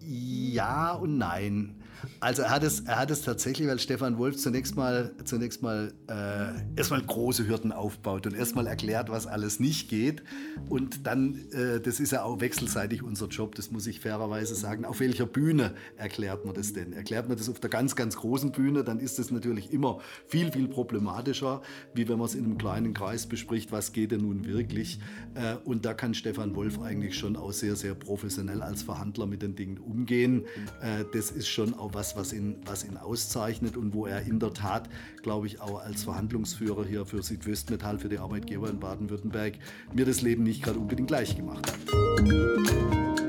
[0.00, 1.82] ja und nein.
[2.20, 5.92] Also er hat es, er hat es tatsächlich, weil Stefan Wolf zunächst mal, zunächst mal
[6.08, 10.22] äh, erstmal große Hürden aufbaut und erstmal erklärt, was alles nicht geht.
[10.68, 14.84] Und dann, äh, das ist ja auch wechselseitig unser Job, das muss ich fairerweise sagen.
[14.84, 16.92] Auf welcher Bühne erklärt man das denn?
[16.92, 20.50] Erklärt man das auf der ganz, ganz großen Bühne, dann ist das natürlich immer viel,
[20.52, 21.62] viel problematischer,
[21.94, 24.98] wie wenn man es in einem kleinen Kreis bespricht, was geht denn nun wirklich.
[25.34, 29.42] Äh, und da kann Stefan Wolf eigentlich schon auch sehr, sehr professionell als Verhandler mit
[29.42, 30.44] den Dingen umgehen.
[30.80, 34.38] Äh, das ist schon auch was, was ihn, was ihn auszeichnet und wo er in
[34.38, 34.88] der Tat,
[35.22, 39.54] glaube ich, auch als Verhandlungsführer hier für Südwestmetall, für die Arbeitgeber in Baden-Württemberg,
[39.92, 43.25] mir das Leben nicht gerade unbedingt leicht gemacht hat.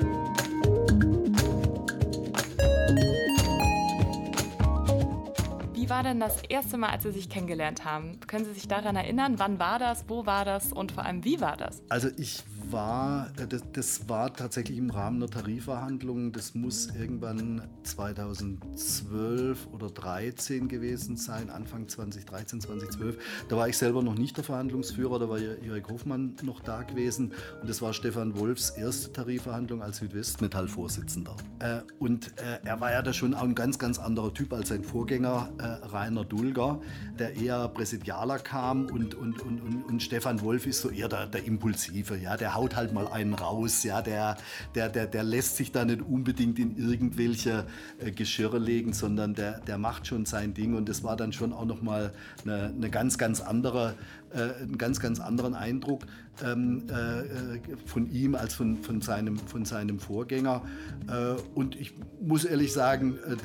[5.97, 8.19] War denn das erste Mal, als Sie sich kennengelernt haben?
[8.27, 9.39] Können Sie sich daran erinnern?
[9.39, 10.05] Wann war das?
[10.07, 10.71] Wo war das?
[10.71, 11.81] Und vor allem, wie war das?
[11.89, 16.33] Also ich war, äh, das, das, war tatsächlich im Rahmen der Tarifverhandlungen.
[16.33, 23.17] Das muss irgendwann 2012 oder 2013 gewesen sein, Anfang 2013, 2012.
[23.49, 27.33] Da war ich selber noch nicht der Verhandlungsführer, da war Jörg Hofmann noch da gewesen.
[27.59, 31.35] Und das war Stefan Wolfs erste Tarifverhandlung als Südwestmetall-Vorsitzender.
[31.57, 34.69] Äh, und äh, er war ja da schon auch ein ganz, ganz anderer Typ als
[34.69, 35.49] sein Vorgänger
[35.91, 36.79] Rainer Dulger,
[37.17, 38.85] der eher Präsidialer kam.
[38.85, 42.55] Und, und, und, und, und Stefan Wolf ist so eher der, der Impulsive, ja, der
[42.55, 44.37] haut halt mal einen raus, ja, der,
[44.75, 47.65] der, der, der lässt sich da nicht unbedingt in irgendwelche
[47.99, 50.75] äh, Geschirre legen, sondern der, der macht schon sein Ding.
[50.75, 52.11] Und das war dann schon auch nochmal
[52.43, 53.95] eine, eine ganz, ganz andere
[54.33, 56.03] äh, einen ganz, ganz anderen Eindruck
[56.43, 60.61] ähm, äh, von ihm als von, von, seinem, von seinem Vorgänger.
[61.07, 63.35] Äh, und ich muss ehrlich sagen, äh,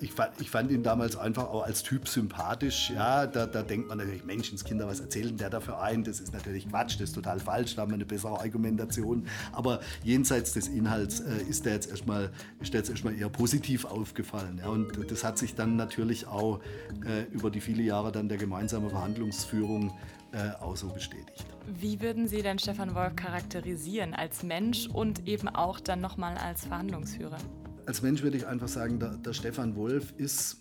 [0.00, 2.90] ich, fand, ich fand ihn damals einfach auch als Typ sympathisch.
[2.90, 6.04] Ja, da, da denkt man natürlich, Menschenskinder, was erzählen der dafür ein?
[6.04, 9.26] Das ist natürlich Quatsch, das ist total falsch, da haben wir eine bessere Argumentation.
[9.52, 14.60] Aber jenseits des Inhalts äh, ist der jetzt erstmal, ist eher positiv aufgefallen.
[14.62, 16.60] Ja, und das hat sich dann natürlich auch
[17.04, 19.92] äh, über die viele Jahre dann der gemeinsamen Verhandlungsführung
[20.32, 21.46] äh, auch so bestätigt.
[21.66, 26.66] Wie würden Sie denn Stefan Wolf charakterisieren als Mensch und eben auch dann nochmal als
[26.66, 27.38] Verhandlungsführer?
[27.86, 30.60] Als Mensch würde ich einfach sagen, der, der Stefan Wolf ist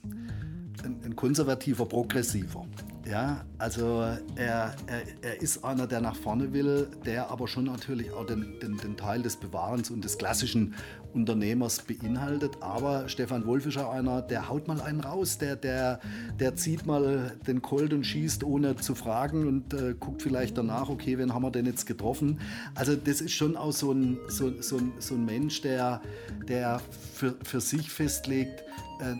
[0.83, 2.65] ein, ein konservativer Progressiver.
[3.09, 4.01] Ja, also
[4.35, 8.59] er, er, er ist einer, der nach vorne will, der aber schon natürlich auch den,
[8.61, 10.75] den, den Teil des Bewahrens und des klassischen
[11.13, 12.57] Unternehmers beinhaltet.
[12.59, 16.01] Aber Stefan Wolf ist auch einer, der haut mal einen raus, der, der,
[16.37, 20.89] der zieht mal den Colt und schießt ohne zu fragen und äh, guckt vielleicht danach,
[20.89, 22.41] okay, wen haben wir denn jetzt getroffen?
[22.75, 26.01] Also das ist schon auch so ein, so, so, so ein Mensch, der,
[26.47, 26.81] der
[27.13, 28.63] für, für sich festlegt,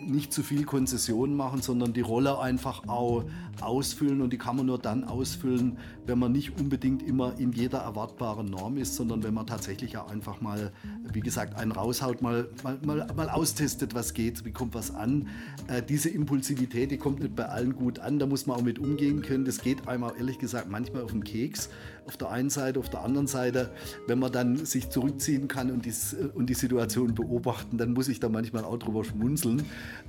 [0.06, 3.26] nicht zu viel Konzessionen machen, sondern die Rolle einfach auch
[3.62, 7.80] ausfüllen und die kann man nur dann ausfüllen, wenn man nicht unbedingt immer in jeder
[7.80, 10.72] erwartbaren Norm ist, sondern wenn man tatsächlich auch einfach mal,
[11.12, 15.28] wie gesagt, einen raushaut, mal, mal, mal, mal austestet, was geht, wie kommt was an.
[15.68, 18.80] Äh, diese Impulsivität, die kommt nicht bei allen gut an, da muss man auch mit
[18.80, 19.46] umgehen können.
[19.46, 21.70] Das geht einem auch ehrlich gesagt manchmal auf den Keks.
[22.08, 23.72] Auf der einen Seite, auf der anderen Seite,
[24.08, 25.94] wenn man dann sich zurückziehen kann und die,
[26.34, 29.64] und die Situation beobachten, dann muss ich da manchmal auch drüber schmunzeln,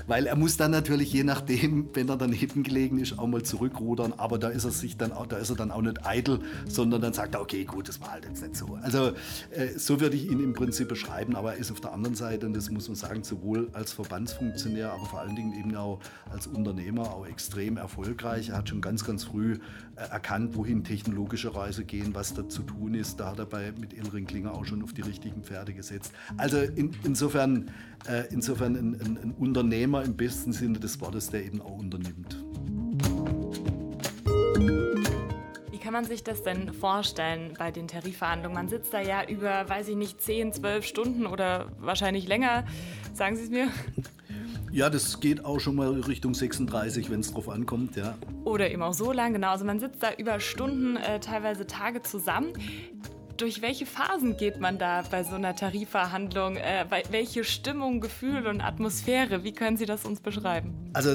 [0.06, 4.14] weil er muss dann natürlich je nachdem, wenn er daneben gelegen ist, auch mal zurückrudern,
[4.16, 7.00] aber da ist er sich dann auch, da ist er dann auch nicht eitel, sondern
[7.00, 8.78] dann sagt er, okay, gut, das war halt jetzt nicht so.
[8.82, 9.12] Also
[9.50, 12.46] äh, so würde ich ihn im Prinzip beschreiben, aber er ist auf der anderen Seite,
[12.46, 16.00] und das muss man sagen, sowohl als Verbandsfunktionär, aber vor allen Dingen eben auch
[16.30, 18.50] als Unternehmer auch extrem erfolgreich.
[18.50, 19.58] Er hat schon ganz, ganz früh äh,
[20.04, 23.18] erkannt, wohin technologische Reise gehen, was da zu tun ist.
[23.18, 26.12] Da hat er bei, mit Elring Klinger auch schon auf die richtigen Pferde gesetzt.
[26.36, 27.70] Also in, insofern,
[28.08, 32.36] äh, insofern ein, ein, ein Unternehmer im besten Sinne des Wortes, der eben auch unternimmt.
[35.70, 38.54] Wie kann man sich das denn vorstellen bei den Tarifverhandlungen?
[38.54, 42.64] Man sitzt da ja über, weiß ich nicht, 10, 12 Stunden oder wahrscheinlich länger.
[43.14, 43.68] Sagen Sie es mir.
[44.70, 48.16] Ja, das geht auch schon mal Richtung 36, wenn es drauf ankommt, ja.
[48.44, 49.50] Oder eben auch so lang, genau.
[49.50, 52.52] Also man sitzt da über Stunden, äh, teilweise Tage zusammen
[53.38, 56.56] durch welche Phasen geht man da bei so einer Tarifverhandlung?
[56.56, 59.44] Äh, welche Stimmung, Gefühl und Atmosphäre?
[59.44, 60.74] Wie können Sie das uns beschreiben?
[60.92, 61.14] Also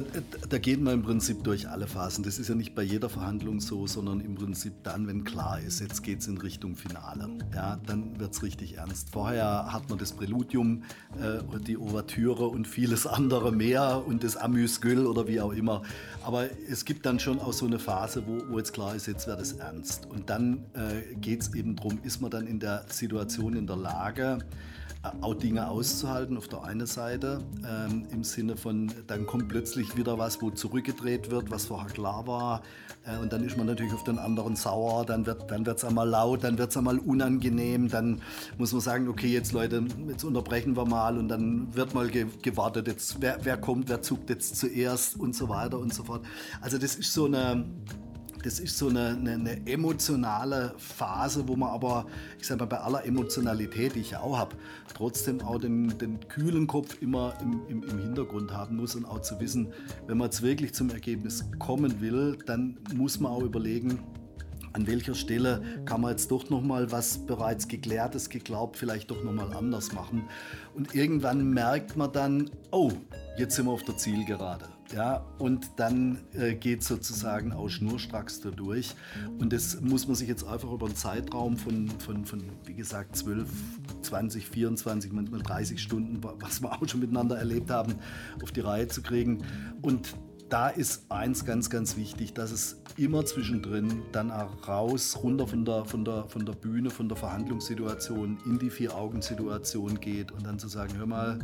[0.50, 2.24] da geht man im Prinzip durch alle Phasen.
[2.24, 5.82] Das ist ja nicht bei jeder Verhandlung so, sondern im Prinzip dann, wenn klar ist,
[5.82, 7.30] jetzt geht es in Richtung Finale.
[7.54, 9.10] Ja, dann wird es richtig ernst.
[9.12, 10.84] Vorher hat man das Präludium,
[11.20, 15.82] äh, die Ouvertüre und vieles andere mehr und das Amüsgül oder wie auch immer.
[16.24, 19.28] Aber es gibt dann schon auch so eine Phase, wo, wo jetzt klar ist, jetzt
[19.28, 20.08] wird es ernst.
[20.10, 23.78] Und dann äh, geht es eben darum, ist man dann in der Situation, in der
[23.78, 24.40] Lage,
[25.04, 29.98] äh, auch Dinge auszuhalten auf der einen Seite, ähm, im Sinne von, dann kommt plötzlich
[29.98, 32.62] wieder was, wo zurückgedreht wird, was vorher klar war.
[33.06, 36.08] Äh, und dann ist man natürlich auf den anderen sauer, dann wird es dann einmal
[36.08, 38.22] laut, dann wird es einmal unangenehm, dann
[38.58, 42.28] muss man sagen, okay, jetzt Leute, jetzt unterbrechen wir mal und dann wird mal ge
[42.42, 46.24] gewartet, jetzt, wer, wer kommt, wer zuckt jetzt zuerst und so weiter und so fort.
[46.62, 47.66] Also das ist so eine
[48.44, 52.06] das ist so eine, eine, eine, emotionale Phase, wo man aber,
[52.40, 54.56] ich sage mal, bei aller Emotionalität, die ich ja auch habe,
[54.94, 59.22] trotzdem auch den, den kühlen Kopf immer im, im, im, Hintergrund haben muss und auch
[59.22, 59.72] zu wissen,
[60.08, 64.00] wenn man jetzt wirklich zum Ergebnis kommen will, dann muss man auch überlegen,
[64.74, 69.54] an welcher Stelle kann man jetzt doch nochmal was bereits geklärtes, geglaubt, vielleicht doch nochmal
[69.54, 70.28] anders machen.
[70.74, 72.92] Und irgendwann merkt man dann, oh,
[73.38, 74.73] jetzt sind wir auf der Zielgerade.
[74.94, 78.94] Ja, und dann äh, geht sozusagen auch schnurstracks da durch.
[79.40, 83.16] Und das muss man sich jetzt einfach über einen Zeitraum von, von, von, wie gesagt,
[83.16, 83.50] 12,
[84.04, 87.96] 20, 24, manchmal 30 Stunden, was wir auch schon miteinander erlebt haben,
[88.44, 89.44] auf die Reihe zu kriegen.
[89.82, 90.16] Und
[90.50, 95.66] da ist eins ganz, ganz wichtig, dass es immer zwischendrin dann auch raus, runter von
[95.66, 100.60] der, von der, von der Bühne, von der Verhandlungssituation in die Vier-Augen-Situation geht und dann
[100.60, 101.40] zu sagen, hör mal,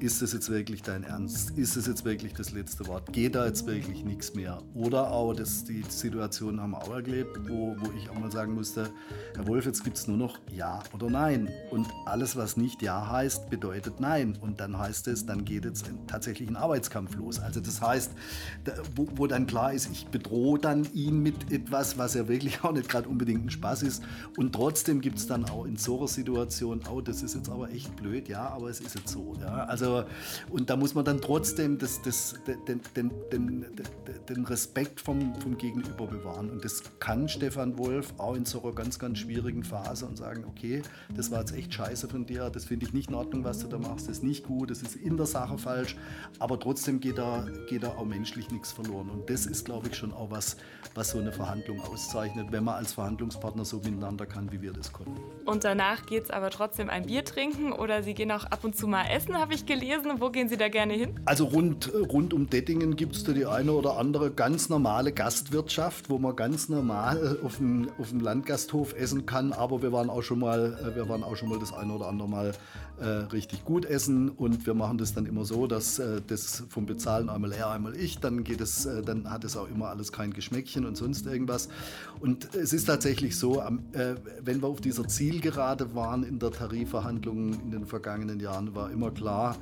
[0.00, 1.50] ist das jetzt wirklich dein Ernst?
[1.58, 3.12] Ist das jetzt wirklich das letzte Wort?
[3.12, 4.58] Geht da jetzt wirklich nichts mehr?
[4.74, 8.54] Oder auch, das, die Situation haben wir auch erlebt, wo, wo ich auch mal sagen
[8.54, 8.90] musste,
[9.34, 11.48] Herr Wolf, jetzt gibt es nur noch Ja oder Nein.
[11.70, 14.38] Und alles, was nicht Ja heißt, bedeutet Nein.
[14.40, 17.40] Und dann heißt es, dann geht jetzt tatsächlich ein Arbeitskampf los.
[17.40, 18.12] Also das heißt,
[18.64, 22.62] da, wo, wo, dann klar ist, ich bedrohe dann ihn mit etwas, was ja wirklich
[22.62, 24.02] auch nicht gerade unbedingt ein Spaß ist.
[24.36, 27.70] Und trotzdem gibt es dann auch in so einer Situation, oh, das ist jetzt aber
[27.70, 29.34] echt blöd, ja, aber es ist jetzt so.
[29.40, 29.67] Ja.
[29.68, 30.04] Also,
[30.50, 32.34] und da muss man dann trotzdem das, das,
[32.66, 33.66] den, den, den,
[34.28, 36.50] den Respekt vom, vom Gegenüber bewahren.
[36.50, 40.44] Und das kann Stefan Wolf auch in so einer ganz, ganz schwierigen Phase und sagen,
[40.48, 40.82] okay,
[41.14, 43.68] das war jetzt echt scheiße von dir, das finde ich nicht in Ordnung, was du
[43.68, 45.96] da machst, das ist nicht gut, das ist in der Sache falsch,
[46.38, 49.10] aber trotzdem geht da, geht da auch menschlich nichts verloren.
[49.10, 50.56] Und das ist, glaube ich, schon auch was,
[50.94, 54.92] was so eine Verhandlung auszeichnet, wenn man als Verhandlungspartner so miteinander kann, wie wir das
[54.92, 55.20] konnten.
[55.44, 58.76] Und danach geht es aber trotzdem ein Bier trinken oder Sie gehen auch ab und
[58.76, 60.12] zu mal essen, habe ich ich gelesen.
[60.18, 61.14] Wo gehen Sie da gerne hin?
[61.24, 66.10] Also rund, rund um Dettingen gibt es da die eine oder andere ganz normale Gastwirtschaft,
[66.10, 69.52] wo man ganz normal auf dem, auf dem Landgasthof essen kann.
[69.52, 72.08] Aber wir waren auch schon mal, äh, wir waren auch schon mal das eine oder
[72.08, 72.54] andere Mal
[73.00, 74.28] äh, richtig gut essen.
[74.28, 77.96] Und wir machen das dann immer so, dass äh, das vom Bezahlen einmal er, einmal
[77.96, 78.18] ich.
[78.18, 81.68] Dann geht es, äh, dann hat es auch immer alles kein Geschmäckchen und sonst irgendwas.
[82.20, 87.54] Und es ist tatsächlich so, äh, wenn wir auf dieser Zielgerade waren in der Tarifverhandlung
[87.54, 89.56] in den vergangenen Jahren, war immer klar,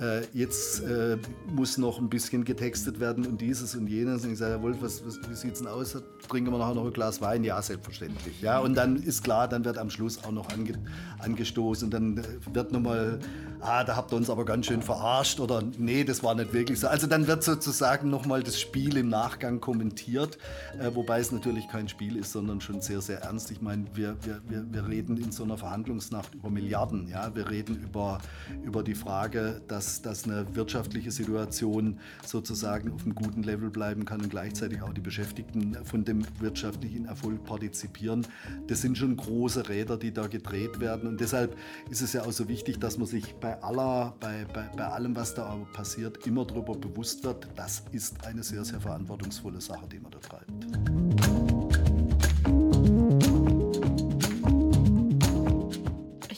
[0.00, 1.16] äh, jetzt äh,
[1.52, 4.24] muss noch ein bisschen getextet werden und dieses und jenes.
[4.24, 5.96] Und ich sage, Wolf, was, was, wie sieht es denn aus?
[6.28, 7.42] Trinken wir nachher noch ein Glas Wein?
[7.44, 8.40] Ja, selbstverständlich.
[8.40, 10.74] Ja, und dann ist klar, dann wird am Schluss auch noch ange,
[11.18, 12.22] angestoßen dann äh,
[12.52, 13.18] wird nochmal,
[13.60, 16.80] ah, da habt ihr uns aber ganz schön verarscht oder nee, das war nicht wirklich
[16.80, 16.88] so.
[16.88, 20.38] Also dann wird sozusagen nochmal das Spiel im Nachgang kommentiert,
[20.78, 23.50] äh, wobei es natürlich kein Spiel ist, sondern schon sehr, sehr ernst.
[23.50, 27.08] Ich meine, wir, wir, wir, reden in so einer Verhandlungsnacht über Milliarden.
[27.08, 27.34] Ja?
[27.34, 28.18] Wir reden über,
[28.64, 34.20] über die Frage, dass, dass eine wirtschaftliche Situation sozusagen auf einem guten Level bleiben kann
[34.20, 38.26] und gleichzeitig auch die Beschäftigten von dem wirtschaftlichen Erfolg partizipieren.
[38.66, 41.08] Das sind schon große Räder, die da gedreht werden.
[41.08, 41.56] Und deshalb
[41.90, 45.14] ist es ja auch so wichtig, dass man sich bei aller, bei, bei, bei allem,
[45.16, 49.98] was da passiert, immer darüber bewusst wird, das ist eine sehr, sehr verantwortungsvolle Sache, die
[50.00, 50.52] man da treibt.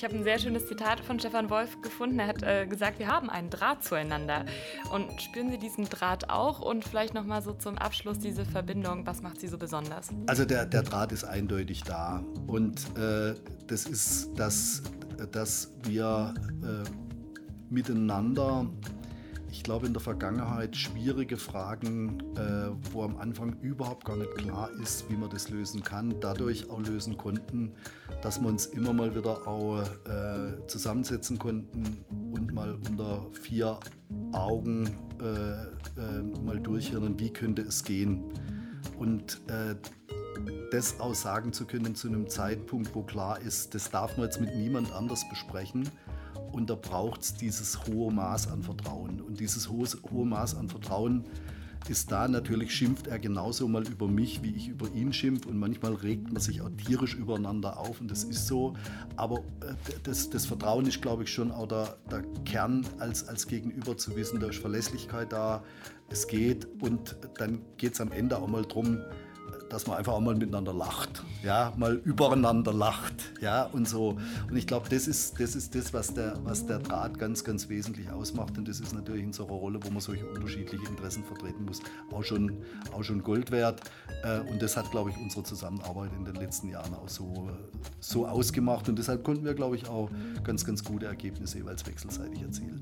[0.00, 2.20] Ich habe ein sehr schönes Zitat von Stefan Wolf gefunden.
[2.20, 4.46] Er hat äh, gesagt, wir haben einen Draht zueinander.
[4.90, 6.60] Und spüren Sie diesen Draht auch?
[6.60, 9.06] Und vielleicht nochmal so zum Abschluss diese Verbindung.
[9.06, 10.08] Was macht sie so besonders?
[10.26, 12.24] Also der, der Draht ist eindeutig da.
[12.46, 13.34] Und äh,
[13.66, 14.82] das ist, dass,
[15.26, 16.88] dass wir äh,
[17.72, 18.66] miteinander
[19.52, 24.70] ich glaube, in der Vergangenheit schwierige Fragen, äh, wo am Anfang überhaupt gar nicht klar
[24.82, 27.72] ist, wie man das lösen kann, dadurch auch lösen konnten,
[28.22, 33.78] dass wir uns immer mal wieder auch äh, zusammensetzen konnten und mal unter vier
[34.32, 34.88] Augen
[35.20, 38.22] äh, äh mal durchhören, wie könnte es gehen.
[38.98, 39.74] Und äh,
[40.70, 44.40] das auch sagen zu können zu einem Zeitpunkt, wo klar ist, das darf man jetzt
[44.40, 45.88] mit niemand anders besprechen
[46.52, 49.20] und da braucht es dieses hohe Maß an Vertrauen.
[49.20, 51.24] Und dieses hohe, hohe Maß an Vertrauen
[51.88, 52.28] ist da.
[52.28, 55.46] Natürlich schimpft er genauso mal über mich, wie ich über ihn schimpf.
[55.46, 58.00] Und manchmal regt man sich auch tierisch übereinander auf.
[58.00, 58.74] Und das ist so.
[59.16, 63.46] Aber äh, das, das Vertrauen ist, glaube ich, schon auch der, der Kern als, als
[63.46, 65.62] Gegenüber zu wissen, da ist Verlässlichkeit da,
[66.08, 66.66] es geht.
[66.82, 68.98] Und dann geht es am Ende auch mal darum,
[69.70, 74.18] dass man einfach auch mal miteinander lacht, ja, mal übereinander lacht, ja, und so.
[74.48, 77.68] Und ich glaube, das ist, das ist das, was der, was der Draht ganz, ganz
[77.68, 78.58] wesentlich ausmacht.
[78.58, 81.80] Und das ist natürlich in so einer Rolle, wo man solche unterschiedliche Interessen vertreten muss,
[82.12, 82.58] auch schon,
[82.92, 83.80] auch schon Gold wert.
[84.24, 87.50] Äh, und das hat, glaube ich, unsere Zusammenarbeit in den letzten Jahren auch so,
[88.00, 88.88] so ausgemacht.
[88.88, 90.10] Und deshalb konnten wir, glaube ich, auch
[90.42, 92.80] ganz, ganz gute Ergebnisse jeweils wechselseitig erzielen.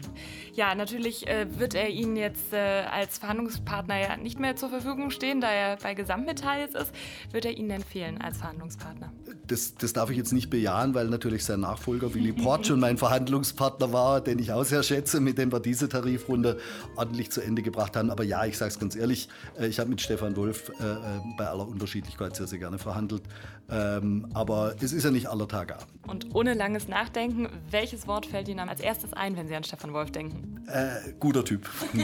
[0.55, 5.11] Ja, natürlich äh, wird er Ihnen jetzt äh, als Verhandlungspartner ja nicht mehr zur Verfügung
[5.11, 6.93] stehen, da er bei Gesamtmetall jetzt ist,
[7.33, 9.13] wird er Ihnen empfehlen als Verhandlungspartner?
[9.47, 12.99] Das, das darf ich jetzt nicht bejahen, weil natürlich sein Nachfolger Willy Port schon mein
[12.99, 16.59] Verhandlungspartner war, den ich auch sehr schätze, mit dem wir diese Tarifrunde
[16.97, 18.11] ordentlich zu Ende gebracht haben.
[18.11, 19.29] Aber ja, ich sage es ganz ehrlich,
[19.59, 20.97] äh, ich habe mit Stefan Wolf äh, äh,
[21.37, 23.23] bei aller Unterschiedlichkeit sehr, sehr gerne verhandelt.
[23.71, 25.89] Ähm, aber es ist ja nicht aller Tage Abend.
[26.07, 29.93] Und ohne langes Nachdenken, welches Wort fällt Ihnen als erstes ein, wenn Sie an Stefan
[29.93, 30.65] Wolf denken?
[30.69, 31.69] Äh, guter Typ.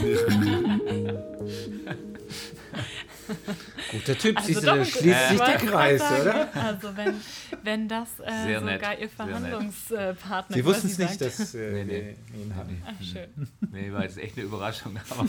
[3.91, 6.55] Guter Typ, also siehst du, da schließt sich der Kreis, oder?
[6.55, 7.15] Also wenn,
[7.63, 8.99] wenn das äh, sogar nett.
[8.99, 12.15] Ihr Verhandlungspartner Sie wussten es nicht, dass äh, nee, nee.
[12.31, 12.83] wir ihn hatten.
[12.85, 13.47] Ach, schön.
[13.71, 15.27] Nee, war jetzt echt eine Überraschung, aber,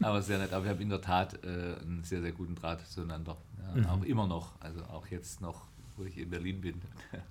[0.00, 0.52] aber sehr nett.
[0.52, 3.36] Aber wir haben in der Tat äh, einen sehr, sehr guten Draht zueinander.
[3.74, 3.86] Mhm.
[3.86, 5.66] Auch immer noch, also auch jetzt noch,
[5.96, 6.82] wo ich in Berlin bin.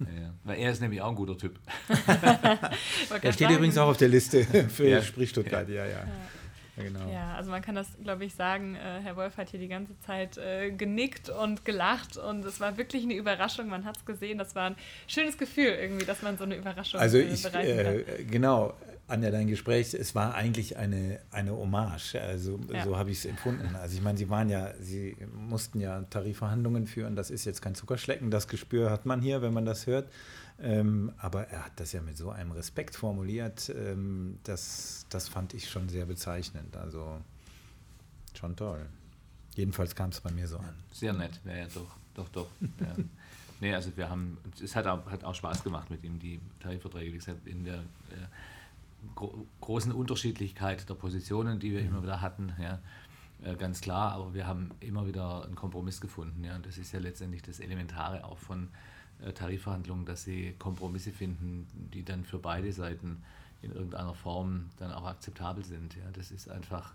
[0.00, 1.58] Ja, weil er ist nämlich auch ein guter Typ.
[3.22, 5.00] er steht übrigens auch auf der Liste für ja.
[5.00, 5.84] Sprich Stuttgart, ja.
[5.84, 5.90] ja.
[5.90, 6.06] ja.
[6.76, 7.08] Ja, genau.
[7.08, 8.74] ja, also man kann das, glaube ich, sagen.
[8.74, 12.76] Äh, Herr Wolf hat hier die ganze Zeit äh, genickt und gelacht und es war
[12.76, 13.68] wirklich eine Überraschung.
[13.68, 14.38] Man hat es gesehen.
[14.38, 14.76] Das war ein
[15.06, 18.26] schönes Gefühl irgendwie, dass man so eine Überraschung also äh, ich, bereiten kann.
[18.28, 18.74] genau.
[19.06, 22.14] Anja, dein Gespräch, es war eigentlich eine, eine Hommage.
[22.16, 22.84] Also ja.
[22.84, 23.76] so habe ich es empfunden.
[23.76, 27.14] Also ich meine, Sie waren ja, Sie mussten ja Tarifverhandlungen führen.
[27.14, 28.30] Das ist jetzt kein Zuckerschlecken.
[28.30, 30.08] Das Gespür hat man hier, wenn man das hört.
[30.60, 35.52] Ähm, aber er hat das ja mit so einem Respekt formuliert, ähm, das, das fand
[35.52, 36.76] ich schon sehr bezeichnend.
[36.76, 37.20] Also
[38.38, 38.86] schon toll.
[39.56, 40.74] Jedenfalls kam es bei mir so an.
[40.92, 42.48] Sehr nett, ja, ja doch, doch, doch.
[42.80, 43.04] ja.
[43.60, 47.12] Nee, also wir haben, es hat auch, hat auch Spaß gemacht mit ihm, die Tarifverträge,
[47.12, 48.26] wie gesagt, in der äh,
[49.14, 51.88] gro großen Unterschiedlichkeit der Positionen, die wir mhm.
[51.88, 52.80] immer wieder hatten, ja,
[53.42, 56.92] äh, ganz klar, aber wir haben immer wieder einen Kompromiss gefunden, ja, und das ist
[56.92, 58.68] ja letztendlich das Elementare auch von
[59.22, 63.22] äh, Tarifverhandlungen, dass sie Kompromisse finden, die dann für beide Seiten
[63.62, 65.94] in irgendeiner Form dann auch akzeptabel sind.
[65.96, 66.94] Ja, das ist einfach,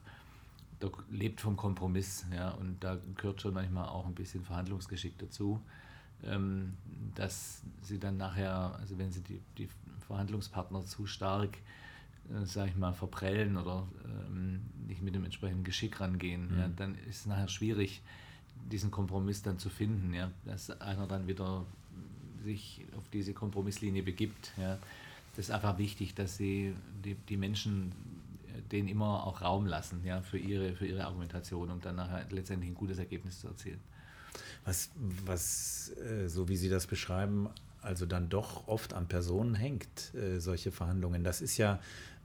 [0.80, 5.60] da lebt vom Kompromiss, ja, und da gehört schon manchmal auch ein bisschen Verhandlungsgeschick dazu,
[6.23, 6.77] ähm,
[7.15, 9.69] dass sie dann nachher, also wenn sie die, die
[10.07, 11.57] Verhandlungspartner zu stark,
[12.34, 16.60] äh, sage ich mal, verprellen oder ähm, nicht mit dem entsprechenden Geschick rangehen, mhm.
[16.60, 18.02] ja, dann ist es nachher schwierig,
[18.72, 21.66] diesen Kompromiss dann zu finden, ja, dass einer dann wieder
[22.44, 24.54] sich auf diese Kompromisslinie begibt.
[24.58, 24.78] Ja.
[25.36, 26.74] das ist einfach wichtig, dass sie
[27.04, 27.92] die, die Menschen
[28.72, 32.72] denen immer auch Raum lassen ja, für, ihre, für ihre Argumentation, um dann nachher letztendlich
[32.72, 33.80] ein gutes Ergebnis zu erzielen.
[34.66, 34.90] Was,
[35.26, 37.50] was äh, so wie Sie das beschreiben,
[37.82, 41.24] also dann doch oft an Personen hängt, äh, solche Verhandlungen.
[41.24, 41.80] Das ist ja,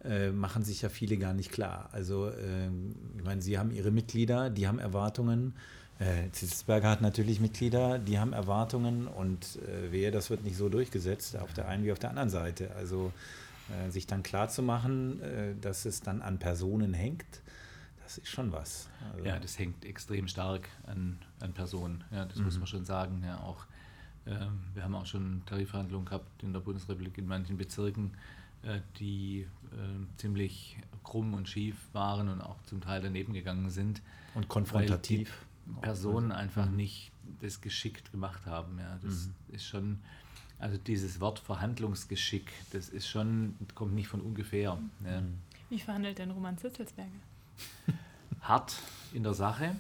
[0.05, 1.89] äh, machen sich ja viele gar nicht klar.
[1.93, 2.69] Also, äh,
[3.17, 5.55] ich meine, Sie haben Ihre Mitglieder, die haben Erwartungen.
[5.99, 10.69] Äh, Zitzberger hat natürlich Mitglieder, die haben Erwartungen und äh, wehe, das wird nicht so
[10.69, 12.71] durchgesetzt, auf der einen wie auf der anderen Seite.
[12.77, 13.13] Also,
[13.71, 17.41] äh, sich dann klar zu machen, äh, dass es dann an Personen hängt,
[18.03, 18.89] das ist schon was.
[19.13, 22.05] Also ja, das hängt extrem stark an, an Personen.
[22.11, 22.45] Ja, das mhm.
[22.45, 23.23] muss man schon sagen.
[23.25, 23.65] Ja, auch,
[24.27, 28.13] ähm, wir haben auch schon Tarifverhandlungen gehabt in der Bundesrepublik in manchen Bezirken,
[28.99, 34.03] die äh, ziemlich krumm und schief waren und auch zum Teil daneben gegangen sind.
[34.35, 35.47] Und konfrontativ.
[35.81, 36.77] Personen einfach mhm.
[36.77, 37.11] nicht
[37.41, 38.79] das geschickt gemacht haben.
[38.79, 39.55] Ja, das mhm.
[39.55, 39.99] ist schon
[40.59, 44.79] also dieses Wort Verhandlungsgeschick, das ist schon, kommt nicht von ungefähr.
[45.05, 45.23] Ja.
[45.69, 47.11] Wie verhandelt denn Roman Zitzelsberger?
[48.41, 48.81] Hart
[49.13, 49.77] in der Sache,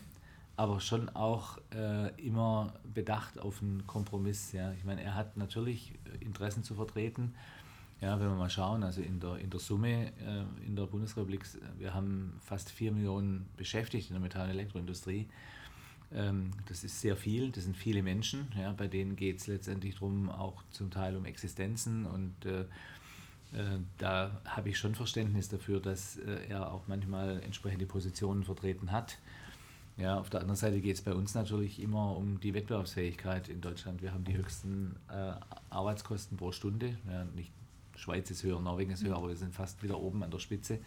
[0.56, 4.52] aber schon auch äh, immer bedacht auf einen Kompromiss.
[4.52, 4.72] Ja.
[4.72, 7.34] Ich meine, er hat natürlich Interessen zu vertreten.
[8.00, 11.44] Ja, wenn wir mal schauen, also in der, in der Summe äh, in der Bundesrepublik,
[11.78, 15.26] wir haben fast vier Millionen Beschäftigte in der Metall- und Elektroindustrie.
[16.12, 19.94] Ähm, das ist sehr viel, das sind viele Menschen, ja, bei denen geht es letztendlich
[19.94, 22.66] darum, auch zum Teil um Existenzen und äh,
[23.54, 28.92] äh, da habe ich schon Verständnis dafür, dass äh, er auch manchmal entsprechende Positionen vertreten
[28.92, 29.18] hat.
[29.96, 33.60] Ja, auf der anderen Seite geht es bei uns natürlich immer um die Wettbewerbsfähigkeit in
[33.60, 34.02] Deutschland.
[34.02, 35.34] Wir haben die höchsten äh,
[35.70, 36.98] Arbeitskosten pro Stunde.
[37.08, 37.52] Ja, nicht
[37.96, 40.78] Schweiz ist höher, Norwegen ist höher, aber wir sind fast wieder oben an der Spitze.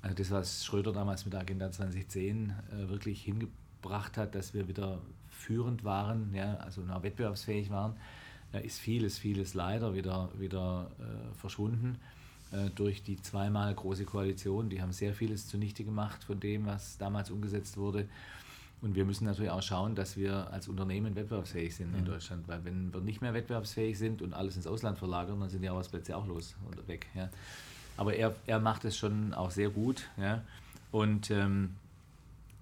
[0.00, 4.54] Also das, was Schröder damals mit der Agenda 2010 äh, wirklich hingebracht gebracht hat, dass
[4.54, 7.96] wir wieder führend waren, ja, also wettbewerbsfähig waren,
[8.62, 11.98] ist vieles, vieles leider wieder, wieder äh, verschwunden
[12.52, 14.68] äh, durch die zweimal große Koalition.
[14.68, 18.08] Die haben sehr vieles zunichte gemacht von dem, was damals umgesetzt wurde.
[18.82, 22.00] Und wir müssen natürlich auch schauen, dass wir als Unternehmen wettbewerbsfähig sind mhm.
[22.00, 25.48] in Deutschland, weil wenn wir nicht mehr wettbewerbsfähig sind und alles ins Ausland verlagern, dann
[25.48, 27.06] sind die Arbeitsplätze auch los und weg.
[27.14, 27.30] Ja.
[27.96, 30.08] Aber er, er macht es schon auch sehr gut.
[30.16, 30.42] Ja.
[30.90, 31.76] Und ähm,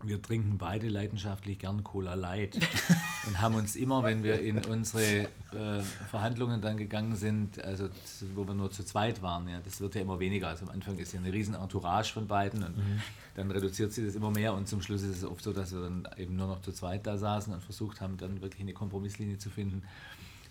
[0.03, 2.59] wir trinken beide leidenschaftlich gern Cola Light
[3.27, 5.23] und haben uns immer, wenn wir in unsere
[5.53, 7.89] äh, Verhandlungen dann gegangen sind, also
[8.35, 10.49] wo wir nur zu zweit waren, ja, das wird ja immer weniger.
[10.49, 13.01] Also am Anfang ist ja eine riesen Entourage von beiden und mhm.
[13.35, 15.81] dann reduziert sich das immer mehr und zum Schluss ist es oft so, dass wir
[15.83, 19.39] dann eben nur noch zu zweit da saßen und versucht haben, dann wirklich eine Kompromisslinie
[19.39, 19.83] zu finden.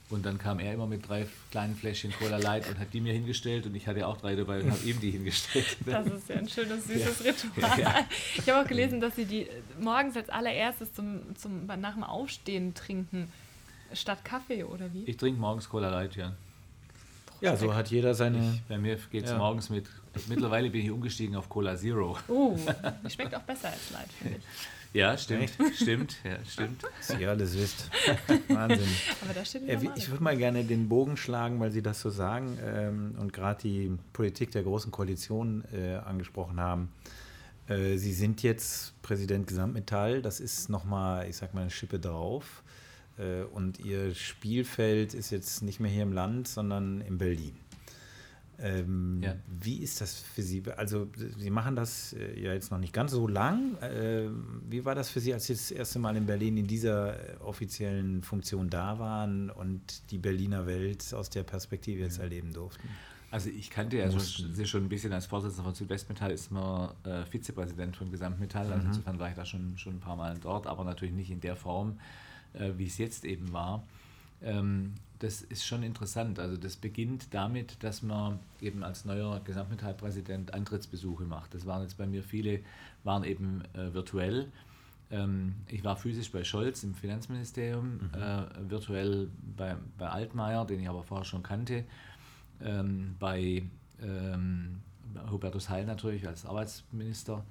[0.10, 3.14] Und dann kam er immer mit drei kleinen Fläschchen Cola Light und hat die mir
[3.14, 5.78] hingestellt und ich hatte auch drei dabei und habe ihm die hingestellt.
[5.86, 7.32] Das ist ja ein schönes, süßes ja.
[7.32, 7.80] Ritual.
[7.80, 7.96] Ja.
[8.36, 9.48] Ich habe auch gelesen, dass sie die
[9.80, 13.32] morgens als allererstes zum, zum, nach dem Aufstehen trinken,
[13.94, 15.04] statt Kaffee oder wie?
[15.04, 16.34] Ich trinke morgens Cola Light, ja.
[17.42, 18.40] Ja, so hat jeder seine.
[18.40, 19.38] Ich, bei mir geht es ja.
[19.38, 19.86] morgens mit.
[20.28, 22.18] Mittlerweile bin ich umgestiegen auf Cola Zero.
[22.28, 22.58] Oh,
[23.06, 24.44] die schmeckt auch besser als Light, finde ich.
[24.94, 26.84] Ja, stimmt, stimmt, ja, stimmt.
[27.08, 27.90] Was ihr alles wisst.
[28.48, 28.88] Wahnsinn.
[29.22, 32.10] Aber da steht äh, ich würde mal gerne den Bogen schlagen, weil Sie das so
[32.10, 36.92] sagen ähm, und gerade die Politik der Großen Koalition äh, angesprochen haben.
[37.68, 42.64] Äh, Sie sind jetzt Präsident Gesamtmetall, das ist nochmal, ich sag mal, eine Schippe drauf.
[43.20, 47.56] Äh, und Ihr Spielfeld ist jetzt nicht mehr hier im Land, sondern in Berlin.
[48.62, 49.36] Ähm, ja.
[49.48, 50.62] Wie ist das für Sie?
[50.76, 51.08] Also
[51.38, 53.78] Sie machen das äh, ja jetzt noch nicht ganz so lang.
[53.78, 54.28] Äh,
[54.70, 57.38] wie war das für Sie, als Sie das erste Mal in Berlin in dieser äh,
[57.38, 62.90] offiziellen Funktion da waren und die Berliner Welt aus der Perspektive jetzt erleben durften?
[63.32, 67.26] Also ich kannte ja schon, schon ein bisschen als Vorsitzender von Südwestmetall, ist man äh,
[67.26, 68.66] Vizepräsident von Gesamtmetall.
[68.72, 68.88] Also mhm.
[68.88, 71.56] insofern war ich da schon, schon ein paar Mal dort, aber natürlich nicht in der
[71.56, 72.00] Form,
[72.54, 73.84] äh, wie es jetzt eben war.
[74.42, 76.40] Ähm, das ist schon interessant.
[76.40, 81.54] Also das beginnt damit, dass man eben als neuer Gesamtmetallpräsident Antrittsbesuche macht.
[81.54, 82.62] Das waren jetzt bei mir viele,
[83.04, 84.52] waren eben äh, virtuell.
[85.12, 88.10] Ähm, ich war physisch bei Scholz im Finanzministerium, mhm.
[88.14, 91.84] äh, virtuell bei, bei Altmaier, den ich aber vorher schon kannte,
[92.62, 93.64] ähm, bei
[94.02, 94.82] ähm,
[95.30, 97.44] Hubertus Heil natürlich als Arbeitsminister.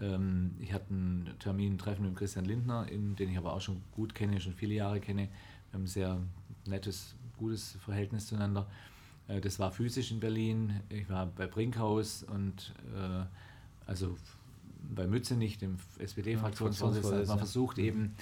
[0.00, 3.60] Ähm, ich hatte einen Termin, ein Treffen mit Christian Lindner, in, den ich aber auch
[3.60, 5.28] schon gut kenne, schon viele Jahre kenne.
[5.70, 6.18] Wir haben sehr
[6.66, 8.66] nettes, gutes Verhältnis zueinander.
[9.28, 10.80] Äh, das war physisch in Berlin.
[10.88, 13.24] Ich war bei Brinkhaus und äh,
[13.86, 14.16] also
[14.94, 18.14] bei Mützenich, dem SPD-Fraktionsvorsitzenden, man versucht eben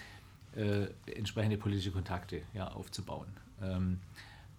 [0.57, 3.29] äh, entsprechende politische Kontakte ja, aufzubauen,
[3.63, 3.99] ähm,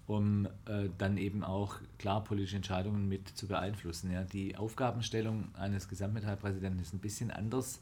[0.08, 4.12] um äh, dann eben auch klar politische Entscheidungen mit zu beeinflussen.
[4.12, 4.24] Ja.
[4.24, 7.80] Die Aufgabenstellung eines Gesamtmetallpräsidenten ist ein bisschen anders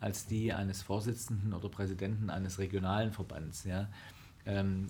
[0.00, 3.64] als die eines Vorsitzenden oder Präsidenten eines regionalen Verbands.
[3.64, 3.88] Ja.
[4.46, 4.86] Ähm,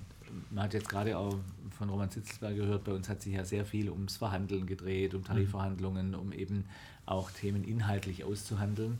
[0.50, 1.36] man hat jetzt gerade auch
[1.70, 5.24] von Roman Zitzelsberg gehört, bei uns hat sich ja sehr viel ums Verhandeln gedreht, um
[5.24, 6.64] Tarifverhandlungen, um eben
[7.06, 8.98] auch Themen inhaltlich auszuhandeln.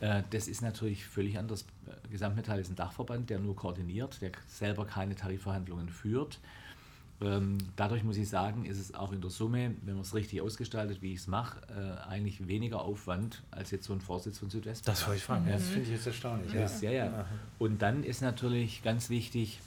[0.00, 1.64] Äh, das ist natürlich völlig anders.
[2.10, 6.38] Gesamtmetall ist ein Dachverband, der nur koordiniert, der selber keine Tarifverhandlungen führt.
[7.20, 10.40] Ähm, dadurch muss ich sagen, ist es auch in der Summe, wenn man es richtig
[10.42, 14.50] ausgestaltet, wie ich es mache, äh, eigentlich weniger Aufwand als jetzt so ein Vorsitz von
[14.50, 14.86] Südwest.
[14.88, 15.46] Das wollte ich fragen.
[15.48, 16.52] Das finde ich jetzt erstaunlich.
[16.52, 16.68] Ja.
[16.80, 17.26] ja, ja.
[17.58, 19.60] Und dann ist natürlich ganz wichtig,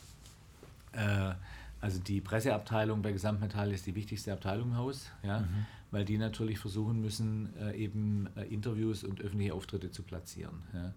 [1.80, 5.66] also die Presseabteilung bei Gesamtmetall ist die wichtigste Abteilung im Haus, ja, mhm.
[5.92, 10.64] weil die natürlich versuchen müssen, äh, eben äh, Interviews und öffentliche Auftritte zu platzieren.
[10.74, 10.94] Ja.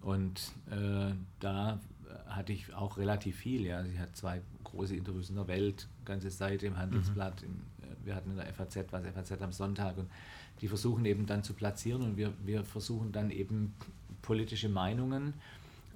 [0.00, 1.80] Und äh, da
[2.26, 3.66] hatte ich auch relativ viel.
[3.66, 3.84] Ja.
[3.84, 7.42] Sie hat zwei große Interviews in der Welt, ganze Seite im Handelsblatt.
[7.42, 7.48] Mhm.
[7.48, 9.98] Im, äh, wir hatten in der FAZ was, FAZ am Sonntag.
[9.98, 10.08] Und
[10.60, 13.74] die versuchen eben dann zu platzieren und wir, wir versuchen dann eben
[14.22, 15.34] politische Meinungen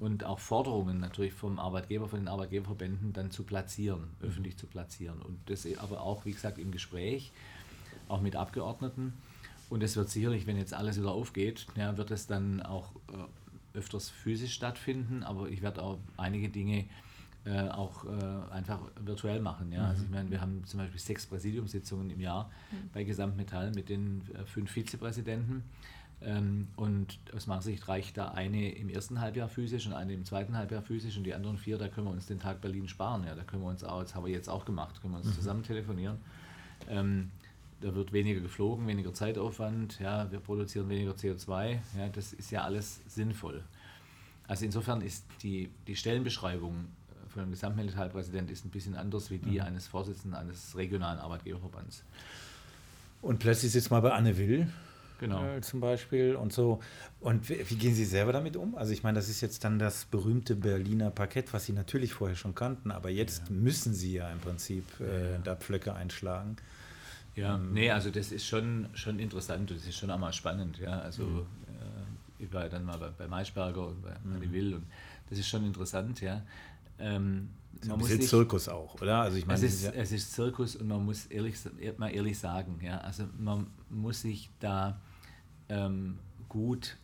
[0.02, 4.26] und auch Forderungen natürlich vom Arbeitgeber, von den Arbeitgeberverbänden dann zu platzieren, mhm.
[4.26, 5.22] öffentlich zu platzieren.
[5.22, 7.30] Und das aber auch, wie gesagt, im Gespräch,
[8.08, 9.12] auch mit Abgeordneten.
[9.70, 13.78] Und es wird sicherlich, wenn jetzt alles wieder aufgeht, ja, wird es dann auch äh,
[13.78, 16.86] öfters physisch stattfinden, aber ich werde auch einige Dinge
[17.44, 19.70] äh, auch äh, einfach virtuell machen.
[19.70, 19.82] Ja?
[19.82, 19.88] Mhm.
[19.88, 22.90] Also ich meine, wir haben zum Beispiel sechs Präsidiumssitzungen im Jahr mhm.
[22.92, 25.62] bei Gesamtmetall mit den äh, fünf Vizepräsidenten.
[26.24, 30.24] Ähm, und aus meiner Sicht reicht da eine im ersten Halbjahr physisch und eine im
[30.24, 33.24] zweiten Halbjahr physisch und die anderen vier, da können wir uns den Tag Berlin sparen.
[33.24, 33.34] Ja?
[33.34, 35.34] Da können wir uns auch, das haben wir jetzt auch gemacht, können wir uns mhm.
[35.34, 36.18] zusammen telefonieren.
[36.88, 37.30] Ähm,
[37.80, 42.62] da wird weniger geflogen, weniger Zeitaufwand, ja, wir produzieren weniger CO2, ja, das ist ja
[42.62, 43.64] alles sinnvoll.
[44.46, 46.86] Also insofern ist die, die Stellenbeschreibung
[47.28, 49.62] von einem Gesamtmilitarpräsident ist ein bisschen anders wie die mhm.
[49.62, 52.04] eines Vorsitzenden eines regionalen Arbeitgeberverbands.
[53.20, 54.68] Und plötzlich sitzt mal bei Anne Will.
[55.22, 55.44] Genau.
[55.44, 56.80] Äh, zum Beispiel und so.
[57.20, 58.74] Und wie, wie, gehen Sie selber damit um?
[58.74, 62.36] Also ich meine, das ist jetzt dann das berühmte Berliner Parkett, was Sie natürlich vorher
[62.36, 63.54] schon kannten, aber jetzt ja.
[63.54, 66.56] müssen Sie ja im Prinzip äh, da Pflöcke einschlagen.
[67.36, 70.78] Ja, ähm, nee, also das ist schon, schon interessant und das ist schon einmal spannend.
[70.78, 71.46] Ja, also mhm.
[71.68, 74.52] äh, ich war ja dann mal bei, bei Maischberger und bei mhm.
[74.52, 74.84] Will und
[75.30, 76.42] das ist schon interessant, ja.
[76.98, 77.48] Ähm,
[77.86, 79.22] man muss sich, Zirkus auch, oder?
[79.22, 81.56] Also ich meine, es ist, ja es ist Zirkus und man muss ehrlich,
[81.96, 85.00] mal ehrlich sagen, ja, also man muss sich da
[85.72, 86.18] ähm,
[86.48, 86.96] gut,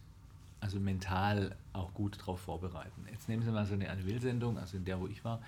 [0.61, 3.07] also mental auch gut darauf vorbereiten.
[3.11, 5.41] Jetzt nehmen Sie mal so eine Anne-Will-Sendung, also in der, wo ich war,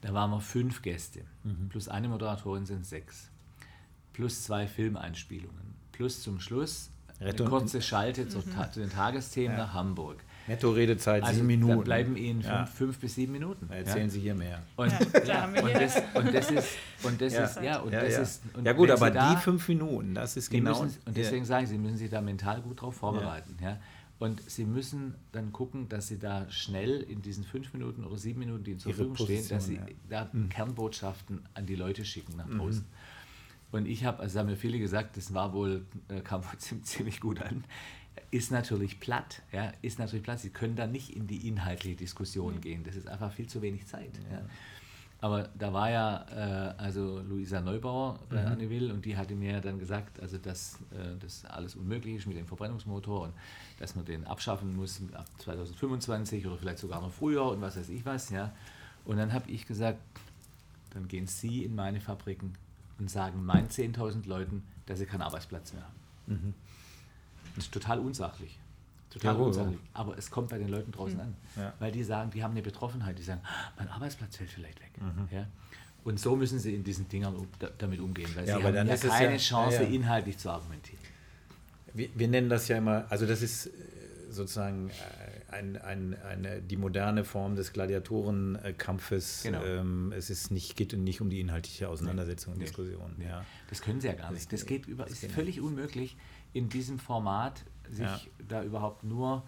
[0.00, 1.68] da waren wir fünf Gäste, mhm.
[1.68, 3.30] plus eine Moderatorin sind sechs,
[4.12, 8.72] plus zwei Filmeinspielungen, plus zum Schluss eine kurze Schalte zu, mhm.
[8.72, 9.66] zu den Tagesthemen ja.
[9.66, 10.22] nach Hamburg.
[10.48, 11.72] Netto-Redezeit also sieben Minuten.
[11.72, 12.66] Dann bleiben Ihnen fünf, ja.
[12.66, 13.70] fünf, bis sieben Minuten.
[13.70, 14.10] Erzählen ja?
[14.10, 14.62] Sie hier mehr.
[14.76, 14.92] Und,
[15.26, 16.68] ja, und, das, und das ist,
[17.02, 18.42] und das ist, ja, und das ist.
[18.54, 20.82] Und ja gut, aber da, die fünf Minuten, das ist genau.
[20.82, 23.56] Müssen, und deswegen sage ich, Sie müssen sich da mental gut drauf vorbereiten.
[23.62, 23.78] Ja.
[24.18, 28.40] Und Sie müssen dann gucken, dass Sie da schnell in diesen fünf Minuten oder sieben
[28.40, 30.48] Minuten, die Ihnen zur Verfügung stehen, dass Sie da mhm.
[30.48, 32.58] Kernbotschaften an die Leute schicken nach mhm.
[32.58, 32.80] draußen.
[32.80, 32.86] Mhm.
[33.70, 37.20] Und ich habe, also haben mir viele gesagt, das war wohl, äh, kam wohl ziemlich
[37.20, 37.64] gut an
[38.30, 39.42] ist natürlich platt.
[39.52, 40.40] Ja, ist natürlich platt.
[40.40, 42.60] Sie können da nicht in die inhaltliche Diskussion mhm.
[42.60, 42.84] gehen.
[42.84, 44.10] Das ist einfach viel zu wenig Zeit.
[44.30, 44.38] Ja.
[44.38, 44.44] Ja.
[45.20, 48.46] Aber da war ja äh, also Luisa Neubauer bei mhm.
[48.46, 52.26] Anne Will und die hatte mir dann gesagt, also dass äh, das alles unmöglich ist
[52.26, 53.32] mit dem Verbrennungsmotor und
[53.80, 57.88] dass man den abschaffen muss ab 2025 oder vielleicht sogar noch früher und was weiß
[57.88, 58.30] ich was.
[58.30, 58.52] Ja.
[59.04, 59.98] Und dann habe ich gesagt,
[60.90, 62.52] dann gehen Sie in meine Fabriken
[62.98, 65.94] und sagen meinen 10.000 Leuten, dass sie keinen Arbeitsplatz mehr haben.
[66.26, 66.54] Mhm.
[67.58, 68.58] Das ist total unsachlich.
[69.10, 69.78] Total ja, unsachlich.
[69.78, 70.00] Ja.
[70.00, 71.22] Aber es kommt bei den Leuten draußen mhm.
[71.22, 71.36] an.
[71.56, 71.72] Ja.
[71.78, 74.90] Weil die sagen, die haben eine Betroffenheit, die sagen, ah, mein Arbeitsplatz fällt vielleicht weg.
[75.00, 75.28] Mhm.
[75.30, 75.46] Ja?
[76.04, 77.34] Und so müssen sie in diesen Dingern
[77.78, 80.98] damit umgehen, weil sie haben ja keine Chance, inhaltlich zu argumentieren.
[81.94, 83.70] Wir, wir, nennen das ja immer, also das ist äh,
[84.30, 84.92] sozusagen äh,
[85.48, 89.42] ein, ein, eine, die moderne Form des Gladiatorenkampfes.
[89.44, 89.64] Genau.
[89.64, 92.66] Ähm, es ist nicht, geht nicht um die inhaltliche Auseinandersetzung und nee.
[92.66, 93.14] Diskussion.
[93.16, 93.26] Nee.
[93.26, 93.44] Ja.
[93.68, 94.52] Das können sie ja gar nicht.
[94.52, 96.16] Das geht über, ist völlig unmöglich
[96.52, 98.20] in diesem Format sich ja.
[98.46, 99.44] da überhaupt nur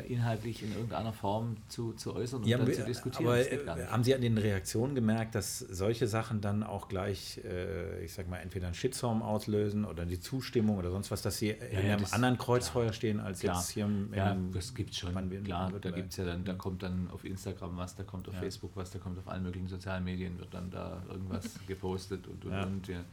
[0.00, 3.26] inhaltlich in irgendeiner Form zu, zu äußern und ja, dann zu diskutieren.
[3.26, 8.04] Aber äh, haben Sie an den Reaktionen gemerkt, dass solche Sachen dann auch gleich, äh,
[8.04, 11.48] ich sag mal, entweder einen Shitstorm auslösen oder die Zustimmung oder sonst was, dass Sie
[11.48, 13.56] ja, in einem anderen Kreuzfeuer klar, stehen als klar.
[13.56, 15.14] jetzt hier im, Ja, das gibt es schon.
[15.14, 18.28] Man, klar, da gibt es ja dann, da kommt dann auf Instagram was, da kommt
[18.28, 22.26] auf Facebook was, da kommt auf allen möglichen sozialen Medien, wird dann da irgendwas gepostet
[22.26, 22.88] und und und.
[22.88, 23.04] Ja.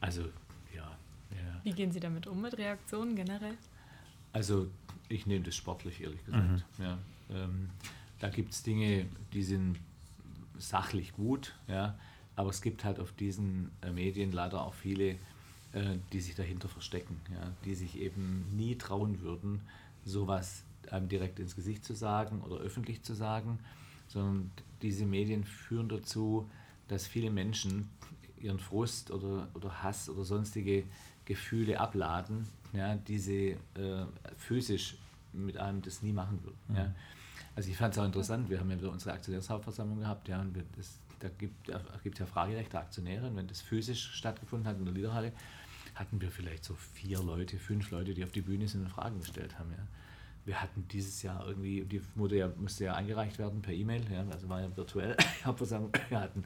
[0.00, 0.22] Also
[1.32, 1.60] ja.
[1.62, 3.56] Wie gehen Sie damit um mit Reaktionen generell?
[4.32, 4.68] Also
[5.10, 6.64] ich nehme das sportlich, ehrlich gesagt.
[6.78, 6.84] Mhm.
[6.84, 6.98] Ja,
[7.30, 7.70] ähm,
[8.18, 9.78] da gibt es Dinge, die sind
[10.58, 11.98] sachlich gut, ja,
[12.36, 15.16] aber es gibt halt auf diesen äh, Medien leider auch viele,
[15.72, 19.60] äh, die sich dahinter verstecken, ja, die sich eben nie trauen würden,
[20.04, 23.58] sowas einem direkt ins Gesicht zu sagen oder öffentlich zu sagen
[24.10, 24.50] sondern
[24.82, 26.50] diese Medien führen dazu,
[26.88, 27.88] dass viele Menschen
[28.40, 30.84] ihren Frust oder, oder Hass oder sonstige
[31.30, 34.04] Gefühle abladen, ja, die sie äh,
[34.36, 34.96] physisch
[35.32, 36.58] mit einem das nie machen würden.
[36.66, 36.76] Mhm.
[36.76, 36.94] Ja.
[37.54, 40.56] Also ich fand es auch interessant, wir haben ja wieder unsere Aktionärshauptversammlung gehabt, ja, und
[40.76, 44.84] das, da gibt es ja Fragerecht der Aktionäre und wenn das physisch stattgefunden hat in
[44.86, 45.32] der Liederhalle,
[45.94, 49.20] hatten wir vielleicht so vier Leute, fünf Leute, die auf die Bühne sind und Fragen
[49.20, 49.70] gestellt haben.
[49.70, 49.86] Ja.
[50.46, 54.26] Wir hatten dieses Jahr irgendwie, die wurde ja, musste ja eingereicht werden per E-Mail, ja,
[54.32, 56.42] also war ja virtuell Hauptversammlung, wir hatten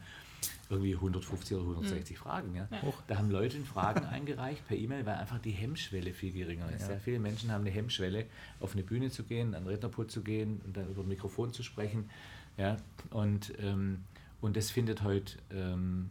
[0.70, 2.22] irgendwie 150 oder 160 mhm.
[2.22, 2.54] Fragen.
[2.54, 2.68] Ja.
[2.70, 2.92] ja.
[3.06, 6.88] Da haben Leute Fragen eingereicht per E-Mail, weil einfach die Hemmschwelle viel geringer ist.
[6.88, 6.98] Ja.
[6.98, 8.26] Viele Menschen haben eine Hemmschwelle,
[8.60, 11.52] auf eine Bühne zu gehen, an den Rednerpult zu gehen und dann über ein Mikrofon
[11.52, 12.10] zu sprechen.
[12.56, 12.76] Ja.
[13.10, 14.04] Und, ähm,
[14.40, 16.10] und das findet heute ähm,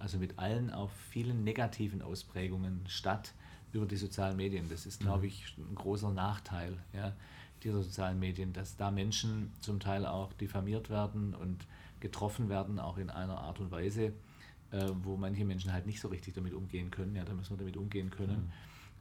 [0.00, 3.32] also mit allen auch vielen negativen Ausprägungen statt
[3.72, 4.68] über die sozialen Medien.
[4.68, 5.28] Das ist, glaube mhm.
[5.28, 7.12] ich, ein großer Nachteil ja,
[7.62, 11.66] dieser sozialen Medien, dass da Menschen zum Teil auch diffamiert werden und
[12.00, 14.12] getroffen werden, auch in einer Art und Weise,
[14.70, 17.14] äh, wo manche Menschen halt nicht so richtig damit umgehen können.
[17.16, 18.50] Ja, da müssen wir damit umgehen können.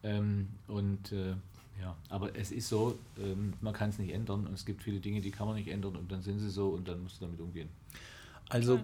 [0.03, 0.09] Mhm.
[0.09, 1.35] Ähm, und äh,
[1.81, 4.99] ja, aber es ist so, ähm, man kann es nicht ändern und es gibt viele
[4.99, 7.25] Dinge, die kann man nicht ändern und dann sind sie so und dann musst du
[7.25, 7.69] damit umgehen.
[8.49, 8.79] Also,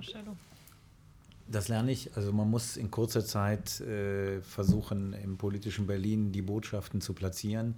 [1.47, 2.15] das lerne ich.
[2.15, 7.75] Also man muss in kurzer Zeit äh, versuchen, im politischen Berlin die Botschaften zu platzieren.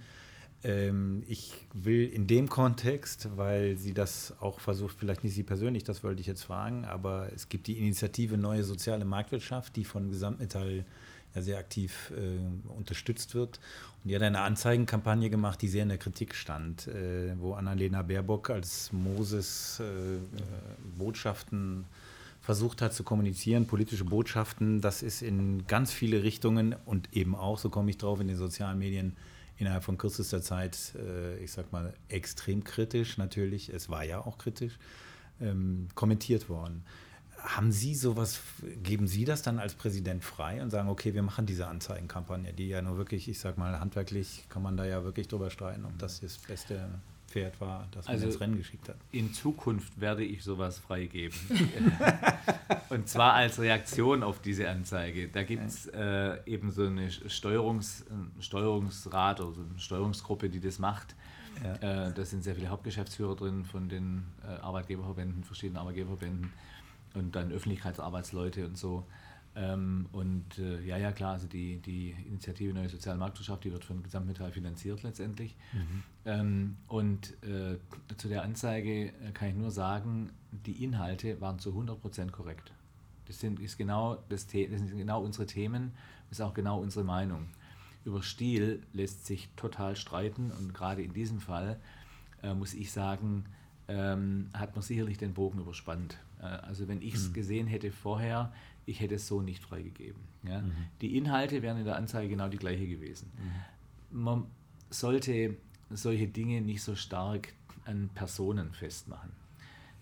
[0.64, 5.84] Ähm, ich will in dem Kontext, weil sie das auch versucht, vielleicht nicht Sie persönlich,
[5.84, 10.10] das wollte ich jetzt fragen, aber es gibt die Initiative Neue Soziale Marktwirtschaft, die von
[10.10, 10.84] Gesamtmetall
[11.34, 13.60] ja sehr aktiv äh, unterstützt wird.
[14.02, 18.02] Und die hat eine Anzeigenkampagne gemacht, die sehr in der Kritik stand, äh, wo Annalena
[18.02, 20.18] Baerbock als Moses äh,
[20.98, 21.84] Botschaften
[22.40, 24.80] versucht hat zu kommunizieren, politische Botschaften.
[24.80, 28.36] Das ist in ganz viele Richtungen und eben auch, so komme ich drauf, in den
[28.36, 29.16] sozialen Medien
[29.58, 34.38] innerhalb von kürzester Zeit, äh, ich sag mal, extrem kritisch natürlich, es war ja auch
[34.38, 34.78] kritisch,
[35.40, 36.84] ähm, kommentiert worden.
[37.38, 38.40] Haben Sie sowas,
[38.82, 42.68] geben Sie das dann als Präsident frei und sagen, okay, wir machen diese Anzeigenkampagne, die
[42.68, 45.98] ja nur wirklich, ich sag mal, handwerklich kann man da ja wirklich drüber streiten, ob
[45.98, 46.88] das das Beste
[47.36, 48.96] Pferd war, das man also ins Rennen geschickt hat.
[49.12, 51.38] In Zukunft werde ich sowas freigeben.
[52.88, 55.28] und zwar als Reaktion auf diese Anzeige.
[55.28, 60.60] Da gibt es äh, eben so eine Steuerungs, ein Steuerungsrat oder so eine Steuerungsgruppe, die
[60.60, 61.14] das macht.
[61.62, 62.06] Ja.
[62.06, 66.52] Äh, da sind sehr viele Hauptgeschäftsführer drin von den äh, Arbeitgeberverbänden, verschiedenen Arbeitgeberverbänden
[67.12, 69.04] und dann Öffentlichkeitsarbeitsleute und so.
[69.56, 73.86] Ähm, und äh, ja, ja, klar, also die, die Initiative Neue Soziale Marktwirtschaft, die wird
[73.86, 75.56] von Gesamtmetall finanziert letztendlich.
[75.72, 76.02] Mhm.
[76.26, 77.78] Ähm, und äh,
[78.18, 82.72] zu der Anzeige äh, kann ich nur sagen, die Inhalte waren zu 100% korrekt.
[83.26, 85.92] Das sind, ist genau das, das sind genau unsere Themen,
[86.28, 87.48] das ist auch genau unsere Meinung.
[88.04, 91.80] Über Stil lässt sich total streiten und gerade in diesem Fall
[92.42, 93.46] äh, muss ich sagen,
[93.88, 96.18] ähm, hat man sicherlich den Bogen überspannt.
[96.40, 97.32] Äh, also wenn ich es mhm.
[97.34, 98.52] gesehen hätte vorher,
[98.84, 100.20] ich hätte es so nicht freigegeben.
[100.42, 100.60] Ja?
[100.60, 100.72] Mhm.
[101.00, 103.30] Die Inhalte wären in der Anzeige genau die gleiche gewesen.
[103.36, 104.22] Mhm.
[104.22, 104.46] Man
[104.90, 105.56] sollte
[105.90, 107.52] solche Dinge nicht so stark
[107.84, 109.30] an Personen festmachen.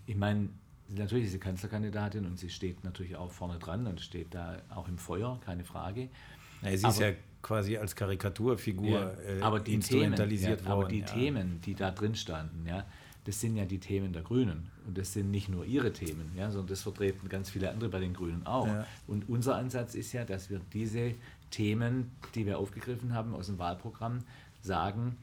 [0.07, 0.49] Ich meine,
[0.89, 4.89] natürlich ist sie Kanzlerkandidatin und sie steht natürlich auch vorne dran und steht da auch
[4.89, 6.09] im Feuer, keine Frage.
[6.63, 7.13] Ja, sie aber, ist ja
[7.43, 10.85] quasi als Karikaturfigur ja, äh, aber die instrumentalisiert Themen, ja, worden.
[10.85, 12.87] Aber die Themen, die da drin standen, ja,
[13.25, 14.71] das sind ja die Themen der Grünen.
[14.87, 18.01] Und das sind nicht nur ihre Themen, ja, sondern das vertreten ganz viele andere bei
[18.01, 18.67] den Grünen auch.
[18.67, 18.87] Ja.
[19.07, 21.15] Und unser Ansatz ist ja, dass wir diese
[21.51, 24.25] Themen, die wir aufgegriffen haben aus dem Wahlprogramm,
[24.61, 25.17] sagen,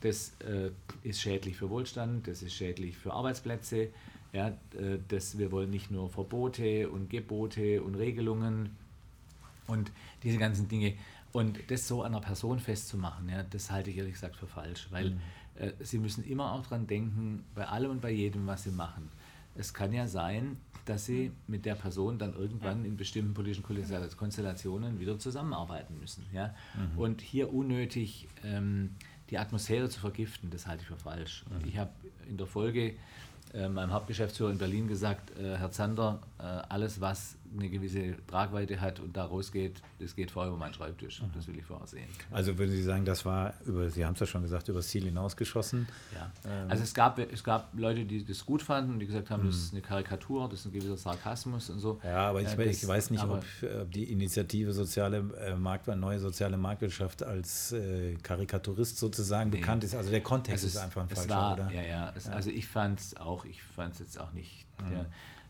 [0.00, 0.70] das äh,
[1.02, 3.88] ist schädlich für Wohlstand, das ist schädlich für Arbeitsplätze,
[4.32, 8.76] ja, äh, das, wir wollen nicht nur Verbote und Gebote und Regelungen
[9.66, 9.90] und
[10.22, 10.94] diese ganzen Dinge.
[11.32, 14.86] Und das so an einer Person festzumachen, ja, das halte ich ehrlich gesagt für falsch,
[14.90, 15.20] weil mhm.
[15.58, 19.10] Äh, Sie müssen immer auch dran denken, bei allem und bei jedem, was Sie machen.
[19.54, 23.64] Es kann ja sein, dass Sie mit der Person dann irgendwann in bestimmten politischen
[24.16, 26.24] Konstellationen wieder zusammenarbeiten müssen.
[26.32, 26.54] Ja?
[26.74, 26.98] Mhm.
[26.98, 28.90] Und hier unnötig ähm,
[29.30, 31.44] die Atmosphäre zu vergiften, das halte ich für falsch.
[31.50, 31.68] Mhm.
[31.68, 31.90] Ich habe
[32.28, 32.94] in der Folge
[33.52, 38.80] äh, meinem Hauptgeschäftsführer in Berlin gesagt, äh, Herr Zander, äh, alles, was eine gewisse Tragweite
[38.80, 41.22] hat und da rausgeht, das geht vorher über meinen Schreibtisch.
[41.22, 41.30] Mhm.
[41.34, 42.08] Das will ich vorher sehen.
[42.30, 44.88] Also würden Sie sagen, das war, über, Sie haben es ja schon gesagt, über das
[44.88, 45.88] Ziel hinausgeschossen?
[46.14, 46.30] Ja.
[46.44, 46.70] Ähm.
[46.70, 49.48] Also es gab, es gab Leute, die das gut fanden, die gesagt haben, mhm.
[49.48, 52.00] das ist eine Karikatur, das ist ein gewisser Sarkasmus und so.
[52.04, 55.88] Ja, aber ich, äh, das, ich weiß nicht, ob, ob, die Initiative soziale äh, Markt,
[55.88, 59.58] neue soziale Marktwirtschaft als äh, Karikaturist sozusagen nee.
[59.58, 59.94] bekannt ist.
[59.94, 61.70] Also der Kontext ist, ist, einfach ein falscher, oder?
[61.72, 62.32] Ja, ja, es, ja.
[62.32, 64.66] Also ich fand es auch, ich fand es jetzt auch nicht.
[64.82, 64.90] Mhm.
[64.90, 65.06] Der,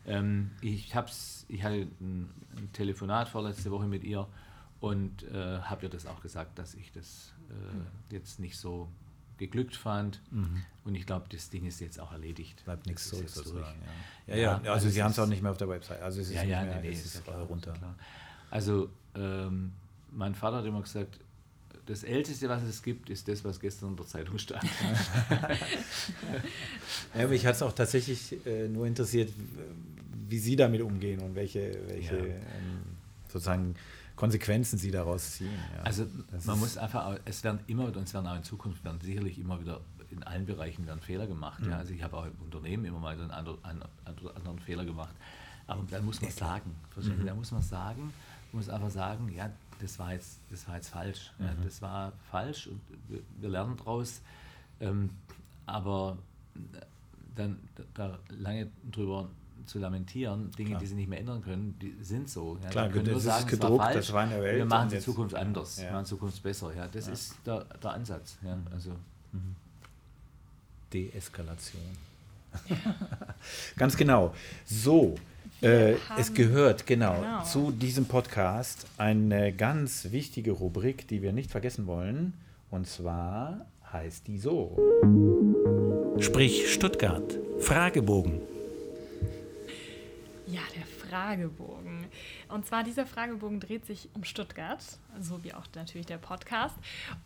[0.09, 4.27] ähm, ich, hab's, ich hatte ein, ein, Telefonat vorletzte Woche mit ihr
[4.81, 8.89] und äh, habe ihr das auch gesagt, dass ich das äh, jetzt nicht so
[9.39, 10.21] geglückt fand.
[10.85, 12.65] Und ich glaube, das Ding ist jetzt auch erledigt.
[12.65, 13.81] Bleibt nichts zurück sozusagen.
[14.27, 16.03] Ja, ja, ja, Ja, also also Sie haben es auch nicht mehr auf der Website.
[16.03, 17.73] Also es ist Ja, nicht ja, mehr, nee, nee, es ist klar, runter.
[17.73, 17.95] klar.
[18.51, 19.73] Also, ähm,
[20.11, 21.21] mein Vater hat immer gesagt,
[21.87, 24.65] das Älteste, was es gibt, ist das, was gestern in der Zeitung stand.
[27.15, 29.33] Ja, mich hat es auch tatsächlich äh, nur interessiert,
[30.29, 32.25] wie Sie damit umgehen und welche, welche Ja.
[32.35, 32.83] ähm,
[33.29, 33.75] sozusagen
[34.17, 35.53] Konsequenzen Sie daraus ziehen.
[35.77, 35.83] Ja.
[35.85, 38.83] Also Das man muss einfach, auch- es werden immer und es werden auch in Zukunft
[38.85, 39.81] werden sicherlich immer wieder
[40.11, 41.63] in allen Bereichen werden Fehler gemacht.
[41.63, 41.71] Mhm.
[41.71, 41.77] Ja.
[41.79, 43.83] Also ich habe auch im Unternehmen immer mal so einen anderen, einen
[44.35, 45.15] anderen Fehler gemacht.
[45.69, 46.75] Aber dann muss man sagen?
[46.97, 47.27] Mhm.
[47.27, 48.13] da muss man sagen,
[48.53, 49.51] muss einfach sagen, ja,
[49.81, 51.31] das war jetzt, das war jetzt falsch.
[51.39, 51.63] Ja, Mhm.
[51.65, 54.21] das war falsch und wir, wir lernen daraus.
[54.81, 55.11] Ähm,
[55.67, 56.17] aber
[57.37, 57.59] dann
[57.95, 59.29] da lange drüber
[59.69, 60.81] zu lamentieren, Dinge, Klar.
[60.81, 62.59] die sie nicht mehr ändern können, die sind so.
[62.63, 64.31] Ja, Klar, wir können das nur ist sagen, es war gedruckt, falsch, das war in
[64.31, 65.83] der Welt Wir machen jetzt- Zukunft anders, Ja.
[65.85, 66.73] wir machen in Zukunft besser.
[66.77, 67.13] Ja, das Ja.
[67.13, 68.39] ist der, der Ansatz.
[68.45, 68.91] Ja, also,
[70.93, 71.83] Deeskalation.
[73.77, 74.35] Ganz genau.
[74.65, 75.17] So,
[75.61, 77.43] äh, es gehört genau, Genau.
[77.45, 82.33] zu diesem Podcast eine ganz wichtige Rubrik, die wir nicht vergessen wollen.
[82.71, 84.79] Und zwar heißt die so.
[86.21, 87.37] Sprich Stuttgart.
[87.61, 88.41] Fragebogen.
[91.09, 92.07] Fragebogen.
[92.49, 94.83] Und zwar dieser Fragebogen dreht sich um Stuttgart,
[95.21, 96.77] so wie auch natürlich der Podcast.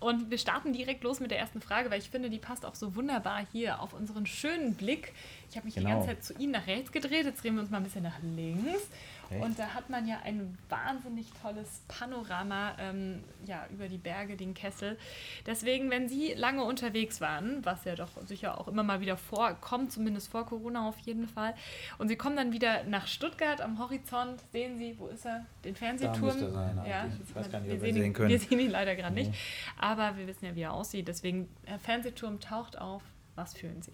[0.00, 2.74] Und wir starten direkt los mit der ersten Frage, weil ich finde, die passt auch
[2.74, 5.12] so wunderbar hier auf unseren schönen Blick.
[5.50, 5.90] Ich habe mich die Genau.
[5.94, 8.18] ganze Zeit zu Ihnen nach rechts gedreht, jetzt drehen wir uns mal ein bisschen nach
[8.22, 8.88] links.
[9.32, 9.44] Echt?
[9.44, 14.54] Und da hat man ja ein wahnsinnig tolles Panorama ähm, ja, über die Berge, den
[14.54, 14.98] Kessel.
[15.46, 19.92] Deswegen, wenn Sie lange unterwegs waren, was ja doch sicher auch immer mal wieder vorkommt,
[19.92, 21.54] zumindest vor Corona auf jeden Fall,
[21.98, 25.46] und Sie kommen dann wieder nach Stuttgart am Horizont, sehen Sie, wo ist er?
[25.64, 26.24] Den Fernsehturm.
[26.24, 27.06] er sein ja.
[27.06, 28.28] Ich weiß gar nicht, wir ob wir sehen sehen ihn, können.
[28.28, 29.32] Wir sehen ihn leider gerade nicht.
[29.78, 31.08] Aber wir wissen ja, wie er aussieht.
[31.08, 33.02] Deswegen, der Fernsehturm taucht auf.
[33.34, 33.92] Was fühlen Sie?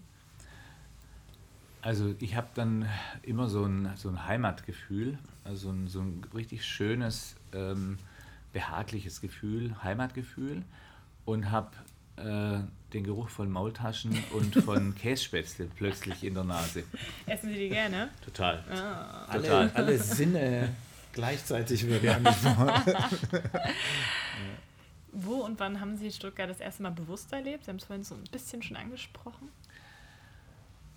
[1.81, 2.87] Also ich habe dann
[3.23, 7.97] immer so ein, so ein Heimatgefühl, also ein, so ein richtig schönes, ähm,
[8.53, 10.63] behagliches Gefühl, Heimatgefühl
[11.25, 11.71] und habe
[12.17, 12.59] äh,
[12.93, 16.83] den Geruch von Maultaschen und von Kässpätzle plötzlich in der Nase.
[17.25, 18.09] Essen Sie die gerne?
[18.25, 18.63] Total.
[19.27, 19.71] Alle, Total.
[19.73, 20.69] alle Sinne
[21.13, 22.71] gleichzeitig wird angesprochen.
[25.11, 27.65] Wo und wann haben Sie Stuttgart das erste Mal bewusst erlebt?
[27.65, 29.49] Sie haben es vorhin so ein bisschen schon angesprochen.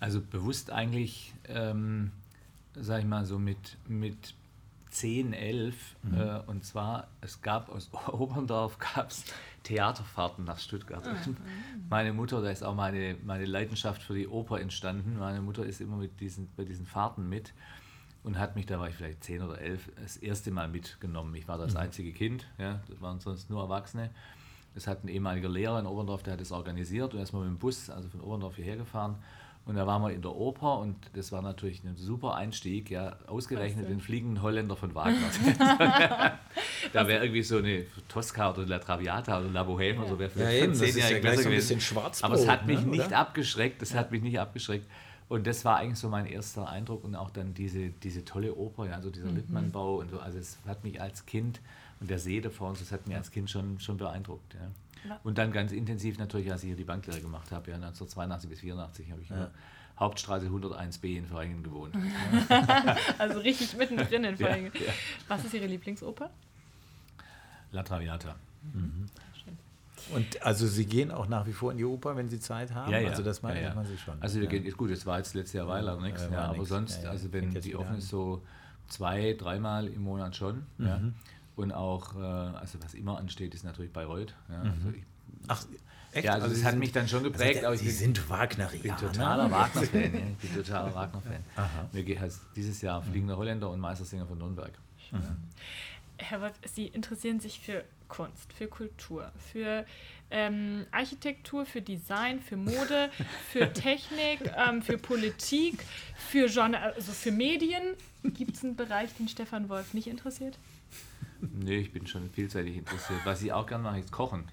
[0.03, 2.11] Also bewusst eigentlich, ähm,
[2.75, 4.35] sag ich mal, so mit, mit
[4.89, 5.95] 10, 11.
[6.13, 9.23] Äh, und zwar, es gab aus Oberndorf gab's
[9.63, 11.07] Theaterfahrten nach Stuttgart.
[11.07, 11.37] Und
[11.89, 15.17] meine Mutter, da ist auch meine, meine Leidenschaft für die Oper entstanden.
[15.19, 17.53] Meine Mutter ist immer mit diesen, bei diesen Fahrten mit
[18.23, 21.33] und hat mich, da war ich vielleicht 10 oder 11, das erste Mal mitgenommen.
[21.35, 24.09] Ich war das einzige Kind, ja, das waren sonst nur Erwachsene.
[24.75, 27.39] Das hat ein ehemaliger Lehrer in Oberndorf, der hat das organisiert und er ist mal
[27.39, 29.15] mit dem Bus, also von Oberndorf hierher gefahren.
[29.65, 33.15] Und da waren wir in der Oper und das war natürlich ein super Einstieg, ja,
[33.27, 35.29] ausgerechnet den fliegenden Holländer von Wagner.
[36.93, 40.31] da wäre irgendwie so eine Tosca oder La Traviata oder La Bohème oder so, wäre
[40.35, 41.97] Ja, für eben, das ist ja besser so ein gewesen.
[42.23, 43.19] Aber es hat mich ne, nicht oder?
[43.19, 44.85] abgeschreckt, das hat mich nicht abgeschreckt.
[45.29, 48.87] Und das war eigentlich so mein erster Eindruck und auch dann diese, diese tolle Oper,
[48.87, 50.19] ja, also dieser Lippmannbau und so.
[50.19, 51.61] Also es hat mich als Kind
[52.01, 54.55] und der See da vor uns, das hat mich als Kind schon, schon beeindruckt.
[54.55, 54.69] Ja.
[55.07, 55.19] Ja.
[55.23, 58.59] Und dann ganz intensiv natürlich, als ich hier die Banklehre gemacht habe, ja, 1982 bis
[58.61, 59.51] 84 habe ich in der
[59.99, 61.95] Hauptstraße 101b in Vereingen gewohnt.
[63.19, 64.71] Also richtig mittendrin in Ja, Folge.
[64.85, 64.93] ja.
[65.27, 66.29] Was ist Ihre Lieblingsoper?
[67.71, 68.35] La Traviata.
[69.43, 69.57] Schön.
[70.15, 72.91] Und also Sie gehen auch nach wie vor in die Oper, wenn Sie Zeit haben?
[72.91, 73.09] Ja, ja.
[73.09, 73.75] Also das meint ja, ja.
[73.75, 74.21] man sich schon.
[74.21, 74.49] Also wir ja.
[74.59, 76.69] gehen, gut, jetzt war jetzt letztes Jahr Weiler nichts, ja, aber nix.
[76.69, 77.09] sonst, Ja, ja.
[77.11, 78.41] also wenn die offen ist, so
[78.87, 80.63] zwei, dreimal im Monat schon.
[80.77, 80.97] Ja.
[80.97, 81.13] Mhm.
[81.55, 84.33] Und auch, äh, also was immer ansteht, ist natürlich Bayreuth.
[84.49, 84.61] Ja.
[84.61, 85.03] Also ich,
[85.47, 85.65] Ach,
[86.13, 86.25] echt?
[86.25, 87.95] ja, also, das Sie hat sind- mich dann schon geprägt, also, aber ich Sie bin,
[87.95, 88.99] sind Wagnerianer.
[88.99, 90.35] bin totaler Wagner-Fan.
[90.41, 91.43] Ich bin totaler Wagner-Fan.
[91.91, 94.71] Mir geht halt dieses Jahr Fliegender Holländer und Meistersinger von Nürnberg.
[96.17, 99.85] Herr Wolf, Sie interessieren sich für Kunst, für Kultur, für
[100.31, 103.09] ähm, Architektur, für Design, für Mode,
[103.51, 105.83] für Technik, ähm, für Politik,
[106.15, 107.81] für, Journa also für Medien.
[108.23, 110.57] Gibt es einen Bereich, den Stefan Wolf nicht interessiert?
[111.53, 113.19] Nee, ich bin schon vielseitig interessiert.
[113.25, 114.45] Was ich auch gerne mache, ist Kochen.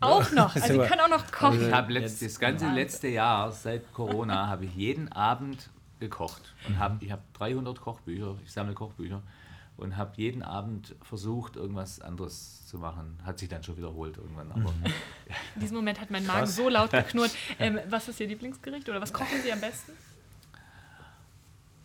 [0.00, 0.54] Auch noch.
[0.56, 1.68] Also, Sie können auch noch kochen.
[1.68, 5.70] Ich habe Jetzt- das ganze letzte Jahr seit Corona habe ich jeden Abend
[6.00, 9.22] gekocht und habe ich habe 300 Kochbücher, ich sammle Kochbücher
[9.76, 13.16] und habe jeden Abend versucht irgendwas anderes zu machen.
[13.24, 14.72] Hat sich dann schon wiederholt irgendwann, aber
[15.54, 16.56] In diesem Moment hat mein Magen Krass.
[16.56, 17.30] so laut geknurrt.
[17.60, 19.92] Ähm, was ist Ihr Lieblingsgericht oder was kochen Sie am besten?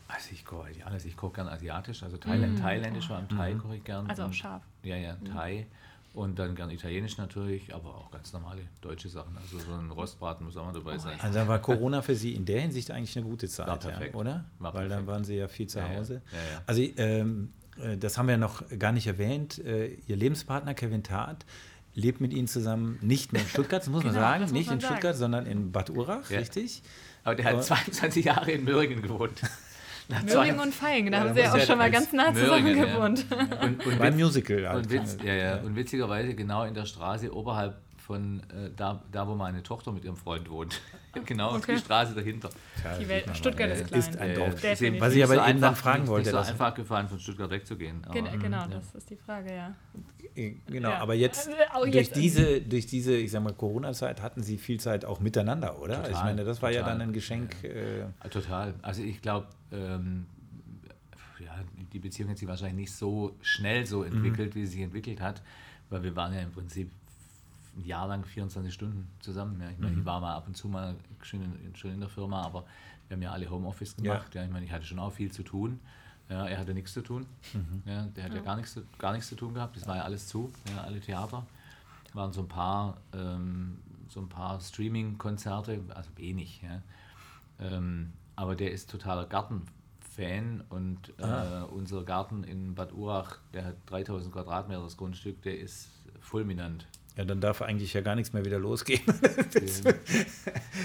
[0.07, 1.05] Also ich koche eigentlich alles.
[1.05, 4.09] Ich koche gerne asiatisch, also Thailand, thailändisch, vor allem Thai koche ich gerne.
[4.09, 4.63] Also auch scharf.
[4.83, 5.65] Ja, ja, Thai
[6.13, 9.37] Und dann gern italienisch natürlich, aber auch ganz normale deutsche Sachen.
[9.37, 11.19] Also so ein Rostbraten muss auch mal dabei sein.
[11.21, 14.13] Also war Corona für Sie in der Hinsicht eigentlich eine gute Zeit, War perfekt.
[14.15, 14.45] Ja, oder?
[14.59, 15.07] War Weil dann perfekt.
[15.07, 15.81] waren Sie ja viel zu.
[15.87, 16.21] Hause.
[16.31, 16.61] Ja, ja.
[16.65, 19.59] Also ähm, äh, das haben wir noch gar nicht erwähnt.
[19.59, 21.45] Äh, Ihr Lebenspartner Kevin Tat
[21.93, 24.57] lebt mit Ihnen zusammen nicht nur in Stuttgart, das muss man Genau, sagen, das muss
[24.59, 25.17] nicht man in Stuttgart, sagen.
[25.17, 26.81] sondern in Bad Urach, richtig?
[27.23, 29.41] Aber der hat Aber- 22 Jahre in Möhringen gewohnt.
[30.25, 32.63] Möhringen und Feingen, da Ja, haben sie ja auch schon mal als ganz nah zusammen
[32.63, 32.93] Möhringen, ja.
[32.93, 33.25] gewohnt.
[33.61, 34.67] Und, und, Beim Musical.
[34.67, 34.77] halt.
[34.85, 35.57] und, witz, ja, ja.
[35.57, 40.05] und witzigerweise genau in der Straße oberhalb von äh, da, da, wo meine Tochter mit
[40.05, 40.79] ihrem Freund wohnt.
[41.25, 41.75] genau Okay.
[41.75, 42.49] die Straße dahinter.
[42.83, 43.99] Ja, Die Welt, Stuttgart ist Äh, klein.
[43.99, 44.63] Ist ein Ja, Dorf.
[44.63, 44.71] ja.
[44.81, 47.09] Eben Was ich aber so eben dann einfach- fragen nicht, wollte, Nicht so einfach gefallen,
[47.09, 48.01] von Stuttgart wegzugehen.
[48.05, 48.67] Aber, Gen genau, ja.
[48.67, 49.75] das ist die Frage, ja.
[50.35, 50.99] Äh, Genau, Ja.
[50.99, 55.03] aber jetzt, Also durch, diese, durch diese, ich sag mal, Corona-Zeit hatten Sie viel Zeit
[55.03, 55.95] auch miteinander, oder?
[55.97, 56.97] Total, ich meine, das war ja total.
[56.99, 57.63] dann ein Geschenk.
[57.63, 58.73] Äh, Ah, Total.
[58.81, 60.25] Also ich glaube, ähm,
[61.39, 61.53] ja,
[61.93, 64.05] die Beziehung hat sich wahrscheinlich nicht so schnell so Mhm.
[64.13, 65.41] entwickelt, wie sie sich entwickelt hat,
[65.89, 66.89] weil wir waren ja im Prinzip
[67.77, 69.61] ein Jahr lang 24 Stunden zusammen.
[69.61, 69.69] Ja.
[69.69, 69.99] Ich meine, Mhm.
[69.99, 72.65] ich war mal ab und zu mal schon in, schon in der Firma, aber
[73.07, 74.13] wir haben ja alle Homeoffice Ja.
[74.15, 74.35] gemacht.
[74.35, 74.43] Ja.
[74.43, 75.79] Ich meine, ich hatte schon auch viel zu tun.
[76.29, 77.25] Ja, er hatte nichts zu tun.
[77.53, 77.83] Mhm.
[77.85, 79.77] Ja, der hat ja, gar, nichts, zu- gar nichts zu tun gehabt.
[79.77, 81.45] Das war ja alles zu, ja, alle Theater.
[82.13, 83.77] Waren so ein paar, ähm,
[84.09, 86.61] so ein paar Streaming-Konzerte, also wenig.
[86.63, 86.81] Ja.
[87.59, 93.75] Ähm, aber der ist totaler Gartenfan und äh, unser Garten in Bad Urach, der hat
[93.87, 95.89] 3000 Quadratmeter das Grundstück, der ist
[96.19, 96.87] fulminant.
[97.17, 99.01] Ja, dann darf eigentlich ja gar nichts mehr wieder losgehen.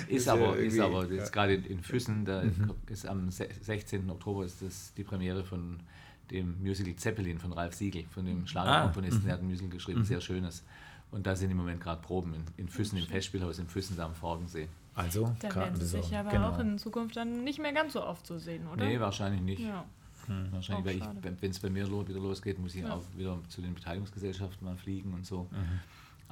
[0.08, 1.12] Ist ja aber, ist aber ja.
[1.14, 2.42] jetzt gerade in, in Füssen, da
[2.86, 4.08] ist am se- 16.
[4.10, 5.80] Oktober ist das die Premiere von
[6.30, 10.20] dem Musical Zeppelin von Ralf Siegel, von dem Schlagerkomponisten, der hat ein Musical geschrieben, sehr
[10.20, 10.64] schönes.
[11.10, 14.06] Und da sind im Moment gerade Proben in, in Füssen, im Festspielhaus in Füssen da
[14.06, 14.68] am Forgensee.
[14.94, 16.50] Also, Da werden sie sich aber genau.
[16.50, 18.84] auch in Zukunft dann nicht mehr ganz so oft zu sehen, oder?
[18.86, 19.60] Nee, wahrscheinlich nicht.
[19.60, 19.84] ja.
[20.52, 21.34] Wahrscheinlich, Auch weil ich, schade.
[21.40, 22.94] wenn es bei mir wieder losgeht, muss ich Ja.
[22.94, 25.48] auch wieder zu den Beteiligungsgesellschaften mal fliegen und so.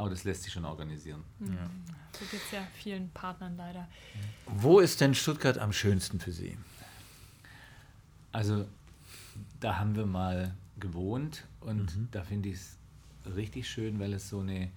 [0.01, 1.23] Aber das lässt sich schon organisieren.
[1.41, 3.87] So geht es ja vielen Partnern leider.
[4.47, 6.57] Wo ist denn Stuttgart am schönsten für Sie?
[8.33, 8.65] Also
[9.61, 12.79] da haben wir mal gewohnt und da finde ich es
[13.37, 14.71] richtig schön, weil es so eine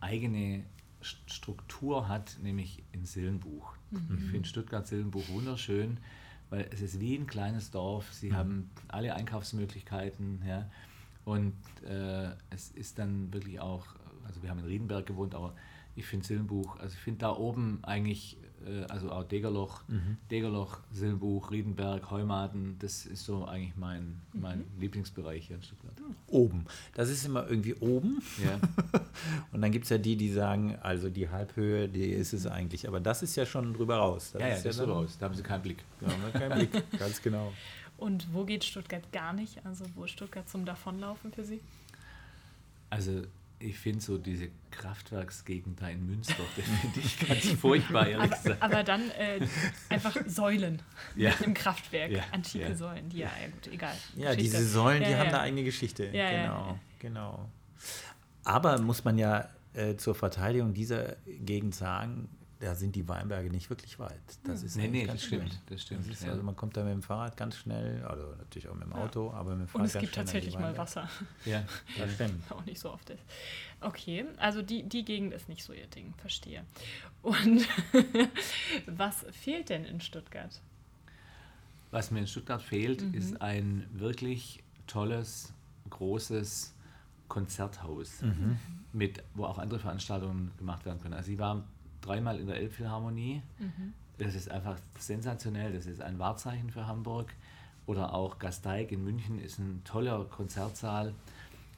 [0.00, 0.64] eigene
[1.02, 3.74] St- Struktur hat, nämlich in Sillenbuch.
[4.16, 5.98] Ich finde Stuttgart-Sillenbuch wunderschön,
[6.48, 8.10] weil es ist wie ein kleines Dorf.
[8.14, 10.42] Sie haben alle Einkaufsmöglichkeiten.
[10.46, 10.70] Ja,
[11.26, 11.52] und
[11.86, 13.84] äh, es ist dann wirklich auch,
[14.30, 15.52] also wir haben in Riedenberg gewohnt, aber
[15.96, 19.82] ich finde Silbenbuch, also ich finde da oben eigentlich, äh, also auch Degerloch,
[20.30, 25.92] Degerloch, Silbenbuch, Riedenberg, Heumaten, das ist so eigentlich mein, mein Lieblingsbereich hier in Stuttgart.
[26.28, 26.64] Oben.
[26.94, 28.22] Das ist immer irgendwie oben.
[28.42, 28.60] Ja,
[29.52, 32.86] Und dann gibt es ja die, die sagen, also die Halbhöhe, die ist es eigentlich.
[32.86, 34.32] Aber das ist ja schon drüber raus.
[34.38, 35.84] ja, ja, ist das ist so dann- raus, da haben sie keinen Blick.
[36.00, 37.52] Ja, man hat keinen Blick, ganz genau.
[37.98, 39.66] Und wo geht Stuttgart gar nicht?
[39.66, 41.60] Also wo ist Stuttgart zum Davonlaufen für Sie?
[42.88, 43.22] Also
[43.60, 48.36] ich finde so diese Kraftwerksgegend da in Münster, das finde ich ganz furchtbar, ehrlich Aber,
[48.42, 48.62] gesagt.
[48.62, 49.40] aber dann äh,
[49.88, 50.80] einfach Säulen
[51.14, 51.32] Ja.
[51.44, 52.74] im Kraftwerk, Ja, antike ja.
[52.74, 53.94] Säulen, die ja, ja gut, egal.
[54.16, 54.56] Ja, Geschichte.
[54.58, 55.32] diese Säulen, die Ja, haben ja.
[55.34, 56.06] eine eigene Geschichte.
[56.06, 56.78] Genau, ja.
[56.98, 57.48] genau.
[58.44, 62.28] Aber muss man ja äh, zur Verteidigung dieser Gegend sagen,
[62.60, 64.20] da sind die Weinberge nicht wirklich weit.
[64.44, 66.30] Das ist Nee, nee, ganz das stimmt, das stimmt, ist, ja.
[66.30, 68.98] Also man kommt da mit dem Fahrrad ganz schnell, also natürlich auch mit dem Ja.
[68.98, 70.76] Auto, aber mit dem Fahrrad Und es ganz gibt tatsächlich mal.
[70.76, 71.08] Wasser,
[71.46, 71.64] Ja,
[71.98, 72.52] Das stimmt.
[72.52, 73.22] auch nicht so oft ist.
[73.80, 76.64] Okay, also die, die Gegend ist nicht so ihr Ding, verstehe.
[77.22, 77.66] Und
[78.86, 80.60] was fehlt denn in Stuttgart?
[81.90, 85.52] Was mir in Stuttgart fehlt, ist ein wirklich tolles,
[85.88, 86.74] großes
[87.28, 88.22] Konzerthaus,
[88.92, 91.14] mit, wo auch andere Veranstaltungen gemacht werden können.
[91.14, 91.64] Also ich war
[92.00, 93.42] dreimal in der Elbphilharmonie.
[94.18, 95.72] Das ist einfach sensationell.
[95.72, 97.32] Das ist ein Wahrzeichen für Hamburg.
[97.86, 101.14] Oder auch Gasteig in München ist ein toller Konzertsaal.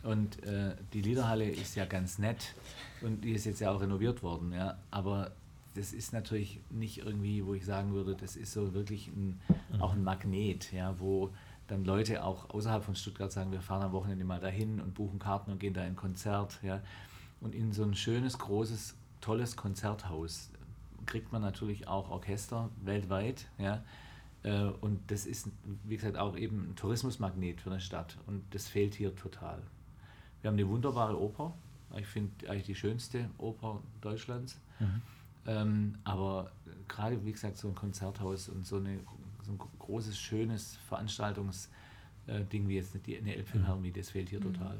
[0.03, 2.55] Und äh, die Liederhalle ist ja ganz nett
[3.03, 4.53] und die ist jetzt ja auch renoviert worden.
[4.53, 4.77] Ja.
[4.91, 5.31] Aber
[5.75, 9.41] das ist natürlich nicht irgendwie, wo ich sagen würde, das ist so wirklich ein,
[9.81, 11.31] auch ein Magnet, ja, wo
[11.69, 15.19] dann Leute auch außerhalb von Stuttgart sagen, wir fahren am Wochenende mal dahin und buchen
[15.19, 16.59] Karten und gehen da in ein Konzert.
[16.63, 16.81] Ja.
[17.41, 20.51] Und in so ein schönes, großes, tolles Konzerthaus
[21.07, 23.49] kriegt man natürlich auch Orchester weltweit.
[23.57, 23.83] Ja.
[24.43, 25.49] Äh, Und das ist,
[25.85, 28.19] wie gesagt, auch eben ein Tourismusmagnet für eine Stadt.
[28.27, 29.63] Und das fehlt hier total.
[30.43, 31.55] Wir haben eine wunderbare Oper.
[31.97, 34.61] Ich finde eigentlich die schönste Oper Deutschlands.
[35.47, 36.53] Ähm, aber
[36.89, 39.01] gerade, wie gesagt, so ein Konzerthaus und so, eine,
[39.43, 40.77] so ein großes, schönes
[42.27, 44.79] Veranstaltungsding wie jetzt die, eine Elbphilharmonie, das fehlt hier total.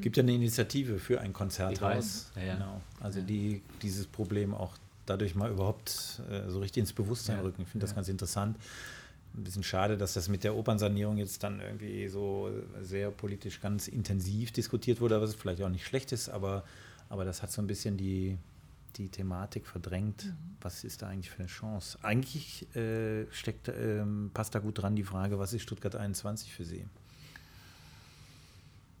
[0.00, 2.30] gibt ja eine Initiative für ein Konzerthaus.
[2.36, 2.54] ja, ja.
[2.54, 2.80] Genau.
[3.00, 3.24] Also Ja.
[3.26, 4.74] die dieses Problem auch
[5.06, 7.62] dadurch mal überhaupt äh, so richtig ins Bewusstsein rücken.
[7.62, 8.56] Ich finde das ganz interessant.
[9.34, 12.50] ein bisschen schade, dass das mit der Opernsanierung jetzt dann irgendwie so
[12.82, 16.64] sehr politisch ganz intensiv diskutiert wurde, was vielleicht auch nicht schlecht ist, aber,
[17.08, 18.36] aber das hat so ein bisschen die,
[18.92, 20.26] die Thematik verdrängt.
[20.26, 20.36] Mhm.
[20.60, 21.98] Was ist da eigentlich für eine Chance?
[22.02, 24.04] Eigentlich äh, steckt, äh,
[24.34, 26.86] passt da gut dran die Frage, was ist Stuttgart 21 für Sie?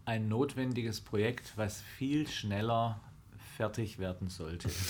[0.04, 3.00] Ein notwendiges Projekt, was viel schneller
[3.56, 4.70] fertig werden sollte.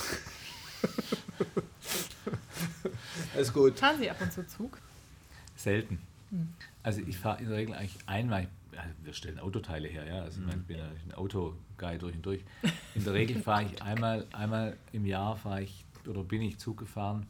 [3.34, 3.78] Alles gut.
[3.78, 4.78] Fahren Sie ab und zu Zug?
[5.56, 6.00] Selten.
[6.30, 6.54] Hm.
[6.82, 10.22] Also ich fahre in der Regel eigentlich einmal, ja, wir stellen Autoteile her, ja.
[10.22, 12.44] Also ich bin ja ein Autoguy durch und durch.
[12.94, 16.78] In der Regel fahre ich einmal, einmal im Jahr fahre ich oder bin ich Zug
[16.78, 17.26] gefahren.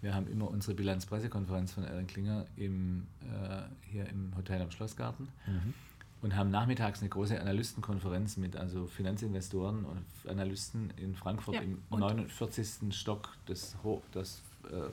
[0.00, 5.28] Wir haben immer unsere Bilanzpressekonferenz von Aaron Klinger im, äh, hier im Hotel am Schlossgarten.
[5.46, 5.74] Mhm
[6.22, 11.82] und haben nachmittags eine große Analystenkonferenz mit also Finanzinvestoren und Analysten in Frankfurt ja, im
[11.90, 12.94] 49.
[12.96, 14.40] Stock des, Ho des
[14.70, 14.88] äh,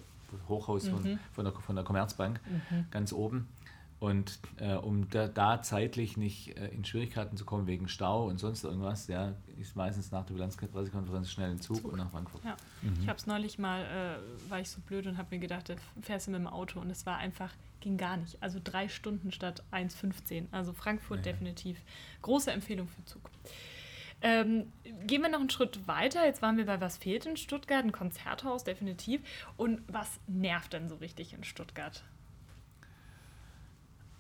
[0.48, 0.90] Hochhaus mhm.
[0.90, 2.86] von, von, der, von der Commerzbank, mhm.
[2.92, 3.48] ganz oben.
[4.00, 8.38] Und äh, um da, da, zeitlich nicht äh, in Schwierigkeiten zu kommen wegen Stau und
[8.38, 12.42] sonst irgendwas, ja, ist meistens nach der Bilanzpressekonferenz schnell in Zug, Zug, und nach Frankfurt.
[12.46, 12.56] Ja.
[12.82, 12.98] Mhm.
[13.02, 16.28] Ich habe es neulich mal, äh, war ich so blöd und habe mir gedacht, fährst
[16.28, 17.52] du mit dem Auto und es war einfach,
[17.82, 18.42] ging gar nicht.
[18.42, 20.46] Also drei Stunden statt 1,15.
[20.52, 21.34] Also Frankfurt ja.
[21.34, 21.78] definitiv.
[22.22, 23.30] Große Empfehlung für Zug.
[24.22, 24.72] Ähm,
[25.08, 26.26] gehen wir noch einen Schritt weiter.
[26.26, 29.22] Jetzt waren wir bei Was fehlt in Stuttgart, ein Konzerthaus definitiv.
[29.58, 32.04] Und was nervt denn so richtig in Stuttgart?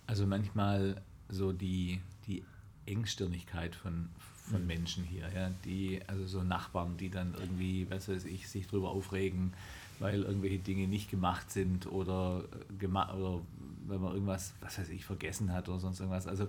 [0.09, 0.99] Also manchmal
[1.29, 2.43] so die, die
[2.87, 4.09] Engstirnigkeit von,
[4.49, 4.67] von mhm.
[4.67, 8.89] Menschen hier, ja, die, also so Nachbarn, die dann irgendwie, was weiß ich, sich darüber
[8.89, 9.53] aufregen,
[9.99, 13.41] weil irgendwelche Dinge nicht gemacht sind oder, äh, gema oder
[13.85, 16.25] wenn man irgendwas, was weiß ich, vergessen hat oder sonst irgendwas.
[16.25, 16.47] Also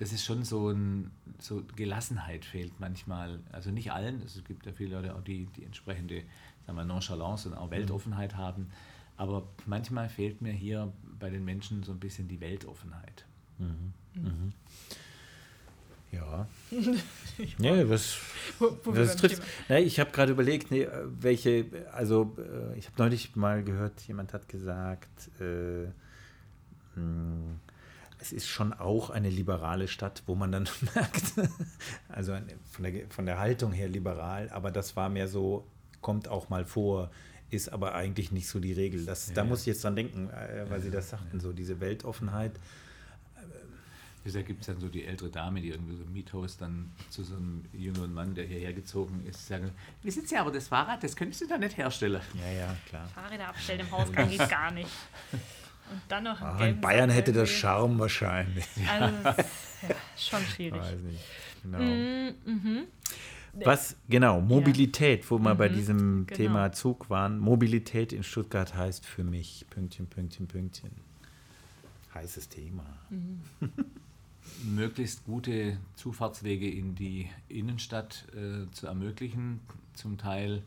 [0.00, 3.38] das ist schon so ein, so Gelassenheit fehlt manchmal.
[3.52, 6.24] Also nicht allen, es gibt ja viele Leute auch, die die entsprechende
[6.66, 7.72] sagen wir, Nonchalance und auch mhm.
[7.72, 8.72] Weltoffenheit haben.
[9.16, 10.92] Aber manchmal fehlt mir hier
[11.22, 13.24] bei den Menschen so ein bisschen die Weltoffenheit.
[13.58, 13.92] Mhm.
[14.14, 14.52] Mhm.
[16.10, 16.48] Ja.
[17.58, 18.18] nee, was,
[18.58, 19.40] wo, wo was trifft.
[19.68, 20.86] Nee, ich habe gerade überlegt, nee,
[21.20, 25.92] welche, also äh, ich habe neulich mal gehört, jemand hat gesagt, äh, mh,
[26.96, 27.60] hm,
[28.18, 31.34] es ist schon auch eine liberale Stadt, wo man dann merkt,
[32.08, 32.36] also
[32.70, 35.66] von der, von der Haltung her liberal, aber das war mehr so,
[36.00, 37.10] kommt auch mal vor
[37.52, 39.04] ist aber eigentlich nicht so die Regel.
[39.04, 41.80] Das, ja, da muss ich jetzt dran denken, äh, weil Sie das sagten, so diese
[41.80, 42.52] Weltoffenheit.
[44.24, 47.24] Deshalb gibt es dann so die ältere Dame, die irgendwie so im Miethaus dann zu
[47.24, 49.72] so einem jüngeren Mann, der hierher gezogen ist, sagen,
[50.02, 52.22] wissen Sie aber, das Fahrrad, das könntest du da nicht herstellen.
[52.34, 53.08] Ja, ja, klar.
[53.08, 54.90] Fahrräder abstellen im Hausgang geht gar nicht.
[55.32, 58.64] Und dann noch Ach, In Bayern Sack hätte das Charme wahrscheinlich.
[58.88, 59.16] Also,
[59.88, 60.80] ja, schon schwierig.
[60.80, 61.24] Weiß nicht.
[61.64, 61.78] Genau.
[61.78, 62.84] Mm, mhm.
[63.54, 65.30] Was, genau, Mobilität, ja.
[65.30, 66.36] wo wir mhm, bei diesem genau.
[66.36, 67.38] Thema Zug waren.
[67.38, 70.90] Mobilität in Stuttgart heißt für mich, Pünktchen, Pünktchen, Pünktchen.
[72.14, 72.84] Heißes Thema.
[73.10, 73.40] Mhm.
[74.74, 79.60] Möglichst gute Zufahrtswege in die Innenstadt äh, zu ermöglichen,
[79.94, 80.62] zum Teil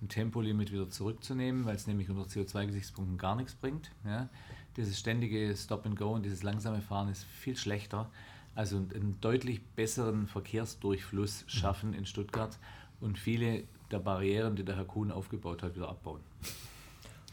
[0.00, 3.90] ein Tempolimit wieder zurückzunehmen, weil es nämlich unter CO2-Gesichtspunkten gar nichts bringt.
[4.04, 4.28] Ja.
[4.76, 8.08] Dieses ständige Stop and Go und dieses langsame Fahren ist viel schlechter
[8.54, 11.48] also einen deutlich besseren Verkehrsdurchfluss mhm.
[11.48, 12.58] schaffen in Stuttgart
[13.00, 16.20] und viele der Barrieren, die der Herr Kuhn aufgebaut hat, wieder abbauen.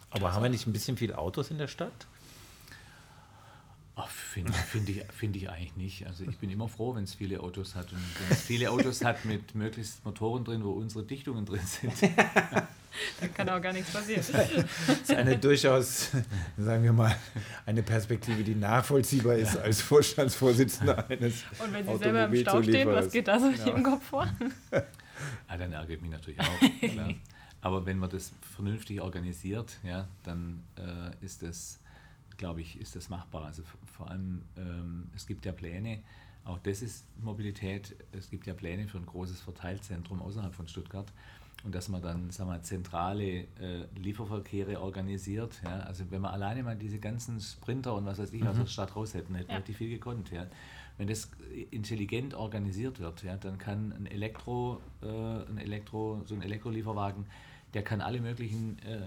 [0.09, 2.07] Aber haben wir nicht ein bisschen viele Autos in der Stadt?
[4.35, 6.07] Finde find ich, find ich eigentlich nicht.
[6.07, 7.93] Also ich bin immer froh, wenn es viele Autos hat.
[7.93, 11.93] Und wenn es viele Autos hat mit möglichst Motoren drin, wo unsere Dichtungen drin sind.
[13.21, 14.23] da kann auch gar nichts passieren.
[14.87, 16.11] Das ist eine durchaus,
[16.57, 17.15] sagen wir mal,
[17.65, 22.87] eine Perspektive, die nachvollziehbar ist als Vorstandsvorsitzender eines Und wenn Sie selber im Stau stehen,
[22.87, 23.75] was geht da so ja.
[23.75, 24.27] im Kopf vor?
[24.71, 24.83] Ja,
[25.57, 26.79] dann ärgert mich natürlich auch.
[26.81, 27.13] Klar.
[27.61, 31.79] Aber wenn man das vernünftig organisiert, ja, dann äh, ist das,
[32.37, 33.45] glaube ich, ist das machbar.
[33.45, 33.63] Also
[33.97, 36.03] vor allem, ähm, es gibt ja Pläne,
[36.43, 41.11] auch das ist Mobilität, es gibt ja Pläne für ein großes Verteilzentrum außerhalb von Stuttgart
[41.63, 43.45] und dass man dann sagen wir, zentrale äh,
[43.95, 45.59] Lieferverkehre organisiert.
[45.63, 45.79] Ja?
[45.81, 48.47] Also wenn man alleine mal diese ganzen Sprinter und was weiß ich mhm.
[48.49, 49.59] aus der Stadt raus hätten, hätten ja.
[49.59, 50.31] die viel gekonnt.
[50.31, 50.45] Ja?
[50.97, 51.29] Wenn das
[51.71, 57.25] intelligent organisiert wird, ja, dann kann ein Elektro, äh, ein Elektro, so ein Elektrolieferwagen,
[57.73, 59.01] der kann alle möglichen äh, äh,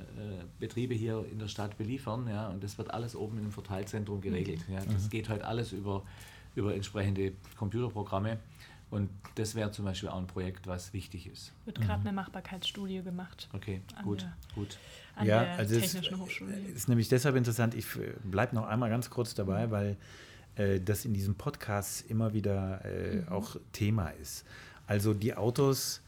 [0.60, 4.20] Betriebe hier in der Stadt beliefern, ja, und das wird alles oben in einem Verteilzentrum
[4.20, 4.68] geregelt.
[4.68, 4.74] Mhm.
[4.74, 4.80] Ja.
[4.84, 5.08] Das mhm.
[5.08, 6.02] geht heute alles über,
[6.54, 8.38] über entsprechende Computerprogramme.
[8.90, 11.52] Und das wäre zum Beispiel auch ein Projekt, was wichtig ist.
[11.66, 12.06] Wird gerade mhm.
[12.06, 13.48] eine Machbarkeitsstudie gemacht.
[13.52, 14.78] Okay, gut, der, gut.
[15.22, 16.58] ja, also Technischen es, Hochschule.
[16.74, 17.86] ist nämlich deshalb interessant, ich
[18.24, 19.70] bleibe noch einmal ganz kurz dabei, mhm.
[19.70, 19.96] weil
[20.56, 23.28] äh, das in diesem Podcast immer wieder äh, mhm.
[23.28, 24.46] auch Thema ist.
[24.86, 26.00] Also die Autos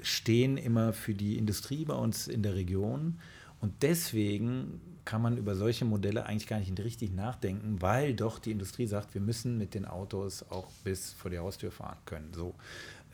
[0.00, 3.18] stehen immer für die Industrie bei uns in der Region
[3.60, 8.50] Und deswegen kann man über solche Modelle eigentlich gar nicht richtig nachdenken, weil doch die
[8.50, 12.34] Industrie sagt, wir müssen mit den Autos auch bis vor die Haustür fahren können.
[12.34, 12.54] So.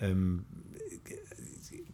[0.01, 0.45] Ähm,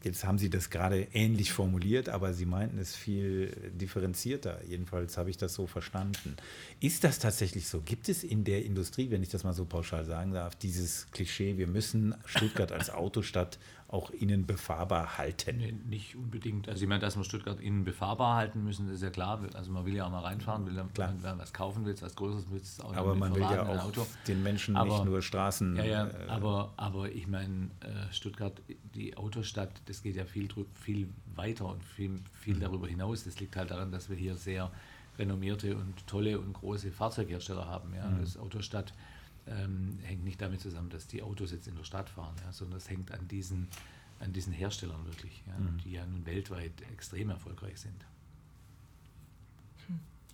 [0.02, 4.64] jetzt haben Sie das gerade ähnlich formuliert, aber Sie meinten es viel differenzierter.
[4.66, 6.34] Jedenfalls habe ich das so verstanden.
[6.80, 7.82] Ist das tatsächlich so?
[7.82, 11.58] Gibt es in der Industrie, wenn ich das mal so pauschal sagen darf, dieses Klischee,
[11.58, 13.58] wir müssen Stuttgart als Autostadt
[13.92, 15.58] auch innen befahrbar halten?
[15.58, 16.68] Nee, nicht unbedingt.
[16.68, 19.40] Also ich meine, dass wir Stuttgart innen befahrbar halten müssen, ist ja klar.
[19.54, 21.12] Also man will ja auch mal reinfahren, will dann, klar.
[21.12, 24.06] wenn man was kaufen will, was Größeres willst, auch Aber man will ja auch Auto.
[24.28, 25.76] den Menschen aber, nicht nur Straßen.
[25.76, 28.60] Ja, ja, äh, aber, aber ich meine, äh, Stuttgart,
[28.94, 32.60] die Autostadt, das geht ja viel, viel weiter und viel, viel mhm.
[32.60, 33.24] darüber hinaus.
[33.24, 34.70] Das liegt halt daran, dass wir hier sehr
[35.18, 37.92] renommierte und tolle und große Fahrzeughersteller haben.
[37.94, 38.06] Ja.
[38.06, 38.20] Mhm.
[38.20, 38.92] Das Autostadt
[39.50, 42.78] ähm, hängt nicht damit zusammen, dass die Autos jetzt in der Stadt fahren, ja, sondern
[42.78, 43.68] es hängt an diesen,
[44.18, 45.78] an diesen Herstellern wirklich, ja, mhm.
[45.78, 48.04] die ja nun weltweit extrem erfolgreich sind.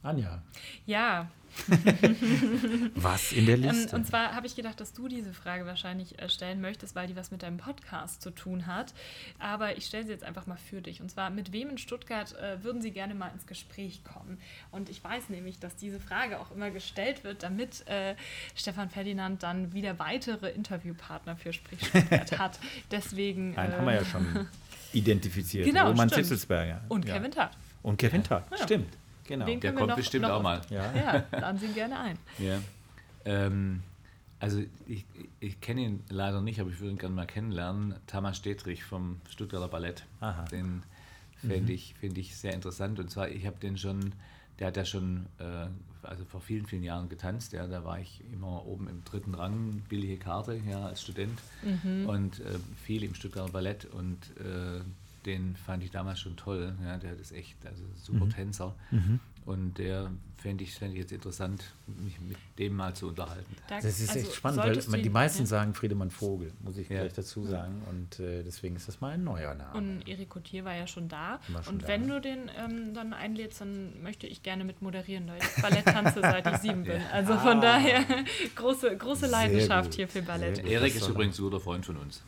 [0.03, 0.43] Anja.
[0.87, 1.29] Ja.
[2.95, 3.89] was in der Liste?
[3.91, 7.07] Ähm, und zwar habe ich gedacht, dass du diese Frage wahrscheinlich äh, stellen möchtest, weil
[7.07, 8.93] die was mit deinem Podcast zu tun hat.
[9.39, 11.01] Aber ich stelle sie jetzt einfach mal für dich.
[11.01, 14.39] Und zwar, mit wem in Stuttgart äh, würden Sie gerne mal ins Gespräch kommen?
[14.71, 18.17] Und ich weiß nämlich, dass diese Frage auch immer gestellt wird, damit äh,
[18.55, 22.59] Stefan Ferdinand dann wieder weitere Interviewpartner für Sprich Stuttgart hat.
[22.91, 23.57] Deswegen.
[23.57, 24.47] Einen haben wir ja schon
[24.93, 25.67] identifiziert.
[25.67, 26.83] Genau, Roman Zitzelsberger.
[26.89, 27.15] Und ja.
[27.15, 27.57] Kevin Tat.
[27.83, 28.59] Und Kevin Tat, ja.
[28.59, 28.97] stimmt.
[29.27, 29.47] Genau.
[29.47, 30.61] Den Der kommt noch, bestimmt noch auch mal.
[30.71, 32.19] Ja, ja laden Sie ihn gerne ein.
[32.39, 32.61] Ja.
[33.25, 33.83] Ähm,
[34.39, 35.05] also ich,
[35.41, 37.95] ich kenne ihn leider nicht, aber ich würde ihn gerne mal kennenlernen.
[38.07, 40.05] Thomas Stetrich vom Stuttgarter Ballett.
[40.21, 40.45] Aha.
[40.45, 40.83] Den
[41.41, 41.71] finde mhm.
[41.71, 42.99] ich, find ich sehr interessant.
[42.99, 44.13] Und zwar, ich habe den schon,
[44.59, 45.67] der hat ja schon äh,
[46.03, 47.53] also vor vielen, vielen Jahren getanzt.
[47.53, 52.07] Ja, da war ich immer oben im dritten Rang, billige Karte ja, als Student mhm.
[52.07, 53.85] und äh, viel im Stuttgarter Ballett.
[53.87, 54.81] Und äh,
[55.27, 56.75] den fand ich damals schon toll.
[56.85, 58.31] Ja, der ist echt also super mhm.
[58.31, 58.75] Tänzer.
[58.91, 59.21] Mhm.
[59.45, 63.57] Und der fände ich, fänd ich jetzt interessant, mich mit dem mal zu unterhalten.
[63.69, 65.47] Das ist also echt spannend, weil man, die meisten ja.
[65.47, 67.01] sagen Friedemann Vogel, muss ich ja.
[67.01, 67.83] gleich dazu sagen.
[67.89, 69.79] Und äh, deswegen ist das mal ein neuer Name.
[69.79, 71.39] Und Erik Cotier war ja schon da.
[71.47, 71.89] Schon und da.
[71.89, 75.85] wenn du den ähm, dann einlädst, dann möchte ich gerne mit moderieren, weil ich Ballett
[75.85, 77.01] tanze, seit ich sieben bin.
[77.13, 77.39] Also ah.
[77.39, 78.05] von daher
[78.57, 80.65] große, große Leidenschaft hier für Ballett.
[80.65, 82.23] Erik ist übrigens ein guter Freund von uns.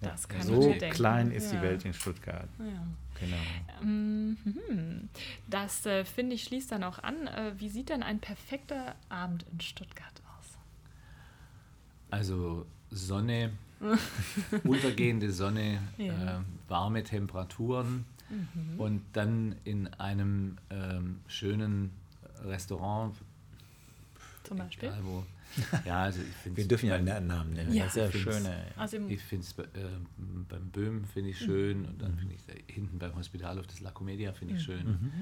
[0.00, 1.58] Das kann so klein ist ja.
[1.58, 2.48] die Welt in Stuttgart.
[2.58, 2.86] Ja.
[3.18, 3.36] Genau.
[3.82, 5.08] Mhm.
[5.48, 7.26] Das äh, finde ich schließt dann auch an.
[7.26, 10.58] Äh, wie sieht denn ein perfekter Abend in Stuttgart aus?
[12.10, 13.52] Also Sonne,
[14.64, 16.38] untergehende Sonne, ja.
[16.38, 18.80] äh, warme Temperaturen mhm.
[18.80, 21.90] und dann in einem ähm, schönen
[22.44, 23.16] Restaurant.
[24.44, 24.90] Zum Beispiel?
[24.90, 25.24] Egal wo,
[25.84, 27.72] ja, also ich finde Wir dürfen ja einen Namen nennen.
[27.72, 27.84] Ja.
[27.84, 28.46] Das ist ja schön.
[28.76, 29.64] Also ich finde es äh,
[30.48, 31.84] beim Böhm finde ich schön mhm.
[31.86, 34.64] und dann finde ich hinten beim Hospital auf das La Comedia finde ich mhm.
[34.64, 34.86] schön.
[34.86, 35.12] Mhm.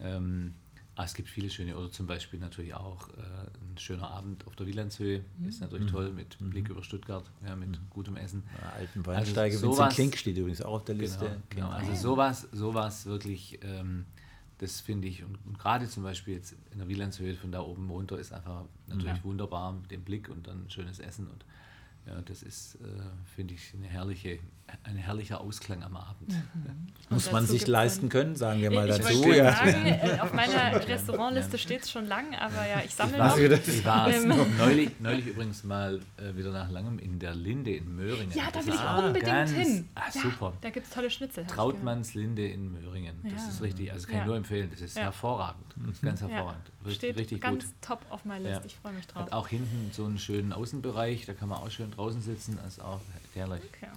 [0.00, 0.54] Ähm,
[0.96, 4.56] ah, es gibt viele schöne, oder zum Beispiel natürlich auch äh, ein schöner Abend auf
[4.56, 5.48] der Wielandshöhe, mhm.
[5.48, 5.90] ist natürlich mhm.
[5.90, 8.42] toll, mit Blick über Stuttgart, ja, mit gutem Essen.
[8.60, 11.40] Ja, alten Weinsteige, also sowas, Klink steht übrigens auch auf der Liste.
[11.50, 11.70] Genau, genau.
[11.70, 14.06] also sowas, sowas wirklich ähm,
[14.60, 17.88] das finde ich, und, und gerade zum Beispiel jetzt in der Wielandshöhe von da oben
[17.88, 19.24] runter ist einfach natürlich ja.
[19.24, 21.46] wunderbar mit dem Blick und dann schönes Essen und
[22.06, 22.86] ja, das ist, äh,
[23.34, 24.38] finde ich, eine herrliche,
[24.84, 26.28] ein herrlicher Ausklang am Abend.
[26.28, 26.90] Mhm.
[27.10, 29.28] Muss man sich leisten können, sagen wir mal ich dazu.
[29.28, 29.52] Ja.
[29.52, 33.36] Sagen, äh, auf meiner Restaurantliste steht es schon lang, aber ja, ich sammle noch.
[33.36, 34.08] Ich war
[34.58, 38.32] neulich, neulich übrigens mal äh, wieder nach langem in der Linde in Möhringen.
[38.32, 39.88] Ja, da will ich unbedingt ganz, hin.
[39.94, 40.52] Ah, super.
[40.60, 41.46] da gibt es tolle Schnitzel.
[41.46, 43.16] Trautmanns Linde in Möhringen.
[43.34, 44.68] Das ist richtig, also kann ich nur empfehlen.
[44.70, 45.64] Das ist hervorragend.
[45.76, 46.70] Das ist ganz hervorragend.
[46.84, 47.74] Richtig, steht richtig ganz gut.
[47.82, 48.66] top auf meiner Liste.
[48.66, 49.22] Ich freue mich drauf.
[49.22, 52.58] Hat auch hinten so einen schönen Außenbereich, da kann man auch schön draußen sitzen.
[52.62, 53.00] Das ist auch
[53.34, 53.62] herrlich.
[53.74, 53.88] Okay.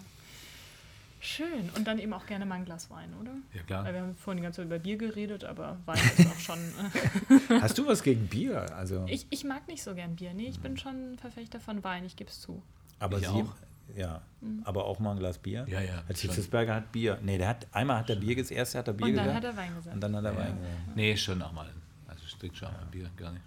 [1.23, 1.69] Schön.
[1.77, 3.31] Und dann eben auch gerne mal ein Glas Wein, oder?
[3.53, 3.85] Ja, klar.
[3.85, 6.59] Weil wir haben vorhin die ganze Zeit über Bier geredet, aber Wein ist auch schon.
[6.59, 8.75] Äh, Hast du was gegen Bier?
[8.75, 10.33] Also ich, ich mag nicht so gern Bier.
[10.33, 12.61] Nee, ich bin schon Verfechter von Wein, ich gebe es zu.
[12.99, 13.55] Aber ich Sie, auch.
[13.95, 14.63] Ja, mhm.
[14.65, 15.65] aber auch mal ein Glas Bier.
[15.69, 16.03] Ja, ja.
[16.05, 17.17] Herr Hitzelsberger hat Bier.
[17.21, 19.45] Nee, der hat einmal hat er Bier gesagt, erst hat er Bier und dann gesagt.
[19.45, 19.95] hat er Wein gesagt.
[19.95, 20.37] Und dann hat er ja.
[20.39, 20.95] Wein gesagt.
[20.95, 21.69] Nee, schon auch mal.
[22.05, 23.43] Also ich trinke schon mal Bier, gar nicht.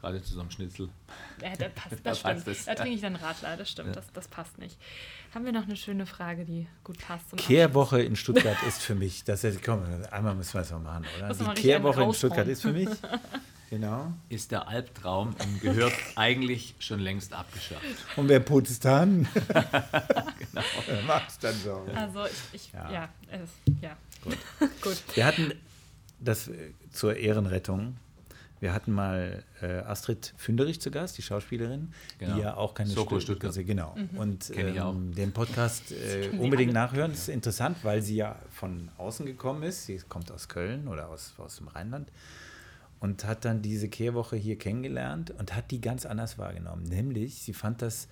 [0.00, 0.88] Gerade zusammen Schnitzel.
[1.42, 2.44] Ja, das passt, das stimmt.
[2.44, 3.94] Passt da trinke ich dann Radler, das stimmt, ja.
[3.94, 4.78] das, das passt nicht.
[5.34, 7.36] Haben wir noch eine schöne Frage, die gut passt?
[7.36, 11.04] Kehrwoche in Stuttgart ist für mich, das ist, komm, einmal müssen wir es mal machen,
[11.18, 11.54] oder?
[11.54, 12.88] Die Kehrwoche in Stuttgart ist für mich,
[13.70, 14.12] genau.
[14.28, 17.84] Ist der Albtraum und gehört eigentlich schon längst abgeschafft.
[18.16, 19.28] Und wer putzt dann?
[19.48, 20.62] genau.
[20.86, 21.86] Wer macht es dann so?
[21.94, 23.50] Also ich, ich ja, ja, es,
[23.82, 23.96] ja.
[24.24, 24.38] Gut.
[24.82, 25.02] gut.
[25.14, 25.52] Wir hatten
[26.18, 26.50] das
[26.90, 27.96] zur Ehrenrettung
[28.60, 32.34] Wir hatten mal äh, Astrid Fünderich zu Gast, die Schauspielerin, Genau.
[32.36, 33.66] die ja auch keine Soko Stuttgart, Stuttgart.
[33.66, 33.96] genau.
[34.20, 34.94] Und Kenn ich auch.
[34.94, 37.10] ähm, den Podcast äh, unbedingt nachhören.
[37.10, 39.86] Das ist interessant, weil sie ja von außen gekommen ist.
[39.86, 42.10] Sie kommt aus Köln oder aus, aus dem Rheinland
[43.00, 46.82] und hat dann diese Kehrwoche hier kennengelernt und hat die ganz anders wahrgenommen.
[46.84, 48.08] Nämlich, sie fand das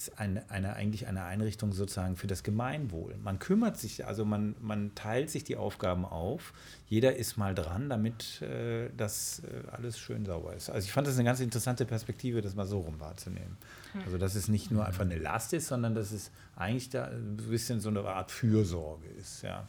[0.00, 3.14] ist eine, eine, eigentlich eine Einrichtung sozusagen für das Gemeinwohl.
[3.22, 6.54] Man kümmert sich, also man, man teilt sich die Aufgaben auf.
[6.88, 10.70] Jeder ist mal dran, damit äh, das äh, alles schön sauber ist.
[10.70, 13.58] Also ich fand das eine ganz interessante Perspektive, das mal so rum wahrzunehmen.
[14.04, 17.36] Also dass es nicht nur einfach eine Last ist, sondern dass es eigentlich da ein
[17.36, 19.42] bisschen so eine Art Fürsorge ist.
[19.42, 19.66] Ja.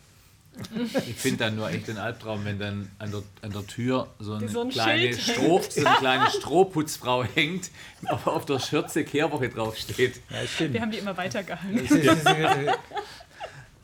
[1.08, 4.34] Ich finde dann nur echt den Albtraum, wenn dann an der, an der Tür so
[4.34, 7.72] eine, So ein kleine, Stroh, so eine kleine Strohputzfrau hängt,
[8.08, 10.20] aber auf der Schürze Kehrwoche draufsteht.
[10.30, 10.74] Ja, stimmt.
[10.74, 11.88] Wir haben die immer weitergehangen.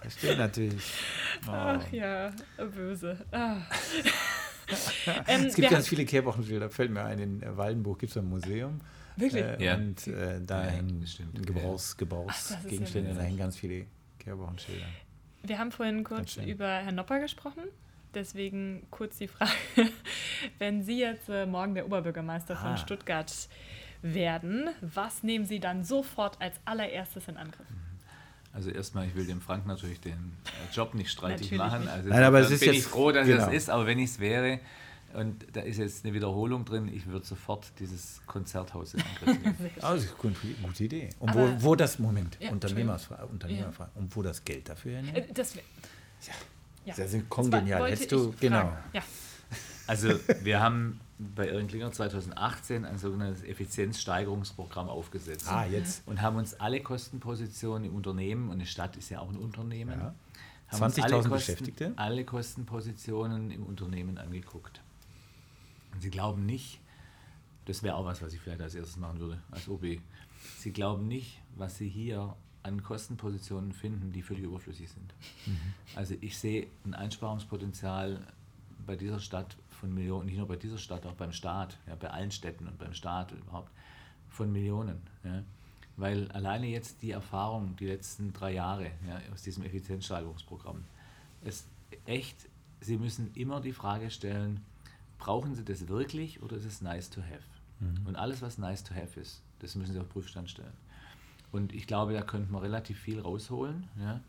[0.03, 0.83] Das, stimmt natürlich.
[1.47, 1.51] Oh.
[1.51, 3.17] Ach ja, böse.
[3.31, 3.57] Ah.
[5.27, 8.27] ähm, Es gibt ganz viele Kehrwochenschilder, fällt mir ein, in äh, Waldenburg gibt es ein
[8.29, 8.81] Museum.
[9.15, 9.43] Wirklich?
[9.43, 9.75] Äh, Ja.
[9.75, 11.45] Und äh, da Ja, hängen das stimmt.
[11.45, 13.85] Gebrauchs, Ach, das ist ja Gebrauchsgegenstände, da hängen ganz viele
[14.19, 14.85] Kehrwochenschilder.
[15.43, 17.63] Wir haben vorhin kurz über Herrn Nopper gesprochen.
[18.13, 19.51] Deswegen kurz die Frage,
[20.59, 22.77] wenn Sie jetzt äh, morgen der Oberbürgermeister von Ah.
[22.77, 23.31] Stuttgart
[24.01, 27.67] werden, was nehmen Sie dann sofort als allererstes in Angriff?
[28.53, 30.13] Also erstmal, ich will dem Frank natürlich den
[30.45, 31.81] äh, Job nicht streitig machen.
[31.81, 31.91] nicht.
[31.91, 33.47] Also Nein, aber es ist bin jetzt- ich froh, dass genau.
[33.47, 34.59] es ist, aber wenn ich es wäre,
[35.13, 39.71] und da ist jetzt eine Wiederholung drin, ich würde sofort dieses Konzerthaus in Angriff nehmen.
[39.79, 41.09] Das ist eine gute, Idee.
[41.19, 45.33] Und wo, wo das, Moment, Ja, Unternehmersfrage, Unternehmerfrage, und wo das Geld dafür Äh, hernehmen?
[45.33, 45.63] das wär,
[46.85, 46.93] ja.
[46.95, 47.89] Das ist Das kongenial.
[47.91, 48.71] Hättest du, genau.
[48.93, 49.01] Ja.
[49.87, 50.09] Also
[50.43, 55.47] wir haben bei Erin Klinger 2018 ein sogenanntes Effizienzsteigerungsprogramm aufgesetzt.
[55.49, 56.03] Ah, jetzt.
[56.07, 59.99] Und haben uns alle Kostenpositionen im Unternehmen, und eine Stadt ist ja auch ein Unternehmen,
[59.99, 60.13] Ja.
[60.67, 61.93] haben uns 20.000 alle Kosten- Beschäftigte?
[61.95, 64.81] alle Kostenpositionen im Unternehmen angeguckt.
[65.97, 66.79] Und Sie glauben nicht,
[67.65, 69.97] das wäre auch was, was ich vielleicht als erstes machen würde, als OB.
[70.59, 75.11] Sie glauben nicht, was Sie hier an Kostenpositionen finden, die völlig überflüssig sind.
[75.95, 78.27] Also ich sehe ein Einsparungspotenzial
[78.85, 82.11] bei dieser Stadt von Millionen, nicht nur bei dieser Stadt, auch beim Staat, ja, bei
[82.11, 83.71] allen Städten und beim Staat überhaupt,
[84.29, 85.01] von Millionen.
[85.23, 85.41] Ja.
[85.95, 90.83] Weil alleine jetzt die Erfahrung, die letzten drei Jahre ja, aus diesem Effizienzsteigerungsprogramm,
[91.43, 91.65] ist
[92.05, 92.47] echt,
[92.81, 94.63] Sie müssen immer die Frage stellen,
[95.17, 97.43] brauchen Sie das wirklich oder ist es nice to have?
[98.05, 100.73] Und alles, was nice to have ist, das müssen Sie auf Prüfstand stellen.
[101.51, 103.87] Und ich glaube, da könnte man relativ viel rausholen.
[103.99, 104.21] Ja.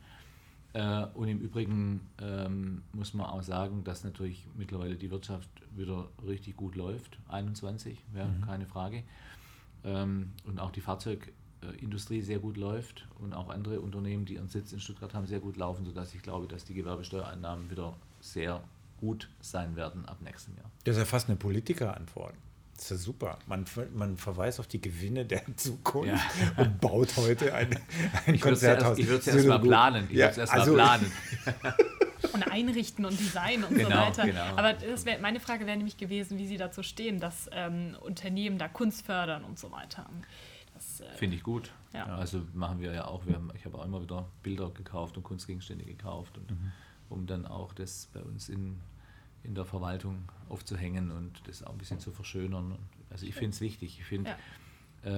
[0.74, 6.08] Äh, Und im Übrigen ähm, muss man auch sagen, dass natürlich mittlerweile die Wirtschaft wieder
[6.26, 7.18] richtig gut läuft.
[7.28, 9.02] 21, ja, keine Frage.
[9.84, 14.72] Ähm, Und auch die Fahrzeugindustrie sehr gut läuft und auch andere Unternehmen, die ihren Sitz
[14.72, 18.62] in Stuttgart haben, sehr gut laufen, sodass ich glaube, dass die Gewerbesteuereinnahmen wieder sehr
[18.98, 20.70] gut sein werden ab nächstem Jahr.
[20.84, 22.34] Das ist ja fast eine Politikerantwort.
[22.74, 23.38] Das ist ja super.
[23.46, 23.64] Man,
[23.94, 26.12] man verweist auf die Gewinne der Zukunft
[26.56, 26.62] Ja.
[26.62, 27.70] und baut heute ein,
[28.26, 28.98] ein Ich würde es erst, Konzerthaus.
[28.98, 30.04] ich würde es erst so mal planen.
[30.10, 31.12] Ich Ja, würde es erst also- mal planen.
[32.32, 34.24] Und einrichten und Design und so Genau, weiter.
[34.26, 34.44] genau.
[34.56, 38.58] Aber das wär, meine Frage wäre nämlich gewesen, wie Sie dazu stehen, dass ähm, Unternehmen
[38.58, 40.04] da Kunst fördern und so weiter.
[40.74, 41.70] Das, äh, Finde ich gut.
[41.94, 42.06] Ja.
[42.06, 43.24] Also machen wir ja auch.
[43.26, 46.72] Wir haben, ich habe auch immer wieder Bilder gekauft und Kunstgegenstände gekauft, und, Mhm.
[47.08, 48.80] Um dann auch das bei uns in,
[49.42, 52.78] in der Verwaltung aufzuhängen und das auch ein bisschen zu verschönern.
[53.10, 53.98] Also ich finde es wichtig.
[53.98, 54.36] Ich finde, Ja.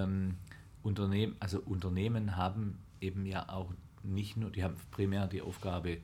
[0.04, 0.36] ähm,
[0.82, 3.72] Unternehmen, also Unternehmen haben eben ja auch
[4.02, 5.98] nicht nur, die haben primär die Aufgabe,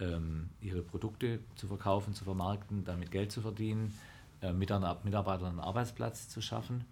[0.00, 3.92] ähm, ihre Produkte zu verkaufen, zu vermarkten, damit Geld zu verdienen,
[4.42, 6.84] äh, Mitarbeiter- Mitarbeitern einen Arbeitsplatz zu schaffen.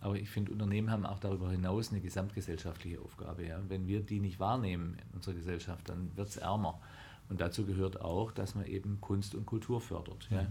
[0.00, 3.46] Aber ich finde, Unternehmen haben auch darüber hinaus eine gesamtgesellschaftliche Aufgabe.
[3.46, 3.60] Ja?
[3.68, 6.80] Wenn wir die nicht wahrnehmen in unserer Gesellschaft, dann wird es ärmer.
[7.28, 10.28] Und dazu gehört auch, dass man eben Kunst und Kultur fördert.
[10.30, 10.46] Ja?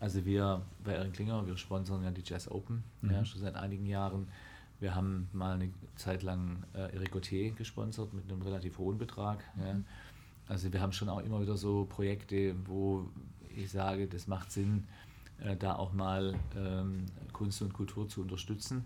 [0.00, 3.86] Also wir bei Erin Klinger, wir sponsern ja die Jazz Open ja, schon seit einigen
[3.86, 4.28] Jahren.
[4.78, 9.42] Wir haben mal eine Zeit lang äh, Eric Gauthier gesponsert mit einem relativ hohen Betrag.
[9.58, 9.76] Ja.
[10.48, 13.08] Also wir haben schon auch immer wieder so Projekte, wo
[13.54, 14.84] ich sage, das macht Sinn,
[15.40, 18.84] äh, da auch mal ähm, Kunst und Kultur zu unterstützen.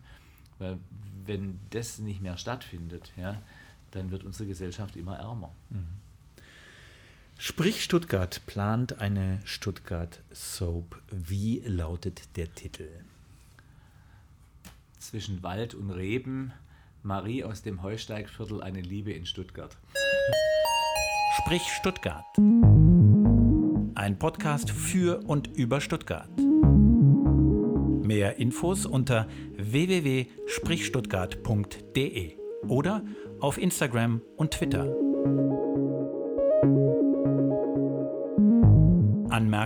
[0.59, 0.79] Weil
[1.25, 3.43] wenn das nicht mehr stattfindet, ja,
[3.91, 5.53] dann wird unsere Gesellschaft immer ärmer.
[7.43, 11.01] Sprich Stuttgart plant eine Stuttgart Soap.
[11.11, 12.87] Wie lautet der Titel?
[14.99, 16.53] Zwischen Wald und Reben,
[17.03, 19.75] Marie aus dem Heusteigviertel, eine Liebe in Stuttgart.
[21.39, 22.27] Sprich Stuttgart.
[23.95, 26.29] Ein Podcast für und über Stuttgart.
[28.05, 29.27] Mehr Infos unter
[29.57, 32.37] www.sprichstuttgart.de
[32.69, 33.03] oder
[33.41, 34.95] auf Instagram und Twitter.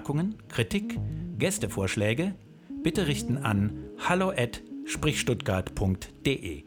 [0.04, 1.00] Anmerkungen, Kritik,
[1.38, 2.34] Gästevorschläge?
[2.82, 6.64] bitte richten an hallo@sprichstuttgart.de.